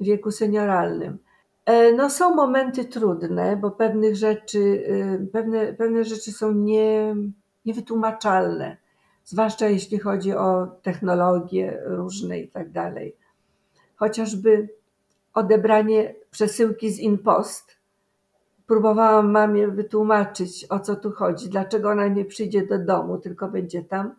w 0.00 0.04
wieku 0.04 0.30
senioralnym. 0.30 1.18
E, 1.66 1.92
no 1.92 2.10
są 2.10 2.34
momenty 2.34 2.84
trudne, 2.84 3.56
bo 3.56 3.70
pewnych 3.70 4.16
rzeczy, 4.16 4.58
y, 4.58 5.28
pewne, 5.32 5.72
pewne 5.72 6.04
rzeczy 6.04 6.32
są 6.32 6.52
nie, 6.52 7.16
niewytłumaczalne, 7.64 8.76
zwłaszcza 9.24 9.68
jeśli 9.68 9.98
chodzi 9.98 10.32
o 10.32 10.66
technologie 10.82 11.82
różne 11.84 12.40
i 12.40 12.48
tak 12.48 12.70
dalej. 12.70 13.16
Chociażby 13.96 14.68
odebranie 15.34 16.14
przesyłki 16.30 16.90
z 16.90 16.98
InPost. 16.98 17.76
Próbowałam 18.66 19.30
mamie 19.30 19.68
wytłumaczyć, 19.68 20.66
o 20.70 20.80
co 20.80 20.96
tu 20.96 21.10
chodzi, 21.10 21.48
dlaczego 21.48 21.90
ona 21.90 22.08
nie 22.08 22.24
przyjdzie 22.24 22.66
do 22.66 22.78
domu, 22.78 23.18
tylko 23.18 23.48
będzie 23.48 23.82
tam. 23.84 24.14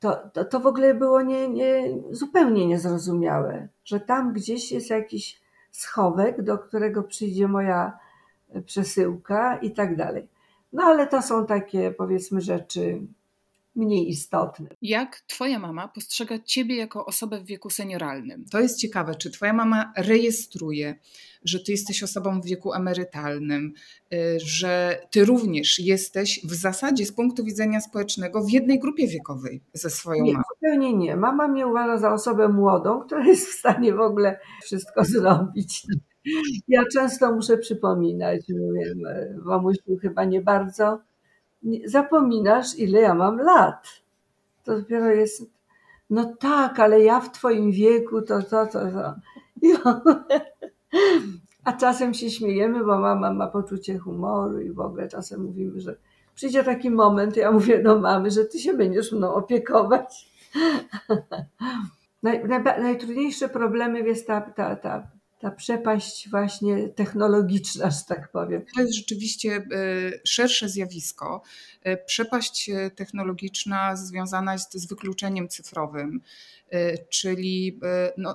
To, 0.00 0.16
to, 0.32 0.44
to 0.44 0.60
w 0.60 0.66
ogóle 0.66 0.94
było 0.94 1.22
nie, 1.22 1.48
nie, 1.48 1.98
zupełnie 2.10 2.66
niezrozumiałe, 2.66 3.68
że 3.84 4.00
tam 4.00 4.32
gdzieś 4.32 4.72
jest 4.72 4.90
jakiś 4.90 5.41
schowek, 5.72 6.42
do 6.42 6.58
którego 6.58 7.02
przyjdzie 7.02 7.48
moja 7.48 7.98
przesyłka 8.66 9.56
i 9.56 9.70
tak 9.70 9.96
dalej. 9.96 10.28
No 10.72 10.82
ale 10.82 11.06
to 11.06 11.22
są 11.22 11.46
takie, 11.46 11.90
powiedzmy, 11.90 12.40
rzeczy 12.40 13.00
mniej 13.76 14.08
istotne. 14.08 14.68
Jak 14.82 15.20
Twoja 15.26 15.58
mama 15.58 15.88
postrzega 15.88 16.38
Ciebie 16.38 16.76
jako 16.76 17.06
osobę 17.06 17.40
w 17.40 17.46
wieku 17.46 17.70
senioralnym? 17.70 18.44
To 18.50 18.60
jest 18.60 18.78
ciekawe, 18.78 19.14
czy 19.14 19.30
Twoja 19.30 19.52
mama 19.52 19.92
rejestruje, 19.96 20.94
że 21.44 21.60
Ty 21.60 21.72
jesteś 21.72 22.02
osobą 22.02 22.40
w 22.40 22.44
wieku 22.46 22.74
emerytalnym, 22.74 23.72
y, 24.14 24.38
że 24.44 25.00
Ty 25.10 25.24
również 25.24 25.78
jesteś 25.78 26.40
w 26.44 26.54
zasadzie 26.54 27.06
z 27.06 27.12
punktu 27.12 27.44
widzenia 27.44 27.80
społecznego 27.80 28.42
w 28.42 28.50
jednej 28.50 28.78
grupie 28.78 29.06
wiekowej 29.08 29.60
ze 29.72 29.90
swoją 29.90 30.24
Nie, 30.24 30.32
mamą. 30.32 30.44
zupełnie 30.54 30.92
nie. 30.92 31.16
Mama 31.16 31.48
mnie 31.48 31.66
uważa 31.66 31.98
za 31.98 32.12
osobę 32.12 32.48
młodą, 32.48 33.00
która 33.00 33.26
jest 33.26 33.48
w 33.48 33.52
stanie 33.58 33.94
w 33.94 34.00
ogóle 34.00 34.38
wszystko 34.64 35.04
zrobić. 35.14 35.86
Ja 36.68 36.82
często 36.92 37.32
muszę 37.34 37.58
przypominać, 37.58 38.40
mówię, 38.48 38.94
mamusiu, 39.44 39.96
chyba 40.02 40.24
nie 40.24 40.40
bardzo 40.40 41.00
zapominasz, 41.84 42.78
ile 42.78 43.00
ja 43.00 43.14
mam 43.14 43.38
lat. 43.38 44.02
To 44.64 44.78
dopiero 44.78 45.06
jest, 45.06 45.50
no 46.10 46.34
tak, 46.40 46.80
ale 46.80 47.00
ja 47.00 47.20
w 47.20 47.32
twoim 47.32 47.72
wieku 47.72 48.22
to, 48.22 48.42
to, 48.42 48.66
to, 48.66 48.80
to. 48.90 49.14
I 49.62 49.74
a 51.64 51.72
czasem 51.72 52.14
się 52.14 52.30
śmiejemy, 52.30 52.84
bo 52.84 52.98
mama 52.98 53.32
ma 53.32 53.46
poczucie 53.46 53.98
humoru 53.98 54.60
i 54.60 54.72
w 54.72 54.80
ogóle 54.80 55.08
czasem 55.08 55.44
mówimy, 55.44 55.80
że 55.80 55.96
przyjdzie 56.34 56.64
taki 56.64 56.90
moment, 56.90 57.36
ja 57.36 57.52
mówię 57.52 57.82
do 57.82 57.98
mamy, 58.00 58.30
że 58.30 58.44
ty 58.44 58.58
się 58.58 58.74
będziesz 58.74 59.12
mną 59.12 59.34
opiekować. 59.34 60.32
Naj, 62.22 62.44
najba- 62.44 62.80
najtrudniejsze 62.80 63.48
problemem 63.48 64.06
jest 64.06 64.26
ta, 64.26 64.40
ta, 64.40 64.76
ta, 64.76 65.06
ta 65.42 65.50
przepaść 65.50 66.28
właśnie 66.30 66.88
technologiczna, 66.88 67.90
że 67.90 67.98
tak 68.08 68.32
powiem. 68.32 68.64
To 68.74 68.80
jest 68.80 68.94
rzeczywiście 68.94 69.56
e, 69.56 69.62
szersze 70.24 70.68
zjawisko. 70.68 71.42
E, 71.82 71.96
Przepaść 71.96 72.70
e, 72.70 72.90
technologiczna 72.90 73.96
związana 73.96 74.52
jest 74.52 74.74
z 74.74 74.86
wykluczeniem 74.86 75.48
cyfrowym, 75.48 76.20
czyli 77.08 77.80
no, 78.16 78.34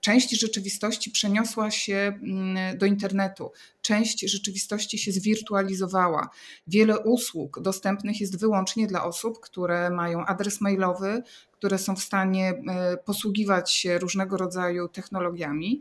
część 0.00 0.40
rzeczywistości 0.40 1.10
przeniosła 1.10 1.70
się 1.70 1.94
mm, 1.94 2.78
do 2.78 2.86
internetu, 2.86 3.50
część 3.80 4.30
rzeczywistości 4.30 4.98
się 4.98 5.12
zwirtualizowała. 5.12 6.28
Wiele 6.66 6.98
usług 6.98 7.60
dostępnych 7.60 8.20
jest 8.20 8.40
wyłącznie 8.40 8.86
dla 8.86 9.04
osób, 9.04 9.40
które 9.40 9.90
mają 9.90 10.24
adres 10.24 10.60
mailowy, 10.60 11.22
które 11.62 11.78
są 11.78 11.96
w 11.96 12.02
stanie 12.02 12.48
e, 12.68 12.96
posługiwać 12.96 13.72
się 13.72 13.98
różnego 13.98 14.36
rodzaju 14.36 14.88
technologiami. 14.88 15.80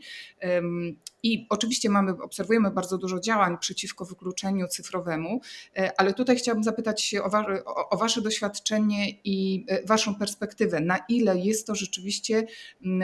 I 1.23 1.47
oczywiście 1.49 1.89
mamy, 1.89 2.11
obserwujemy 2.11 2.71
bardzo 2.71 2.97
dużo 2.97 3.19
działań 3.19 3.57
przeciwko 3.57 4.05
wykluczeniu 4.05 4.67
cyfrowemu, 4.67 5.41
e, 5.77 5.91
ale 5.97 6.13
tutaj 6.13 6.36
chciałabym 6.36 6.63
zapytać 6.63 7.01
się 7.01 7.23
o, 7.23 7.29
wa- 7.29 7.45
o, 7.65 7.97
Wasze 7.97 8.21
doświadczenie 8.21 9.09
i 9.23 9.65
e, 9.67 9.86
Waszą 9.86 10.15
perspektywę. 10.15 10.79
Na 10.79 10.99
ile 11.09 11.38
jest 11.38 11.67
to 11.67 11.75
rzeczywiście 11.75 12.43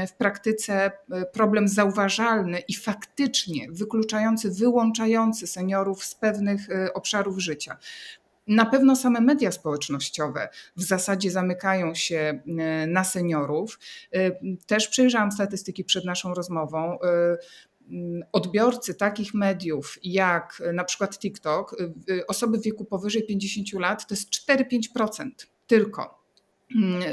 w 0.08 0.14
praktyce 0.18 0.92
problem 1.34 1.68
zauważalny 1.68 2.60
i 2.60 2.76
faktycznie 2.76 3.68
wykluczający, 3.72 4.52
wyłączający 4.52 5.48
seniorów 5.48 6.06
z 6.06 6.16
pewnych 6.16 6.68
obszarów 6.94 7.40
życia? 7.40 7.78
Na 8.48 8.66
pewno 8.66 8.96
same 8.96 9.22
media 9.22 9.52
społecznościowe 9.52 10.50
w 10.76 10.84
zasadzie 10.84 11.32
zamykają 11.32 11.96
się 11.96 12.42
e, 12.60 12.88
na 12.88 13.04
seniorów. 13.04 13.80
E, 14.14 14.32
Też 14.66 14.88
przejrzałam 14.88 15.32
statystyki 15.32 15.84
przed 15.84 16.06
naszą 16.06 16.34
rozmową. 16.34 17.00
E, 17.02 17.38
Odbiorcy 18.32 18.96
takich 18.96 19.34
mediów 19.34 19.98
jak 20.04 20.64
na 20.74 20.84
przykład 20.84 21.20
TikTok, 21.20 21.76
osoby 22.28 22.58
w 22.58 22.62
wieku 22.62 22.86
powyżej 22.86 23.26
50 23.26 23.74
lat 23.74 24.08
to 24.08 24.16
jest 24.16 24.30
4-5% 24.30 25.30
tylko. 25.68 26.27
Mm, 26.76 27.04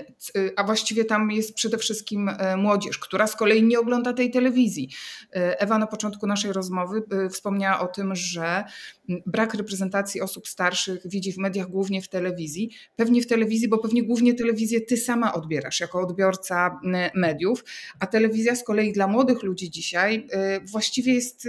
A 0.57 0.65
właściwie 0.65 1.05
tam 1.05 1.31
jest 1.31 1.55
przede 1.55 1.79
wszystkim 1.79 2.29
e, 2.29 2.57
młodzież, 2.57 2.99
która 2.99 3.27
z 3.27 3.37
kolei 3.37 3.63
nie 3.63 3.81
ogląda 3.81 4.13
tej 4.13 4.31
telewizji. 4.31 4.89
E, 5.37 5.61
Ewa 5.61 5.79
na 5.79 5.87
początku 5.87 6.27
naszej 6.27 6.53
rozmowy 6.53 7.03
e, 7.11 7.29
wspomniała 7.29 7.81
o 7.81 7.87
tym, 7.87 8.15
że 8.15 8.65
m, 9.09 9.21
brak 9.27 9.55
reprezentacji 9.55 10.21
osób 10.21 10.49
starszych 10.49 11.01
widzi 11.05 11.33
w 11.33 11.39
mediach 11.39 11.69
głównie 11.69 12.03
w 12.03 12.09
telewizji. 12.09 12.71
Pewnie 12.97 13.23
w 13.23 13.27
telewizji, 13.27 13.69
bo 13.69 13.79
pewnie 13.79 14.03
głównie 14.03 14.35
telewizję 14.35 14.81
ty 14.81 14.97
sama 14.97 15.35
odbierasz 15.35 15.81
jako 15.81 16.01
odbiorca 16.01 16.81
mediów, 17.15 17.65
a 18.01 18.07
telewizja 18.07 18.57
z 18.57 18.65
kolei 18.65 18.93
dla 18.93 19.07
młodych 19.07 19.43
ludzi 19.43 19.71
dzisiaj 19.71 20.29
właściwie 20.73 21.15
jest 21.15 21.49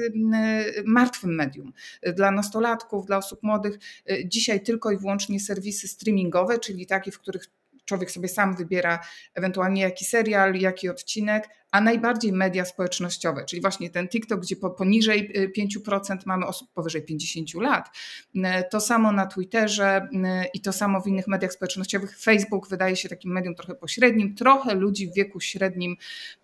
martwym 0.86 1.36
medium. 1.36 1.74
Dla 2.16 2.32
nastolatków, 2.32 3.06
dla 3.06 3.18
osób 3.18 3.39
młodych 3.43 3.80
dzisiaj 4.26 4.64
tylko 4.64 4.91
i 4.91 4.97
wyłącznie 4.97 5.39
serwisy 5.39 5.88
streamingowe, 5.88 6.60
czyli 6.60 6.86
takie, 6.86 7.12
w 7.12 7.20
których 7.20 7.47
człowiek 7.86 8.12
sobie 8.12 8.28
sam 8.28 8.56
wybiera 8.56 9.00
ewentualnie 9.34 9.82
jaki 9.82 10.06
serial, 10.06 10.56
jaki 10.56 10.90
odcinek, 10.90 11.50
a 11.76 11.82
najbardziej 11.82 12.32
media 12.34 12.66
społecznościowe, 12.66 13.46
czyli 13.46 13.62
właśnie 13.62 13.90
ten 13.90 14.08
TikTok, 14.08 14.42
gdzie 14.42 14.56
po, 14.56 14.70
poniżej 14.70 15.32
y, 15.38 15.52
5% 15.88 16.18
mamy 16.26 16.46
osób 16.46 16.74
powyżej 16.74 17.02
50 17.02 17.54
lat. 17.54 17.90
Y, 18.36 18.40
To 18.72 18.80
samo 18.80 19.12
na 19.12 19.26
Twitterze 19.26 20.08
y, 20.14 20.48
i 20.54 20.62
to 20.62 20.74
samo 20.74 21.02
w 21.02 21.08
innych 21.08 21.28
mediach 21.28 21.54
społecznościowych. 21.54 22.20
Facebook 22.20 22.70
wydaje 22.70 22.96
się 22.96 23.10
takim 23.10 23.32
medium 23.32 23.56
trochę 23.56 23.76
pośrednim. 23.76 24.36
Trochę 24.36 24.76
ludzi 24.76 25.08
w 25.08 25.14
wieku 25.14 25.40
średnim 25.40 25.96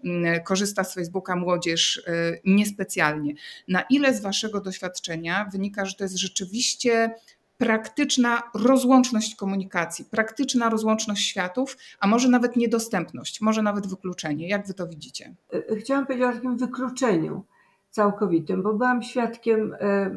y, 0.05 0.41
korzysta 0.45 0.83
z 0.83 0.93
Facebooka, 0.93 1.35
młodzież 1.35 1.97
y, 1.97 2.41
niespecjalnie. 2.45 3.33
Na 3.67 3.81
ile 3.81 4.13
z 4.13 4.21
Waszego 4.21 4.61
doświadczenia 4.61 5.49
wynika, 5.51 5.85
że 5.85 5.95
to 5.95 6.03
jest 6.03 6.15
rzeczywiście 6.15 7.13
praktyczna 7.61 8.43
rozłączność 8.53 9.35
komunikacji, 9.35 10.05
praktyczna 10.05 10.69
rozłączność 10.69 11.27
światów, 11.27 11.77
a 11.99 12.07
może 12.07 12.29
nawet 12.29 12.55
niedostępność, 12.55 13.41
może 13.41 13.61
nawet 13.61 13.87
wykluczenie. 13.87 14.47
Jak 14.47 14.67
wy 14.67 14.73
to 14.73 14.87
widzicie? 14.87 15.35
Y, 15.53 15.75
Chciałam 15.79 16.05
powiedzieć 16.05 16.27
o 16.27 16.33
takim 16.33 16.57
wykluczeniu 16.57 17.43
całkowitym, 17.89 18.63
bo 18.63 18.73
byłam 18.73 19.03
świadkiem 19.03 19.73
e, 19.79 20.09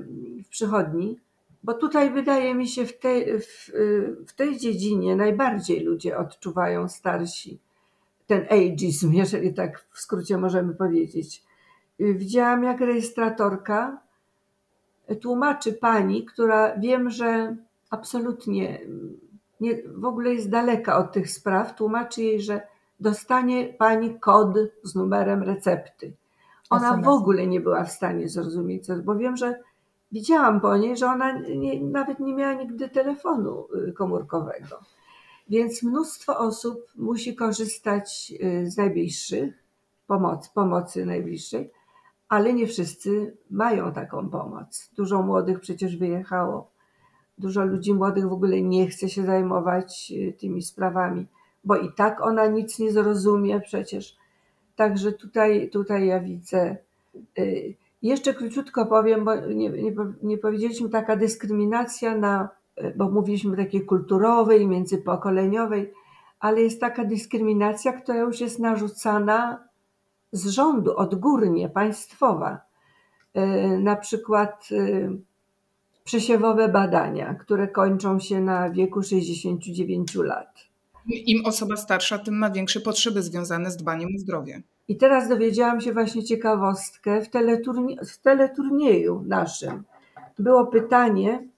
w 0.44 0.48
przychodni, 0.48 1.20
bo 1.62 1.74
tutaj 1.74 2.10
wydaje 2.10 2.54
mi 2.54 2.68
się 2.68 2.86
w 2.86 2.98
tej, 2.98 3.40
w, 3.40 3.68
y, 3.68 4.16
w 4.26 4.32
tej 4.32 4.58
dziedzinie 4.58 5.16
najbardziej 5.16 5.80
ludzie 5.80 6.18
odczuwają 6.18 6.88
starsi 6.88 7.58
ten 8.26 8.46
ageism, 8.50 9.12
jeżeli 9.22 9.54
tak 9.54 9.84
w 9.92 10.00
skrócie 10.00 10.38
możemy 10.38 10.74
powiedzieć. 10.74 11.42
Widziałam, 11.98 12.64
jak 12.64 12.80
rejestratorka 12.80 14.03
tłumaczy 15.22 15.72
pani, 15.72 16.24
która 16.24 16.78
wiem, 16.78 17.10
że 17.10 17.56
absolutnie 17.90 18.80
nie, 19.60 19.82
w 19.86 20.04
ogóle 20.04 20.34
jest 20.34 20.50
daleka 20.50 20.96
od 20.96 21.12
tych 21.12 21.30
spraw, 21.30 21.74
tłumaczy 21.74 22.22
jej, 22.22 22.40
że 22.40 22.60
dostanie 23.00 23.66
pani 23.66 24.20
kod 24.20 24.56
z 24.82 24.94
numerem 24.94 25.42
recepty. 25.42 26.12
Ona 26.70 26.88
SMS. 26.88 27.04
w 27.04 27.08
ogóle 27.08 27.46
nie 27.46 27.60
była 27.60 27.84
w 27.84 27.92
stanie 27.92 28.28
zrozumieć, 28.28 28.84
bo 29.04 29.16
wiem, 29.16 29.36
że 29.36 29.60
widziałam 30.12 30.60
po 30.60 30.76
niej, 30.76 30.96
że 30.96 31.06
ona 31.06 31.38
nie, 31.38 31.80
nawet 31.80 32.20
nie 32.20 32.34
miała 32.34 32.54
nigdy 32.54 32.88
telefonu 32.88 33.66
y, 33.88 33.92
komórkowego. 33.92 34.80
Więc 35.48 35.82
mnóstwo 35.82 36.38
osób 36.38 36.86
musi 36.96 37.36
korzystać 37.36 38.32
y, 38.42 38.70
z 38.70 38.76
najbliższych, 38.76 39.64
pomoc, 40.06 40.48
pomocy 40.48 41.06
najbliższej, 41.06 41.70
ale 42.34 42.52
nie 42.54 42.66
wszyscy 42.66 43.36
mają 43.50 43.92
taką 43.92 44.28
pomoc. 44.28 44.90
Dużo 44.96 45.22
młodych 45.22 45.60
przecież 45.60 45.96
wyjechało. 45.96 46.70
Dużo 47.38 47.64
ludzi 47.64 47.94
młodych 47.94 48.28
w 48.28 48.32
ogóle 48.32 48.62
nie 48.62 48.86
chce 48.86 49.08
się 49.08 49.24
zajmować 49.24 50.12
y, 50.16 50.32
tymi 50.32 50.62
sprawami, 50.62 51.26
bo 51.64 51.76
i 51.76 51.92
tak 51.92 52.20
ona 52.20 52.46
nic 52.46 52.78
nie 52.78 52.92
zrozumie 52.92 53.60
przecież. 53.60 54.16
Także 54.76 55.12
tutaj, 55.12 55.70
tutaj 55.70 56.06
ja 56.06 56.20
widzę. 56.20 56.76
y, 57.38 57.74
Jeszcze 58.02 58.34
króciutko 58.34 58.86
powiem, 58.86 59.24
bo 59.24 59.34
nie, 59.36 59.70
nie, 59.70 59.92
nie 60.22 60.38
powiedzieliśmy, 60.38 60.88
taka 60.88 61.16
dyskryminacja 61.16 62.16
na 62.16 62.48
bo 62.96 63.10
mówiliśmy 63.10 63.56
takiej 63.56 63.84
kulturowej, 63.84 64.66
międzypokoleniowej, 64.66 65.92
ale 66.40 66.62
jest 66.62 66.80
taka 66.80 67.04
dyskryminacja, 67.04 67.92
która 67.92 68.18
już 68.18 68.40
jest 68.40 68.58
narzucana 68.58 69.68
z 70.34 70.48
rządu, 70.48 70.96
odgórnie, 70.96 71.68
państwowa. 71.68 72.60
Na 73.78 73.96
przykład 73.96 74.68
przesiewowe 76.04 76.68
badania, 76.68 77.34
które 77.34 77.68
kończą 77.68 78.20
się 78.20 78.40
na 78.40 78.70
wieku 78.70 79.02
69 79.02 80.14
lat. 80.14 80.64
Im 81.06 81.46
osoba 81.46 81.76
starsza, 81.76 82.18
tym 82.18 82.38
ma 82.38 82.50
większe 82.50 82.80
potrzeby 82.80 83.22
związane 83.22 83.70
z 83.70 83.76
dbaniem 83.76 84.08
o 84.16 84.18
zdrowie. 84.18 84.62
I 84.88 84.96
teraz 84.96 85.28
dowiedziałam 85.28 85.80
się 85.80 85.92
właśnie 85.92 86.24
ciekawostkę 86.24 87.22
w, 87.22 87.30
teleturnie, 87.30 87.96
w 88.04 88.18
teleturnieju 88.18 89.24
naszym. 89.26 89.82
Było 90.38 90.66
pytanie, 90.66 91.48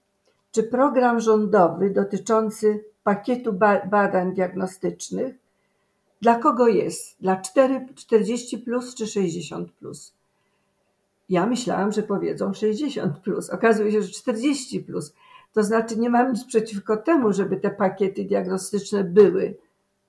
czy 0.51 0.63
program 0.63 1.19
rządowy 1.19 1.89
dotyczący 1.89 2.83
pakietu 3.03 3.53
badań 3.89 4.33
diagnostycznych 4.33 5.35
dla 6.21 6.35
kogo 6.35 6.67
jest? 6.67 7.15
Dla 7.21 7.41
4, 7.41 7.85
40 7.95 8.57
plus 8.57 8.95
czy 8.95 9.07
60 9.07 9.71
plus? 9.71 10.13
Ja 11.29 11.45
myślałam, 11.45 11.91
że 11.91 12.03
powiedzą 12.03 12.53
60 12.53 13.19
plus. 13.19 13.49
Okazuje 13.49 13.91
się, 13.91 14.01
że 14.01 14.09
40 14.09 14.79
plus. 14.79 15.13
To 15.53 15.63
znaczy, 15.63 15.97
nie 15.97 16.09
mam 16.09 16.33
nic 16.33 16.43
przeciwko 16.43 16.97
temu, 16.97 17.33
żeby 17.33 17.57
te 17.57 17.69
pakiety 17.69 18.25
diagnostyczne 18.25 19.03
były 19.03 19.57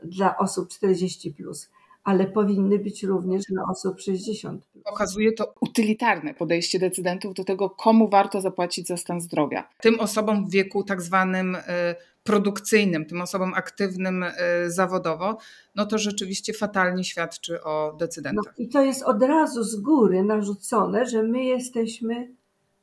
dla 0.05 0.39
osób 0.39 0.69
40 0.69 1.33
plus 1.33 1.71
ale 2.09 2.27
powinny 2.27 2.79
być 2.79 3.03
również 3.03 3.43
dla 3.49 3.63
osób 3.71 4.01
60. 4.01 4.69
Pokazuje 4.85 5.33
to 5.33 5.55
utylitarne 5.61 6.35
podejście 6.35 6.79
decydentów 6.79 7.35
do 7.35 7.45
tego, 7.45 7.71
komu 7.71 8.09
warto 8.09 8.41
zapłacić 8.41 8.87
za 8.87 8.97
stan 8.97 9.21
zdrowia. 9.21 9.69
Tym 9.81 10.01
osobom 10.01 10.47
w 10.47 10.51
wieku 10.51 10.85
tak 10.85 11.03
zwanym 11.03 11.57
e, 11.57 11.95
produkcyjnym, 12.29 13.07
tym 13.07 13.21
osobom 13.21 13.55
aktywnym 13.55 14.23
e, 14.23 14.33
zawodowo, 14.71 15.39
no 15.75 15.87
to 15.87 15.99
rzeczywiście 15.99 16.53
fatalnie 16.53 17.05
świadczy 17.05 17.63
o 17.63 17.97
decydentach. 17.99 18.45
No 18.59 18.65
I 18.65 18.69
to 18.69 18.83
jest 18.83 19.03
od 19.03 19.23
razu 19.23 19.65
z 19.65 19.77
góry 19.77 20.25
narzucone, 20.25 21.07
że 21.07 21.23
my 21.23 21.45
jesteśmy 21.45 22.29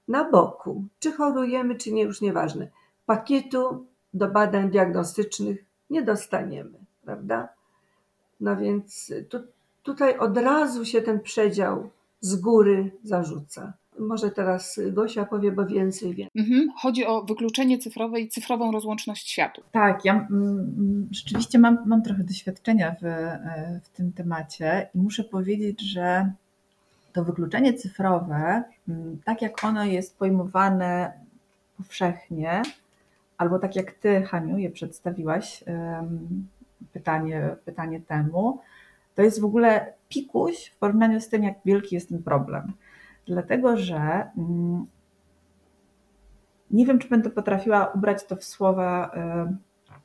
na 0.08 0.30
boku. 0.32 0.84
Czy 1.00 1.12
chorujemy, 1.12 1.76
czy 1.76 1.94
nie, 1.94 2.04
już 2.04 2.22
nieważne. 2.22 2.68
Pakietu 3.06 3.86
do 4.14 4.28
badań 4.28 4.72
diagnostycznych 4.72 5.66
nie 5.90 6.02
dostaniemy, 6.02 6.80
prawda? 7.04 7.50
No 8.40 8.58
więc 8.58 9.14
tu, 9.30 9.40
tutaj 9.84 10.18
od 10.18 10.38
razu 10.38 10.86
się 10.86 11.02
ten 11.02 11.20
przedział 11.20 11.90
z 12.22 12.36
góry 12.36 12.92
zarzuca. 13.04 13.74
Może 14.00 14.32
teraz 14.32 14.80
Gosia 14.92 15.26
powie, 15.26 15.52
bo 15.52 15.66
więcej 15.66 16.16
wiem. 16.16 16.30
Mhm. 16.36 16.70
Chodzi 16.78 17.06
o 17.06 17.24
wykluczenie 17.24 17.78
cyfrowe 17.78 18.20
i 18.20 18.28
cyfrową 18.28 18.72
rozłączność 18.72 19.30
światu. 19.30 19.62
Tak, 19.72 20.06
ja 20.06 20.14
mm, 20.14 20.30
mm, 20.32 21.08
rzeczywiście 21.12 21.60
mam, 21.60 21.78
mam 21.86 22.02
trochę 22.02 22.24
doświadczenia 22.24 22.96
w, 23.02 23.06
e, 23.06 23.82
w 23.84 23.90
tym 23.90 24.14
temacie 24.14 24.90
i 24.96 24.98
muszę 24.98 25.24
powiedzieć, 25.24 25.82
że 25.82 26.32
to 27.14 27.24
wykluczenie 27.24 27.74
cyfrowe, 27.74 28.64
mm, 28.90 29.22
tak 29.26 29.42
jak 29.42 29.64
ono 29.64 29.86
jest 29.86 30.18
pojmowane 30.18 31.14
powszechnie, 31.78 32.62
albo 33.38 33.60
tak 33.60 33.76
jak 33.76 33.92
ty, 33.92 34.22
Haniu, 34.22 34.58
je 34.58 34.70
przedstawiłaś, 34.70 35.64
pytanie, 36.94 37.56
pytanie 37.66 38.02
temu, 38.02 38.60
to 39.16 39.22
jest 39.22 39.42
w 39.42 39.46
ogóle 39.46 39.94
pikuś 40.10 40.66
w 40.66 40.78
porównaniu 40.78 41.22
z 41.22 41.30
tym, 41.30 41.44
jak 41.44 41.56
wielki 41.66 41.96
jest 41.96 42.10
ten 42.10 42.24
problem. 42.24 42.74
Dlatego, 43.28 43.78
że 43.78 44.30
mm, 44.38 44.86
nie 46.72 46.86
wiem, 46.86 47.00
czy 47.00 47.10
będę 47.10 47.30
potrafiła 47.30 47.86
ubrać 47.86 48.26
to 48.26 48.36
w 48.36 48.44
słowa 48.44 49.12
e, 49.16 49.56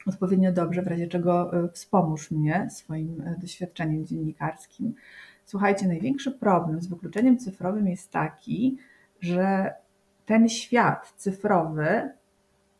odpowiednio 0.07 0.53
dobrze, 0.53 0.83
w 0.83 0.87
razie 0.87 1.09
czego 1.09 1.53
e, 1.53 1.69
wspomóż 1.69 2.31
mnie 2.31 2.69
swoim 2.71 3.21
e, 3.21 3.37
doświadczeniem 3.39 4.07
dziennikarskim. 4.07 4.95
Słuchajcie, 5.45 5.89
największy 5.89 6.31
problem 6.31 6.81
z 6.81 6.87
wykluczeniem 6.87 7.39
cyfrowym 7.39 7.89
jest 7.89 8.11
taki, 8.11 8.79
że 9.21 9.75
ten 10.27 10.49
świat 10.49 11.13
cyfrowy, 11.17 12.11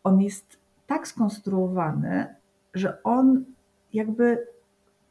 on 0.05 0.21
jest 0.21 0.61
tak 0.87 1.09
skonstruowany, 1.09 2.35
że 2.75 3.03
on 3.03 3.45
jakby 3.93 4.47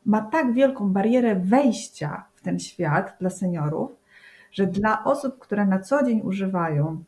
ma 0.06 0.22
tak 0.22 0.54
wielką 0.54 0.94
barierę 0.94 1.36
wejścia 1.36 2.26
w 2.36 2.42
ten 2.42 2.60
świat 2.60 3.16
dla 3.20 3.30
seniorów, 3.30 3.99
że 4.52 4.68
dla 4.68 5.04
osób, 5.04 5.40
które 5.40 5.66
na 5.66 5.80
co 5.80 6.04
dzień 6.04 6.22
używają 6.24 7.04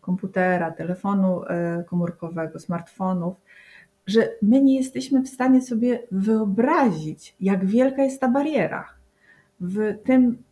komputera, 0.00 0.70
telefonu 0.70 1.44
e, 1.44 1.84
komórkowego, 1.84 2.58
smartfonów, 2.58 3.36
że 4.06 4.28
my 4.42 4.62
nie 4.62 4.76
jesteśmy 4.76 5.22
w 5.22 5.28
stanie 5.28 5.62
sobie 5.62 6.02
wyobrazić, 6.10 7.36
jak 7.40 7.66
wielka 7.66 8.02
jest 8.02 8.20
ta 8.20 8.28
bariera. 8.28 8.88
W 9.60 9.94
tym, 10.04 10.42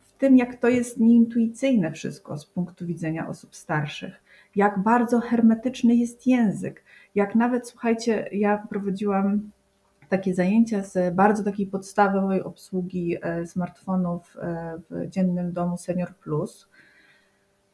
w 0.00 0.12
tym, 0.12 0.36
jak 0.36 0.56
to 0.56 0.68
jest 0.68 1.00
nieintuicyjne 1.00 1.92
wszystko 1.92 2.38
z 2.38 2.46
punktu 2.46 2.86
widzenia 2.86 3.28
osób 3.28 3.56
starszych, 3.56 4.22
jak 4.56 4.78
bardzo 4.78 5.20
hermetyczny 5.20 5.94
jest 5.94 6.26
język, 6.26 6.84
jak 7.14 7.34
nawet, 7.34 7.68
słuchajcie, 7.68 8.28
ja 8.32 8.66
prowadziłam 8.70 9.50
takie 10.08 10.34
zajęcia 10.34 10.82
z 10.82 11.14
bardzo 11.14 11.44
takiej 11.44 11.66
podstawowej 11.66 12.42
obsługi 12.42 13.16
e, 13.22 13.46
smartfonów 13.46 14.36
e, 14.36 14.78
w 14.90 15.08
dziennym 15.08 15.52
domu 15.52 15.76
Senior 15.76 16.14
Plus 16.14 16.68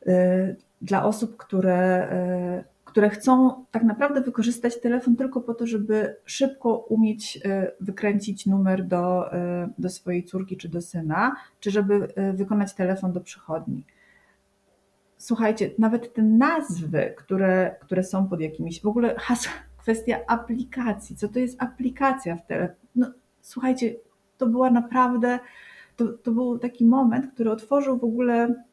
e, 0.07 0.57
dla 0.83 1.05
osób, 1.05 1.37
które, 1.37 2.09
które 2.85 3.11
chcą 3.11 3.65
tak 3.71 3.83
naprawdę 3.83 4.21
wykorzystać 4.21 4.81
telefon 4.81 5.17
tylko 5.17 5.41
po 5.41 5.55
to, 5.55 5.67
żeby 5.67 6.17
szybko 6.25 6.77
umieć 6.77 7.41
wykręcić 7.81 8.47
numer 8.47 8.85
do, 8.85 9.31
do 9.79 9.89
swojej 9.89 10.25
córki 10.25 10.57
czy 10.57 10.69
do 10.69 10.81
syna, 10.81 11.37
czy 11.61 11.71
żeby 11.71 12.09
wykonać 12.35 12.75
telefon 12.75 13.13
do 13.13 13.21
przychodni. 13.21 13.85
Słuchajcie, 15.17 15.71
nawet 15.79 16.15
te 16.15 16.23
nazwy, 16.23 17.15
które, 17.17 17.77
które 17.81 18.05
są 18.05 18.29
pod 18.29 18.41
jakimiś, 18.41 18.83
w 18.83 18.87
ogóle 18.87 19.15
hasła, 19.19 19.53
kwestia 19.85 20.17
aplikacji. 20.27 21.17
Co 21.17 21.29
to 21.29 21.39
jest 21.39 21.63
aplikacja 21.63 22.37
w 22.37 22.47
telefonie? 22.47 22.89
No, 22.97 23.13
słuchajcie, 23.41 23.95
to 24.39 24.47
była 24.47 24.71
naprawdę, 24.71 25.39
to, 25.97 26.09
to 26.09 26.31
był 26.31 26.59
taki 26.59 26.85
moment, 26.85 27.33
który 27.35 27.51
otworzył 27.51 27.99
w 27.99 28.05
ogóle 28.05 28.65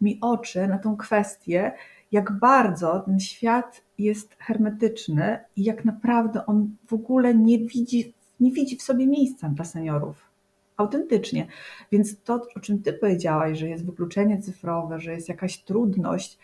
mi 0.00 0.18
oczy 0.20 0.68
na 0.68 0.78
tą 0.78 0.96
kwestię, 0.96 1.72
jak 2.12 2.32
bardzo 2.32 3.00
ten 3.00 3.20
świat 3.20 3.82
jest 3.98 4.34
hermetyczny 4.38 5.38
i 5.56 5.64
jak 5.64 5.84
naprawdę 5.84 6.46
on 6.46 6.76
w 6.86 6.92
ogóle 6.92 7.34
nie 7.34 7.58
widzi, 7.58 8.14
nie 8.40 8.52
widzi 8.52 8.76
w 8.76 8.82
sobie 8.82 9.06
miejsca 9.06 9.48
dla 9.48 9.64
seniorów. 9.64 10.30
Autentycznie. 10.76 11.46
Więc 11.92 12.22
to, 12.22 12.46
o 12.56 12.60
czym 12.60 12.82
Ty 12.82 12.92
powiedziałaś, 12.92 13.58
że 13.58 13.68
jest 13.68 13.86
wykluczenie 13.86 14.42
cyfrowe, 14.42 15.00
że 15.00 15.12
jest 15.12 15.28
jakaś 15.28 15.58
trudność, 15.58 16.38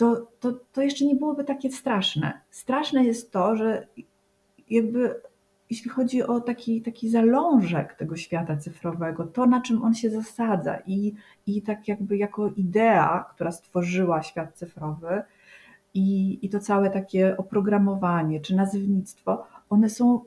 to, 0.00 0.26
to, 0.40 0.52
to 0.72 0.82
jeszcze 0.82 1.04
nie 1.04 1.14
byłoby 1.14 1.44
takie 1.44 1.70
straszne. 1.70 2.40
Straszne 2.50 3.04
jest 3.04 3.32
to, 3.32 3.56
że 3.56 3.86
jakby 4.70 5.20
jeśli 5.70 5.90
chodzi 5.90 6.22
o 6.22 6.40
taki, 6.40 6.82
taki 6.82 7.10
zalążek 7.10 7.94
tego 7.94 8.16
świata 8.16 8.56
cyfrowego, 8.56 9.26
to 9.26 9.46
na 9.46 9.60
czym 9.60 9.82
on 9.82 9.94
się 9.94 10.10
zasadza 10.10 10.78
i, 10.86 11.14
i 11.46 11.62
tak 11.62 11.88
jakby 11.88 12.16
jako 12.16 12.48
idea, 12.48 13.24
która 13.34 13.52
stworzyła 13.52 14.22
świat 14.22 14.54
cyfrowy 14.54 15.22
i, 15.94 16.38
i 16.42 16.48
to 16.48 16.60
całe 16.60 16.90
takie 16.90 17.36
oprogramowanie 17.36 18.40
czy 18.40 18.56
nazywnictwo, 18.56 19.46
one 19.70 19.88
są 19.88 20.20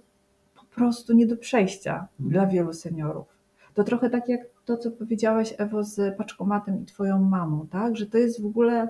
po 0.55 0.75
prostu 0.75 1.13
nie 1.13 1.27
do 1.27 1.37
przejścia 1.37 2.07
dla 2.19 2.47
wielu 2.47 2.73
seniorów. 2.73 3.27
To 3.73 3.83
trochę 3.83 4.09
tak 4.09 4.29
jak 4.29 4.41
to, 4.65 4.77
co 4.77 4.91
powiedziałaś 4.91 5.53
Ewo 5.57 5.83
z 5.83 6.17
paczkomatem 6.17 6.81
i 6.81 6.85
twoją 6.85 7.19
mamą, 7.19 7.67
tak? 7.67 7.97
że 7.97 8.05
to 8.05 8.17
jest 8.17 8.41
w 8.41 8.45
ogóle 8.45 8.87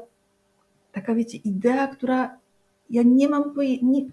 taka, 0.94 1.16
wiecie, 1.16 1.38
idea, 1.38 1.88
która 1.88 2.38
ja 2.90 3.04
nie 3.06 3.30
mam, 3.30 3.54
poje, 3.54 3.82
nie, 3.82 4.06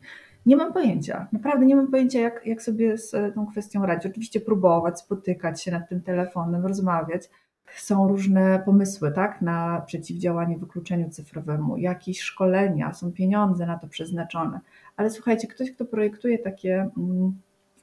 nie 0.46 0.56
mam 0.56 0.72
pojęcia, 0.72 1.28
naprawdę 1.32 1.66
nie 1.66 1.76
mam 1.76 1.90
pojęcia, 1.90 2.20
jak, 2.20 2.46
jak 2.46 2.62
sobie 2.62 2.98
z 2.98 3.34
tą 3.34 3.46
kwestią 3.46 3.86
radzić. 3.86 4.10
Oczywiście 4.10 4.40
próbować, 4.40 4.98
spotykać 4.98 5.62
się 5.62 5.70
nad 5.70 5.88
tym 5.88 6.00
telefonem, 6.02 6.66
rozmawiać. 6.66 7.30
Są 7.76 8.08
różne 8.08 8.62
pomysły 8.64 9.12
tak, 9.12 9.42
na 9.42 9.82
przeciwdziałanie 9.86 10.58
wykluczeniu 10.58 11.10
cyfrowemu, 11.10 11.76
jakieś 11.76 12.20
szkolenia, 12.20 12.94
są 12.94 13.12
pieniądze 13.12 13.66
na 13.66 13.78
to 13.78 13.88
przeznaczone. 13.88 14.60
Ale 14.96 15.10
słuchajcie, 15.10 15.48
ktoś, 15.48 15.72
kto 15.72 15.84
projektuje 15.84 16.38
takie, 16.38 16.90
mm, 16.98 17.34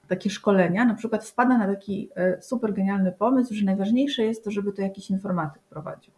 takie 0.08 0.30
szkolenia, 0.30 0.86
na 0.86 0.94
przykład 0.94 1.26
wpada 1.26 1.58
na 1.58 1.68
taki 1.68 2.10
e, 2.16 2.42
super 2.42 2.74
genialny 2.74 3.12
pomysł, 3.12 3.54
że 3.54 3.66
najważniejsze 3.66 4.24
jest 4.24 4.44
to, 4.44 4.52
żeby 4.52 4.72
to 4.72 4.82
jakiś 4.82 5.10
informatyk 5.10 5.62
prowadził, 5.70 6.14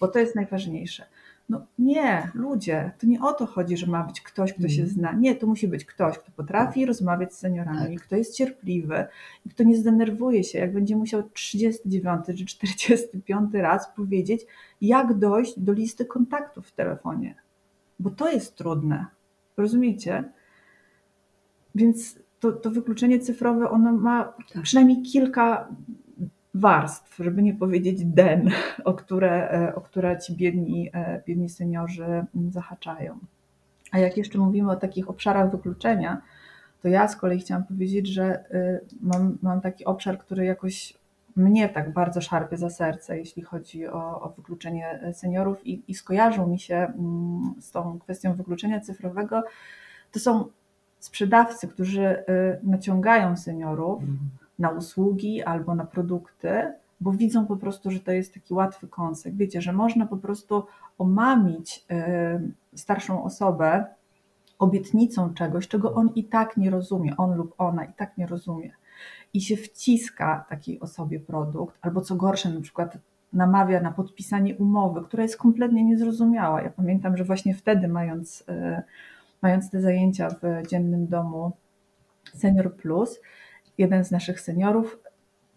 bo 0.00 0.08
to 0.08 0.18
jest 0.18 0.34
najważniejsze. 0.34 1.06
No 1.48 1.66
nie, 1.78 2.30
ludzie, 2.34 2.90
to 2.98 3.06
nie 3.06 3.20
o 3.20 3.32
to 3.32 3.46
chodzi, 3.46 3.76
że 3.76 3.86
ma 3.86 4.04
być 4.04 4.20
ktoś, 4.20 4.52
kto 4.52 4.68
się 4.68 4.82
mhm. 4.82 4.88
zna. 4.88 5.12
Nie, 5.12 5.34
to 5.34 5.46
musi 5.46 5.68
być 5.68 5.84
ktoś, 5.84 6.18
kto 6.18 6.32
potrafi 6.36 6.86
rozmawiać 6.86 7.34
z 7.34 7.38
seniorami, 7.38 7.96
tak. 7.96 8.06
kto 8.06 8.16
jest 8.16 8.36
cierpliwy 8.36 9.06
i 9.46 9.50
kto 9.50 9.64
nie 9.64 9.76
zdenerwuje 9.76 10.44
się, 10.44 10.58
jak 10.58 10.72
będzie 10.72 10.96
musiał 10.96 11.22
39 11.30 12.26
czy 12.26 12.46
45 12.46 13.54
raz 13.54 13.88
powiedzieć, 13.96 14.46
jak 14.80 15.14
dojść 15.14 15.60
do 15.60 15.72
listy 15.72 16.04
kontaktów 16.04 16.66
w 16.66 16.72
telefonie. 16.72 17.34
Bo 17.98 18.10
to 18.10 18.32
jest 18.32 18.54
trudne. 18.54 19.06
Rozumiecie? 19.56 20.24
Więc 21.74 22.18
to, 22.40 22.52
to 22.52 22.70
wykluczenie 22.70 23.18
cyfrowe, 23.18 23.70
ono 23.70 23.92
ma 23.92 24.34
Tak. 24.52 24.62
przynajmniej 24.62 25.02
kilka 25.02 25.68
warstw, 26.60 27.16
żeby 27.16 27.42
nie 27.42 27.54
powiedzieć 27.54 28.04
den, 28.04 28.50
o 28.84 28.94
które, 28.94 29.50
e, 29.50 29.74
o 29.74 29.80
które 29.80 30.18
ci 30.18 30.36
biedni, 30.36 30.90
e, 30.94 31.22
biedni 31.26 31.48
seniorzy 31.48 32.24
zahaczają. 32.50 33.18
A 33.92 33.98
jak 33.98 34.16
jeszcze 34.16 34.38
mówimy 34.38 34.70
o 34.70 34.76
takich 34.76 35.10
obszarach 35.10 35.50
wykluczenia, 35.50 36.22
to 36.82 36.88
ja 36.88 37.08
z 37.08 37.16
kolei 37.16 37.38
chciałam 37.38 37.64
powiedzieć, 37.64 38.08
że 38.08 38.44
y, 38.54 38.80
mam, 39.00 39.38
mam 39.42 39.60
taki 39.60 39.84
obszar, 39.84 40.18
który 40.18 40.44
jakoś 40.44 40.94
mnie 41.36 41.68
tak 41.68 41.92
bardzo 41.92 42.20
szarpie 42.20 42.56
za 42.56 42.70
serce, 42.70 43.18
jeśli 43.18 43.42
chodzi 43.42 43.86
o, 43.86 44.20
o 44.20 44.28
wykluczenie 44.36 45.12
seniorów 45.12 45.66
i, 45.66 45.82
i 45.88 45.94
skojarzył 45.94 46.46
mi 46.46 46.58
się 46.58 46.76
mm, 46.76 47.54
z 47.60 47.70
tą 47.70 47.98
kwestią 47.98 48.34
wykluczenia 48.34 48.80
cyfrowego. 48.80 49.42
To 50.12 50.20
są 50.20 50.44
sprzedawcy, 50.98 51.68
którzy 51.68 52.06
y, 52.06 52.24
naciągają 52.62 53.36
seniorów 53.36 54.02
na 54.58 54.70
usługi 54.70 55.42
albo 55.42 55.74
na 55.74 55.84
produkty, 55.84 56.72
bo 57.00 57.12
widzą 57.12 57.46
po 57.46 57.56
prostu, 57.56 57.90
że 57.90 58.00
to 58.00 58.12
jest 58.12 58.34
taki 58.34 58.54
łatwy 58.54 58.88
kąsek. 58.88 59.34
Wiecie, 59.34 59.60
że 59.60 59.72
można 59.72 60.06
po 60.06 60.16
prostu 60.16 60.66
omamić 60.98 61.84
y, 62.74 62.78
starszą 62.78 63.24
osobę 63.24 63.84
obietnicą 64.58 65.34
czegoś, 65.34 65.68
czego 65.68 65.94
on 65.94 66.10
i 66.14 66.24
tak 66.24 66.56
nie 66.56 66.70
rozumie, 66.70 67.16
on 67.16 67.36
lub 67.36 67.54
ona 67.58 67.84
i 67.84 67.92
tak 67.92 68.18
nie 68.18 68.26
rozumie. 68.26 68.72
I 69.34 69.40
się 69.40 69.56
wciska 69.56 70.44
takiej 70.48 70.80
osobie 70.80 71.20
produkt, 71.20 71.78
albo 71.80 72.00
co 72.00 72.16
gorsze, 72.16 72.50
na 72.50 72.60
przykład 72.60 72.98
namawia 73.32 73.80
na 73.80 73.92
podpisanie 73.92 74.56
umowy, 74.56 75.02
która 75.02 75.22
jest 75.22 75.36
kompletnie 75.36 75.84
niezrozumiała. 75.84 76.62
Ja 76.62 76.70
pamiętam, 76.70 77.16
że 77.16 77.24
właśnie 77.24 77.54
wtedy, 77.54 77.88
mając, 77.88 78.44
y, 78.48 78.82
mając 79.42 79.70
te 79.70 79.80
zajęcia 79.80 80.28
w 80.30 80.66
dziennym 80.68 81.06
domu 81.06 81.52
Senior 82.34 82.74
Plus, 82.74 83.20
jeden 83.78 84.04
z 84.04 84.10
naszych 84.10 84.40
seniorów 84.40 84.98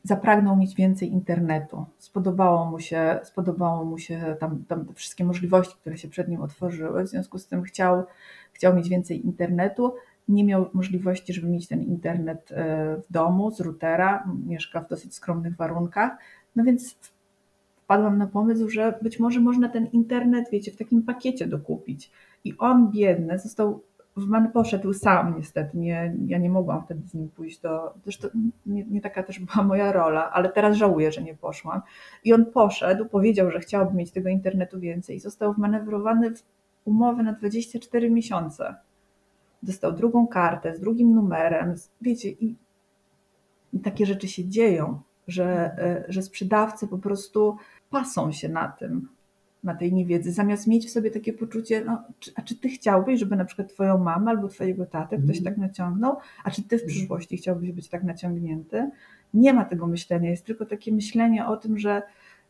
zapragnął 0.03 0.55
mieć 0.55 0.75
więcej 0.75 1.11
internetu. 1.11 1.85
Spodobało 1.97 2.65
mu 2.65 2.79
się, 2.79 3.19
spodobało 3.23 3.85
mu 3.85 3.97
się 3.97 4.35
tam, 4.39 4.63
tam 4.67 4.85
te 4.85 4.93
wszystkie 4.93 5.23
możliwości, 5.25 5.75
które 5.81 5.97
się 5.97 6.07
przed 6.07 6.27
nim 6.27 6.41
otworzyły. 6.41 7.03
W 7.03 7.07
związku 7.07 7.39
z 7.39 7.47
tym 7.47 7.63
chciał, 7.63 8.03
chciał 8.53 8.75
mieć 8.75 8.89
więcej 8.89 9.25
internetu. 9.25 9.93
Nie 10.27 10.43
miał 10.43 10.69
możliwości, 10.73 11.33
żeby 11.33 11.47
mieć 11.47 11.67
ten 11.67 11.83
internet 11.83 12.51
e, 12.51 12.55
w 12.97 13.11
domu 13.11 13.51
z 13.51 13.61
routera. 13.61 14.27
Mieszka 14.45 14.81
w 14.81 14.89
dosyć 14.89 15.15
skromnych 15.15 15.55
warunkach. 15.55 16.11
No 16.55 16.63
więc 16.63 16.97
wpadłam 17.83 18.17
na 18.17 18.27
pomysł, 18.27 18.69
że 18.69 18.99
być 19.01 19.19
może 19.19 19.39
można 19.39 19.69
ten 19.69 19.85
internet, 19.85 20.49
wiecie, 20.51 20.71
w 20.71 20.77
takim 20.77 21.03
pakiecie 21.03 21.47
dokupić. 21.47 22.11
I 22.43 22.57
on 22.57 22.91
biedny 22.91 23.39
został 23.39 23.81
w 24.19 24.27
Man 24.27 24.51
poszedł 24.51 24.93
sam 24.93 25.35
niestety, 25.37 25.77
nie, 25.77 26.15
ja 26.27 26.37
nie 26.37 26.49
mogłam 26.49 26.83
wtedy 26.83 27.07
z 27.07 27.13
nim 27.13 27.29
pójść 27.29 27.59
do, 27.59 27.93
zresztą 28.03 28.27
nie, 28.65 28.85
nie, 28.85 29.01
taka 29.01 29.23
też 29.23 29.39
była 29.39 29.63
moja 29.63 29.91
rola, 29.91 30.31
ale 30.31 30.49
teraz 30.49 30.77
żałuję, 30.77 31.11
że 31.11 31.21
nie 31.21 31.35
poszłam. 31.35 31.81
I 32.23 32.33
on 32.33 32.45
poszedł, 32.45 33.05
powiedział, 33.05 33.51
że 33.51 33.59
chciałby 33.59 33.97
mieć 33.97 34.11
tego 34.11 34.29
internetu 34.29 34.79
więcej 34.79 35.15
i 35.15 35.19
został 35.19 35.53
wmanewrowany 35.53 36.35
w 36.35 36.43
umowę 36.85 37.23
na 37.23 37.33
24 37.33 38.11
miesiące. 38.11 38.75
Dostał 39.63 39.91
drugą 39.91 40.27
kartę 40.27 40.75
z 40.75 40.79
drugim 40.79 41.15
numerem, 41.15 41.75
wiecie, 42.01 42.29
i, 42.29 42.55
i 43.73 43.79
takie 43.79 44.05
rzeczy 44.05 44.27
się 44.27 44.45
dzieją, 44.45 45.01
że, 45.27 45.45
e, 45.77 46.03
że 46.07 46.21
sprzedawcy 46.21 46.87
po 46.87 46.97
prostu 46.97 47.57
pasą 47.89 48.31
się 48.31 48.49
na 48.49 48.67
tym, 48.67 49.09
na 49.63 49.75
tej 49.75 49.93
niewiedzy, 49.93 50.31
zamiast 50.33 50.67
mieć 50.67 50.87
w 50.87 50.89
sobie 50.89 51.11
takie 51.11 51.33
poczucie, 51.33 51.83
no, 51.85 52.03
czy, 52.19 52.31
a 52.35 52.41
czy 52.41 52.55
ty 52.55 52.69
chciałbyś, 52.69 53.19
żeby 53.19 53.35
na 53.35 53.45
przykład 53.45 53.73
twoją 53.73 53.97
mamę 53.97 54.31
albo 54.31 54.47
twojego 54.47 54.85
tatę 54.85 55.17
ktoś 55.17 55.37
Mhm. 55.37 55.43
tak 55.43 55.57
naciągnął, 55.57 56.17
a 56.43 56.51
czy 56.51 56.63
ty 56.63 56.77
w 56.77 56.85
przyszłości 56.85 57.37
chciałbyś 57.37 57.71
być 57.71 57.89
tak 57.89 58.03
naciągnięty? 58.03 58.89
Nie 59.33 59.53
ma 59.53 59.65
tego 59.65 59.87
myślenia, 59.87 60.29
jest 60.29 60.45
tylko 60.45 60.65
takie 60.65 60.91
myślenie 60.91 61.47
o 61.47 61.57
tym, 61.57 61.77
że, 61.79 62.01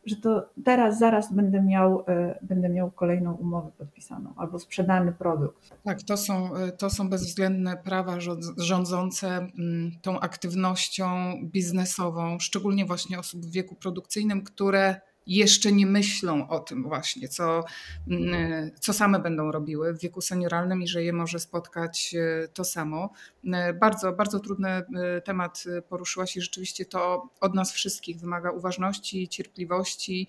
że 0.06 0.16
to 0.16 0.46
teraz, 0.64 0.98
zaraz 0.98 1.32
będę 1.34 1.62
miał, 1.62 2.04
e, 2.08 2.38
będę 2.42 2.68
miał 2.68 2.90
kolejną 2.90 3.34
umowę 3.34 3.70
podpisaną 3.78 4.32
albo 4.36 4.58
sprzedany 4.58 5.12
produkt. 5.12 5.70
Tak, 5.84 6.02
to 6.02 6.16
są, 6.16 6.50
to 6.78 6.90
są 6.90 7.08
bezwzględne 7.10 7.76
prawa 7.76 8.16
rząd- 8.20 8.54
rządzące 8.56 9.28
mm, 9.28 9.90
tą 10.02 10.20
aktywnością 10.20 11.06
biznesową, 11.44 12.38
szczególnie 12.38 12.84
właśnie 12.84 13.18
osób 13.18 13.40
w 13.46 13.50
wieku 13.50 13.74
produkcyjnym, 13.74 14.42
które 14.42 15.00
jeszcze 15.36 15.72
nie 15.72 15.86
myślą 15.86 16.48
o 16.48 16.60
tym 16.60 16.82
właśnie, 16.82 17.28
co, 17.28 17.64
mm, 18.08 18.70
co 18.80 18.92
same 18.92 19.18
będą 19.18 19.52
robiły 19.52 19.94
w 19.94 20.00
wieku 20.00 20.20
senioralnym 20.20 20.82
i 20.82 20.88
że 20.88 21.02
je 21.04 21.12
może 21.12 21.38
spotkać 21.38 22.14
e, 22.14 22.48
to 22.48 22.64
samo. 22.64 23.10
E, 23.44 23.72
Bardzo, 23.74 24.12
bardzo 24.12 24.40
trudny 24.40 24.68
e, 24.68 24.84
temat 25.24 25.64
poruszyłaś 25.88 26.36
i 26.36 26.40
rzeczywiście 26.40 26.84
to 26.84 27.28
od 27.40 27.54
nas 27.54 27.72
wszystkich 27.72 28.20
wymaga 28.20 28.50
uważności, 28.50 29.28
cierpliwości, 29.28 30.28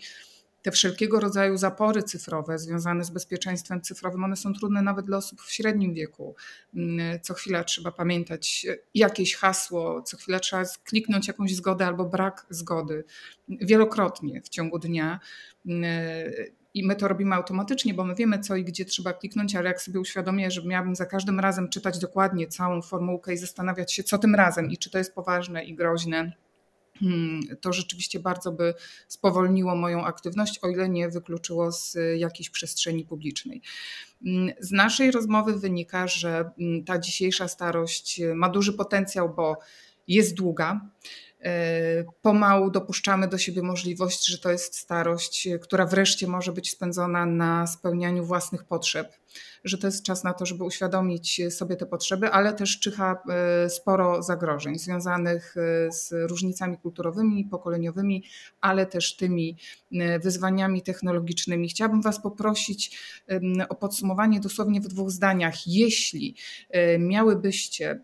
te 0.61 0.71
wszelkiego 0.71 1.19
rodzaju 1.19 1.57
zapory 1.57 2.03
cyfrowe 2.03 2.59
związane 2.59 3.03
z 3.03 3.09
bezpieczeństwem 3.09 3.81
cyfrowym, 3.81 4.23
one 4.23 4.35
są 4.35 4.53
trudne 4.53 4.81
nawet 4.81 5.05
dla 5.05 5.17
osób 5.17 5.41
w 5.41 5.51
średnim 5.51 5.93
wieku. 5.93 6.35
Mm, 6.75 7.19
Co 7.21 7.33
chwila 7.33 7.63
trzeba 7.63 7.91
pamiętać 7.91 8.65
e, 8.69 8.77
jakieś 8.95 9.35
hasło, 9.35 10.01
co 10.01 10.17
chwila 10.17 10.39
trzeba 10.39 10.63
kliknąć 10.83 11.27
jakąś 11.27 11.55
zgodę 11.55 11.85
albo 11.85 12.05
brak 12.05 12.45
zgody 12.49 13.03
wielokrotnie 13.49 14.41
w 14.41 14.49
ciągu 14.49 14.79
dnia. 14.79 15.19
Mm, 15.65 15.85
I 16.73 16.87
my 16.87 16.95
to 16.95 17.07
robimy 17.07 17.35
automatycznie, 17.35 17.93
bo 17.93 18.03
my 18.03 18.15
wiemy, 18.15 18.39
co 18.39 18.55
i 18.55 18.63
gdzie 18.63 18.85
trzeba 18.85 19.13
kliknąć, 19.13 19.55
ale 19.55 19.69
jak 19.69 19.81
sobie 19.81 19.99
uświadomię, 19.99 20.51
że 20.51 20.63
miałabym 20.63 20.95
za 20.95 21.05
każdym 21.05 21.39
razem 21.39 21.69
czytać 21.69 21.99
dokładnie 21.99 22.47
całą 22.47 22.81
formułkę 22.81 23.33
i 23.33 23.37
zastanawiać 23.37 23.93
się, 23.93 24.03
co 24.03 24.17
tym 24.17 24.35
razem 24.35 24.71
i 24.71 24.77
czy 24.77 24.89
to 24.89 24.97
jest 24.97 25.15
poważne 25.15 25.63
i 25.63 25.75
groźne, 25.75 26.31
to 27.61 27.73
rzeczywiście 27.73 28.19
bardzo 28.19 28.51
by 28.51 28.73
spowolniło 29.07 29.75
moją 29.75 30.05
aktywność, 30.05 30.59
o 30.61 30.69
ile 30.69 30.89
nie 30.89 31.09
wykluczyło 31.09 31.71
z 31.71 31.97
jakiejś 32.17 32.49
przestrzeni 32.49 33.05
publicznej. 33.05 33.61
Hmm, 34.23 34.51
Z 34.59 34.71
naszej 34.71 35.11
rozmowy 35.11 35.59
wynika, 35.59 36.07
że 36.07 36.51
hmm, 36.57 36.83
ta 36.83 36.99
dzisiejsza 36.99 37.47
starość 37.47 38.21
ma 38.35 38.49
duży 38.49 38.73
potencjał, 38.73 39.33
bo 39.35 39.57
jest 40.07 40.33
długa. 40.33 40.89
E, 41.43 42.03
Pomału 42.21 42.71
dopuszczamy 42.71 43.27
do 43.27 43.37
siebie 43.37 43.61
możliwość, 43.61 44.27
że 44.27 44.37
to 44.37 44.51
jest 44.51 44.75
starość, 44.75 45.47
która 45.61 45.85
wreszcie 45.85 46.27
może 46.27 46.51
być 46.51 46.71
spędzona 46.71 47.25
na 47.25 47.67
spełnianiu 47.67 48.25
własnych 48.25 48.63
potrzeb, 48.63 49.13
że 49.63 49.77
to 49.77 49.87
jest 49.87 50.03
czas 50.03 50.23
na 50.23 50.33
to, 50.33 50.45
żeby 50.45 50.63
uświadomić 50.63 51.41
sobie 51.49 51.75
te 51.75 51.85
potrzeby, 51.85 52.31
ale 52.31 52.53
też 52.53 52.79
czyha 52.79 53.23
sporo 53.69 54.23
zagrożeń 54.23 54.79
związanych 54.79 55.55
z 55.89 56.29
różnicami 56.29 56.77
kulturowymi, 56.77 57.45
pokoleniowymi, 57.45 58.23
ale 58.61 58.85
też 58.85 59.15
tymi 59.15 59.57
wyzwaniami 60.23 60.81
technologicznymi. 60.81 61.69
Chciałabym 61.69 62.01
Was 62.01 62.21
poprosić 62.21 62.99
o 63.69 63.75
podsumowanie 63.75 64.39
dosłownie 64.39 64.81
w 64.81 64.87
dwóch 64.87 65.11
zdaniach. 65.11 65.67
Jeśli 65.67 66.35
miałybyście 66.99 67.99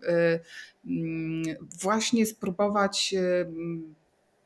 właśnie 1.81 2.25
spróbować 2.25 3.15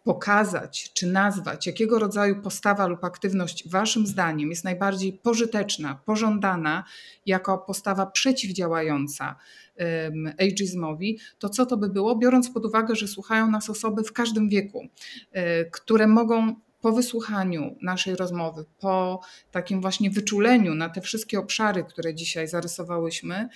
pokazać 0.03 0.91
czy 0.93 1.07
nazwać, 1.07 1.67
jakiego 1.67 1.99
rodzaju 1.99 2.41
postawa 2.41 2.87
lub 2.87 3.03
aktywność 3.03 3.69
Waszym 3.69 4.07
zdaniem 4.07 4.49
jest 4.49 4.63
najbardziej 4.63 5.13
pożyteczna, 5.13 5.99
pożądana 6.05 6.83
jako 7.25 7.57
postawa 7.57 8.05
przeciwdziałająca 8.05 9.35
em, 9.75 10.33
ageizmowi, 10.39 11.19
to 11.39 11.49
co 11.49 11.65
to 11.65 11.77
by 11.77 11.89
było, 11.89 12.15
biorąc 12.15 12.49
pod 12.49 12.65
uwagę, 12.65 12.95
że 12.95 13.07
słuchają 13.07 13.51
nas 13.51 13.69
osoby 13.69 14.03
w 14.03 14.13
każdym 14.13 14.49
wieku, 14.49 14.87
e, 15.31 15.65
które 15.65 16.07
mogą 16.07 16.55
po 16.81 16.91
wysłuchaniu 16.91 17.75
naszej 17.81 18.15
rozmowy, 18.15 18.65
po 18.79 19.21
takim 19.51 19.81
właśnie 19.81 20.09
wyczuleniu 20.09 20.75
na 20.75 20.89
te 20.89 21.01
wszystkie 21.01 21.39
obszary, 21.39 21.83
które 21.83 22.15
dzisiaj 22.15 22.47
zarysowałyśmy, 22.47 23.49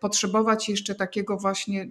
potrzebować 0.00 0.68
jeszcze 0.68 0.94
takiego 0.94 1.36
właśnie 1.36 1.88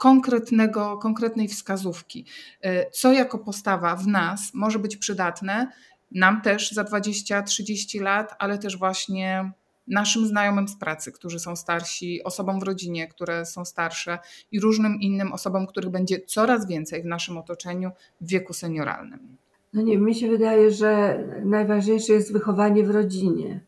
konkretnego, 0.00 0.98
konkretnej 0.98 1.48
wskazówki, 1.48 2.24
e, 2.60 2.90
co 2.90 3.12
jako 3.12 3.38
postawa 3.38 3.96
w 3.96 4.06
nas 4.06 4.50
może 4.54 4.78
być 4.78 4.96
przydatne, 4.96 5.72
nam 6.10 6.42
też 6.42 6.72
za 6.72 6.84
20-30 6.84 8.00
lat, 8.02 8.34
ale 8.38 8.58
też 8.58 8.76
właśnie 8.76 9.52
naszym 9.86 10.26
znajomym 10.26 10.68
z 10.68 10.76
pracy, 10.76 11.12
którzy 11.12 11.38
są 11.38 11.56
starsi, 11.56 12.24
osobom 12.24 12.60
w 12.60 12.62
rodzinie, 12.62 13.08
które 13.08 13.46
są 13.46 13.64
starsze 13.64 14.18
i 14.52 14.60
różnym 14.60 15.00
innym 15.00 15.32
osobom, 15.32 15.66
których 15.66 15.90
będzie 15.90 16.20
coraz 16.20 16.66
więcej 16.66 17.02
w 17.02 17.06
naszym 17.06 17.38
otoczeniu 17.38 17.90
w 18.20 18.28
wieku 18.28 18.52
senioralnym. 18.52 19.36
No 19.72 19.82
nie, 19.82 19.98
mi 19.98 20.14
się 20.14 20.28
wydaje, 20.28 20.70
że 20.70 21.24
najważniejsze 21.44 22.12
jest 22.12 22.32
wychowanie 22.32 22.84
w 22.84 22.90
rodzinie. 22.90 23.60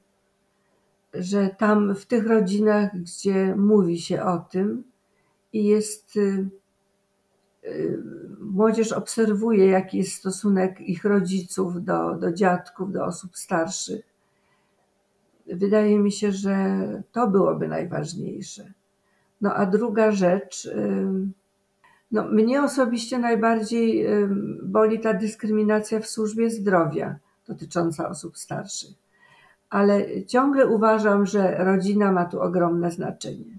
Że 1.15 1.49
tam 1.59 1.95
w 1.95 2.07
tych 2.07 2.27
rodzinach, 2.27 2.91
gdzie 3.01 3.57
mówi 3.57 4.01
się 4.01 4.23
o 4.23 4.39
tym 4.39 4.92
i 5.53 5.65
jest. 5.65 6.17
y, 6.17 6.49
y, 7.65 8.03
Młodzież 8.41 8.93
obserwuje, 8.93 9.67
jaki 9.67 9.99
jest 9.99 10.13
stosunek 10.13 10.81
ich 10.81 11.05
rodziców 11.05 11.85
do, 11.85 12.15
do 12.15 12.33
dziadków, 12.33 12.93
do 12.93 13.05
osób 13.05 13.37
starszych. 13.37 14.05
Wydaje 15.47 15.99
mi 15.99 16.13
się, 16.13 16.33
że 16.33 16.57
to 17.13 17.29
byłoby 17.29 17.69
najważniejsze. 17.69 18.73
No 19.41 19.55
a 19.55 19.67
druga 19.67 20.11
rzecz, 20.11 20.71
no 22.13 22.25
mnie 22.25 22.63
osobiście 22.63 23.19
najbardziej 23.19 24.07
boli 24.63 25.01
ta 25.01 25.15
dyskryminacja 25.15 26.01
w 26.01 26.07
służbie 26.07 26.51
zdrowia 26.51 27.19
dotycząca 27.49 28.09
osób 28.09 28.39
starszych. 28.39 28.95
Ale 29.71 30.25
ciągle 30.25 30.67
uważam, 30.67 31.27
że 31.27 31.65
rodzina 31.65 32.13
ma 32.13 32.25
tu 32.25 32.41
ogromne 32.41 32.91
znaczenie. 32.91 33.59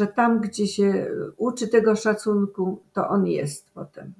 Że 0.00 0.06
tam, 0.06 0.40
gdzie 0.40 0.66
się 0.66 1.06
uczy 1.36 1.68
tego 1.68 1.96
szacunku, 1.96 2.80
to 2.92 3.08
on 3.08 3.26
jest 3.26 3.70
potem. 3.74 4.12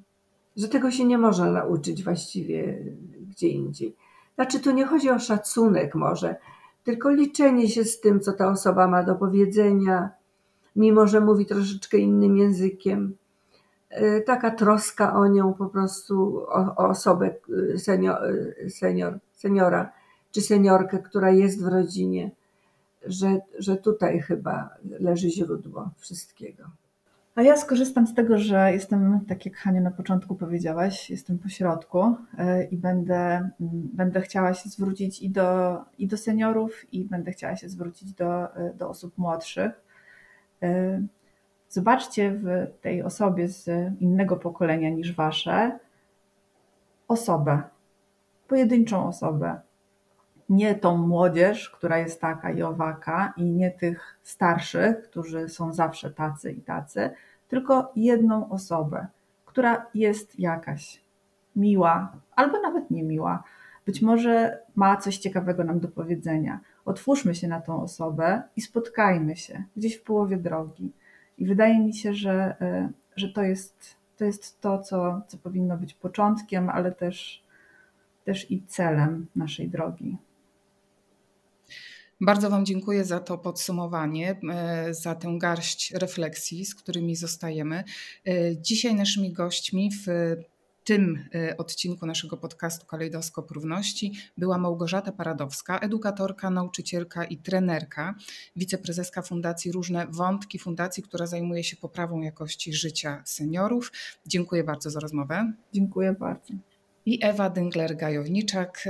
Że 0.57 0.69
tego 0.69 0.91
się 0.91 1.05
nie 1.05 1.19
można 1.19 1.51
nauczyć 1.53 2.05
właściwie 2.05 2.79
gdzie 3.21 3.49
indziej. 3.49 3.97
Znaczy, 4.35 4.61
tu 4.61 4.71
nie 4.71 4.87
chodzi 4.87 5.11
o 5.11 5.19
szacunek 5.19 5.95
może, 5.95 6.37
tylko 6.85 7.11
liczenie 7.11 7.69
się 7.69 7.85
z 7.85 8.01
tym, 8.01 8.21
co 8.21 8.33
ta 8.33 8.51
osoba 8.51 8.89
ma 8.89 9.03
do 9.03 9.15
powiedzenia, 9.15 10.11
mimo 10.77 11.07
że 11.07 11.21
mówi 11.21 11.47
troszeczkę 11.47 11.99
innym 11.99 12.37
językiem. 12.37 13.17
E, 13.91 14.21
taka 14.21 14.51
troska 14.51 15.15
o 15.15 15.29
nią 15.29 15.55
po 15.55 15.67
prostu, 15.67 16.39
o, 16.49 16.75
o 16.77 16.89
osobę 16.89 17.35
e, 17.75 17.79
senior, 17.79 18.17
e, 18.65 18.71
senior, 18.71 19.19
seniora 19.33 19.93
czy 20.33 20.41
seniorkę, 20.41 20.99
która 20.99 21.31
jest 21.31 21.65
w 21.65 21.69
rodzinie, 21.69 22.31
że, 23.07 23.41
że 23.59 23.77
tutaj 23.77 24.21
chyba 24.21 24.71
leży 24.85 25.31
źródło 25.31 25.91
wszystkiego. 25.97 26.65
A 27.35 27.43
ja 27.43 27.57
skorzystam 27.57 28.07
z 28.07 28.15
tego, 28.15 28.39
że 28.39 28.73
jestem, 28.73 29.21
tak 29.29 29.47
jak 29.47 29.57
Hania 29.57 29.81
na 29.81 29.91
początku 29.91 30.35
powiedziałaś, 30.35 31.11
jestem 31.11 31.39
po 31.39 31.49
środku 31.49 32.17
i 32.71 32.77
będę, 32.77 33.51
będę 33.95 34.21
chciała 34.21 34.55
się 34.55 34.69
zwrócić 34.69 35.23
i 35.23 35.31
do, 35.31 35.79
i 35.99 36.07
do 36.07 36.17
seniorów, 36.17 36.93
i 36.93 37.05
będę 37.05 37.31
chciała 37.33 37.57
się 37.57 37.69
zwrócić 37.69 38.13
do, 38.13 38.49
do 38.75 38.89
osób 38.89 39.19
młodszych. 39.19 39.73
Zobaczcie 41.69 42.31
w 42.31 42.67
tej 42.81 43.03
osobie 43.03 43.49
z 43.49 43.69
innego 44.01 44.37
pokolenia 44.37 44.91
niż 44.91 45.15
wasze 45.15 45.79
osobę, 47.09 47.63
pojedynczą 48.49 49.07
osobę. 49.07 49.61
Nie 50.51 50.75
tą 50.75 50.97
młodzież, 50.97 51.71
która 51.71 51.99
jest 51.99 52.21
taka 52.21 52.51
i 52.51 52.63
owaka, 52.63 53.33
i 53.37 53.45
nie 53.45 53.71
tych 53.71 54.19
starszych, 54.23 55.03
którzy 55.03 55.49
są 55.49 55.73
zawsze 55.73 56.11
tacy 56.11 56.53
i 56.53 56.61
tacy, 56.61 57.11
tylko 57.49 57.93
jedną 57.97 58.49
osobę, 58.49 59.07
która 59.45 59.87
jest 59.95 60.39
jakaś 60.41 61.01
miła, 61.57 62.13
albo 62.37 62.61
nawet 62.61 62.91
niemiła. 62.91 63.43
Być 63.87 64.03
może 64.03 64.59
ma 64.77 64.97
coś 64.97 65.19
ciekawego 65.19 65.65
nam 65.65 65.81
do 65.81 65.89
powiedzenia. 65.89 66.61
Otwórzmy 66.85 67.35
się 67.35 67.49
na 67.49 67.61
tą 67.61 67.83
osobę 67.83 68.43
i 68.57 68.61
spotkajmy 68.61 69.37
się 69.37 69.63
gdzieś 69.77 69.97
w 69.97 70.03
połowie 70.03 70.37
drogi. 70.37 70.93
I 71.39 71.47
wydaje 71.47 71.81
mi 71.81 71.95
się, 71.95 72.15
że, 72.15 72.57
e, 72.61 72.89
że 73.17 73.29
to 73.29 73.43
jest 73.43 74.01
to, 74.21 74.25
jest 74.25 74.61
to 74.61 74.79
co, 74.79 75.21
co 75.27 75.39
powinno 75.39 75.77
być 75.77 75.95
początkiem, 75.95 76.71
ale 76.71 76.93
też, 76.93 77.43
też 78.25 78.51
i 78.51 78.63
celem 78.63 79.27
naszej 79.37 79.69
drogi. 79.69 80.17
Bardzo 82.21 82.51
Wam 82.51 82.67
dziękuję 82.67 83.05
za 83.05 83.21
to 83.21 83.39
podsumowanie, 83.39 84.41
e, 84.51 84.95
za 84.95 85.15
tę 85.15 85.37
garść 85.39 85.93
refleksji, 85.93 86.65
z 86.65 86.75
którymi 86.75 87.17
zostajemy. 87.17 87.85
E, 88.27 88.57
dzisiaj 88.57 88.95
naszymi 88.95 89.33
gośćmi 89.33 89.91
w 90.07 90.37
tym 90.85 91.29
e, 91.35 91.57
odcinku 91.57 92.07
naszego 92.07 92.37
podcastu 92.37 92.87
Kalejdoskop 92.87 93.51
Równości 93.51 94.13
była 94.37 94.59
Małgorzata 94.59 95.13
Paradowska, 95.13 95.79
edukatorka, 95.79 96.51
nauczycielka 96.51 97.25
i 97.25 97.37
trenerka, 97.37 98.15
wiceprezeska 98.57 99.23
Fundacji 99.23 99.73
Różne 99.73 100.07
Wątki 100.11 100.59
Fundacji, 100.59 101.03
która 101.03 101.27
zajmuje 101.27 101.65
się 101.65 101.77
poprawą 101.77 102.21
jakości 102.21 102.73
życia 102.73 103.23
seniorów. 103.27 103.93
Dziękuję 104.27 104.65
bardzo 104.65 104.91
za 104.91 105.01
rozmowę. 105.01 105.53
Dziękuję 105.73 106.13
bardzo 106.13 106.70
i 107.11 107.19
Ewa 107.23 107.51
Dyngler-Gajowniczak, 107.51 108.89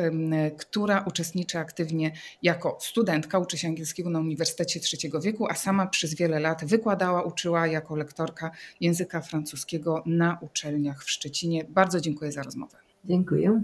która 0.58 1.04
uczestniczy 1.08 1.58
aktywnie 1.58 2.12
jako 2.42 2.78
studentka, 2.80 3.38
uczy 3.38 3.58
się 3.58 3.68
angielskiego 3.68 4.10
na 4.10 4.20
Uniwersytecie 4.20 4.80
Trzeciego 4.80 5.20
Wieku, 5.20 5.46
a 5.50 5.54
sama 5.54 5.86
przez 5.86 6.14
wiele 6.14 6.40
lat 6.40 6.64
wykładała, 6.64 7.22
uczyła 7.22 7.66
jako 7.66 7.96
lektorka 7.96 8.50
języka 8.80 9.20
francuskiego 9.20 10.02
na 10.06 10.38
uczelniach 10.40 11.04
w 11.04 11.10
Szczecinie. 11.10 11.64
Bardzo 11.68 12.00
dziękuję 12.00 12.32
za 12.32 12.42
rozmowę. 12.42 12.89
Dziękuję. 13.05 13.62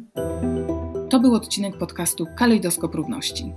To 1.11 1.21
był 1.21 1.35
odcinek 1.35 1.79
podcastu 1.79 2.27
Kalejdoskop 2.37 2.95
Równości. 2.95 3.53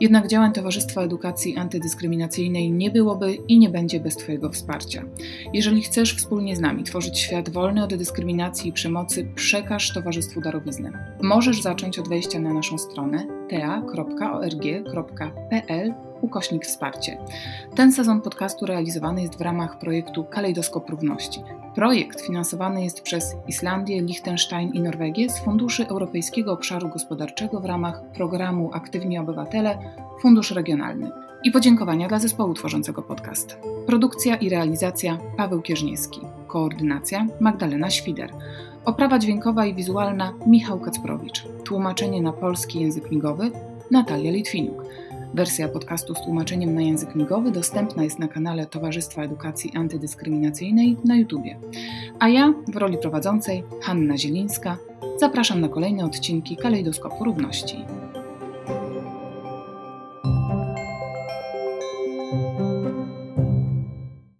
Jednak 0.00 0.28
działań 0.28 0.52
Towarzystwa 0.52 1.02
Edukacji 1.02 1.56
Antydyskryminacyjnej 1.56 2.72
nie 2.72 2.90
byłoby 2.90 3.34
i 3.34 3.58
nie 3.58 3.68
będzie 3.68 4.00
bez 4.00 4.16
Twojego 4.16 4.50
wsparcia. 4.50 5.02
Jeżeli 5.52 5.82
chcesz 5.82 6.16
wspólnie 6.16 6.56
z 6.56 6.60
nami 6.60 6.84
tworzyć 6.84 7.18
świat 7.18 7.48
wolny 7.48 7.84
od 7.84 7.94
dyskryminacji 7.94 8.70
i 8.70 8.72
przemocy, 8.72 9.28
przekaż 9.34 9.92
Towarzystwu 9.94 10.40
darowiznę. 10.40 11.16
Możesz 11.22 11.62
zacząć 11.62 11.98
od 11.98 12.08
wejścia 12.08 12.40
na 12.40 12.54
naszą 12.54 12.78
stronę 12.78 13.26
ta.org.pl 13.50 14.74
ukośnik 16.20 16.66
wsparcie. 16.66 17.18
Ten 17.74 17.92
sezon 17.92 18.20
podcastu 18.20 18.66
realizowany 18.66 19.22
jest 19.22 19.38
w 19.38 19.40
ramach 19.40 19.78
projektu 19.78 20.24
Kalejdoskop 20.24 20.90
Równości. 20.90 21.40
Projekt 21.74 22.20
finansowany 22.20 22.84
jest 22.84 23.02
przez 23.02 23.36
Islandię, 23.48 24.02
Liechtenstein 24.02 24.72
i 24.72 24.80
Norwegię 24.80 25.30
z 25.30 25.38
Funduszy 25.38 25.86
Europejskiego 25.88 26.52
Obszaru 26.52 26.88
Gospodarczego 26.88 27.60
w 27.60 27.64
ramach 27.64 28.02
programu 28.14 28.70
Aktywni 28.72 29.18
Obywatele 29.18 29.78
Fundusz 30.22 30.50
Regionalny. 30.50 31.10
I 31.44 31.50
podziękowania 31.50 32.08
dla 32.08 32.18
zespołu 32.18 32.54
tworzącego 32.54 33.02
podcast. 33.02 33.58
Produkcja 33.86 34.36
i 34.36 34.48
realizacja 34.48 35.18
Paweł 35.36 35.62
Kierzniewski. 35.62 36.20
Koordynacja 36.46 37.26
Magdalena 37.40 37.90
Świder. 37.90 38.30
Oprawa 38.84 39.18
dźwiękowa 39.18 39.66
i 39.66 39.74
wizualna 39.74 40.32
Michał 40.46 40.80
Kacprowicz. 40.80 41.44
Tłumaczenie 41.64 42.22
na 42.22 42.32
polski 42.32 42.80
język 42.80 43.10
migowy 43.10 43.50
Natalia 43.90 44.30
Litwiniuk. 44.30 44.84
Wersja 45.34 45.68
podcastu 45.68 46.14
z 46.14 46.22
tłumaczeniem 46.22 46.74
na 46.74 46.82
język 46.82 47.14
migowy 47.14 47.50
dostępna 47.50 48.04
jest 48.04 48.18
na 48.18 48.28
kanale 48.28 48.66
Towarzystwa 48.66 49.22
Edukacji 49.22 49.72
Antydyskryminacyjnej 49.76 50.96
na 51.04 51.16
YouTubie. 51.16 51.58
A 52.18 52.28
ja, 52.28 52.54
w 52.68 52.76
roli 52.76 52.98
prowadzącej, 52.98 53.62
Hanna 53.82 54.18
Zielińska, 54.18 54.76
zapraszam 55.20 55.60
na 55.60 55.68
kolejne 55.68 56.04
odcinki 56.04 56.56
Kalejdoskopu 56.56 57.24
Równości. 57.24 57.76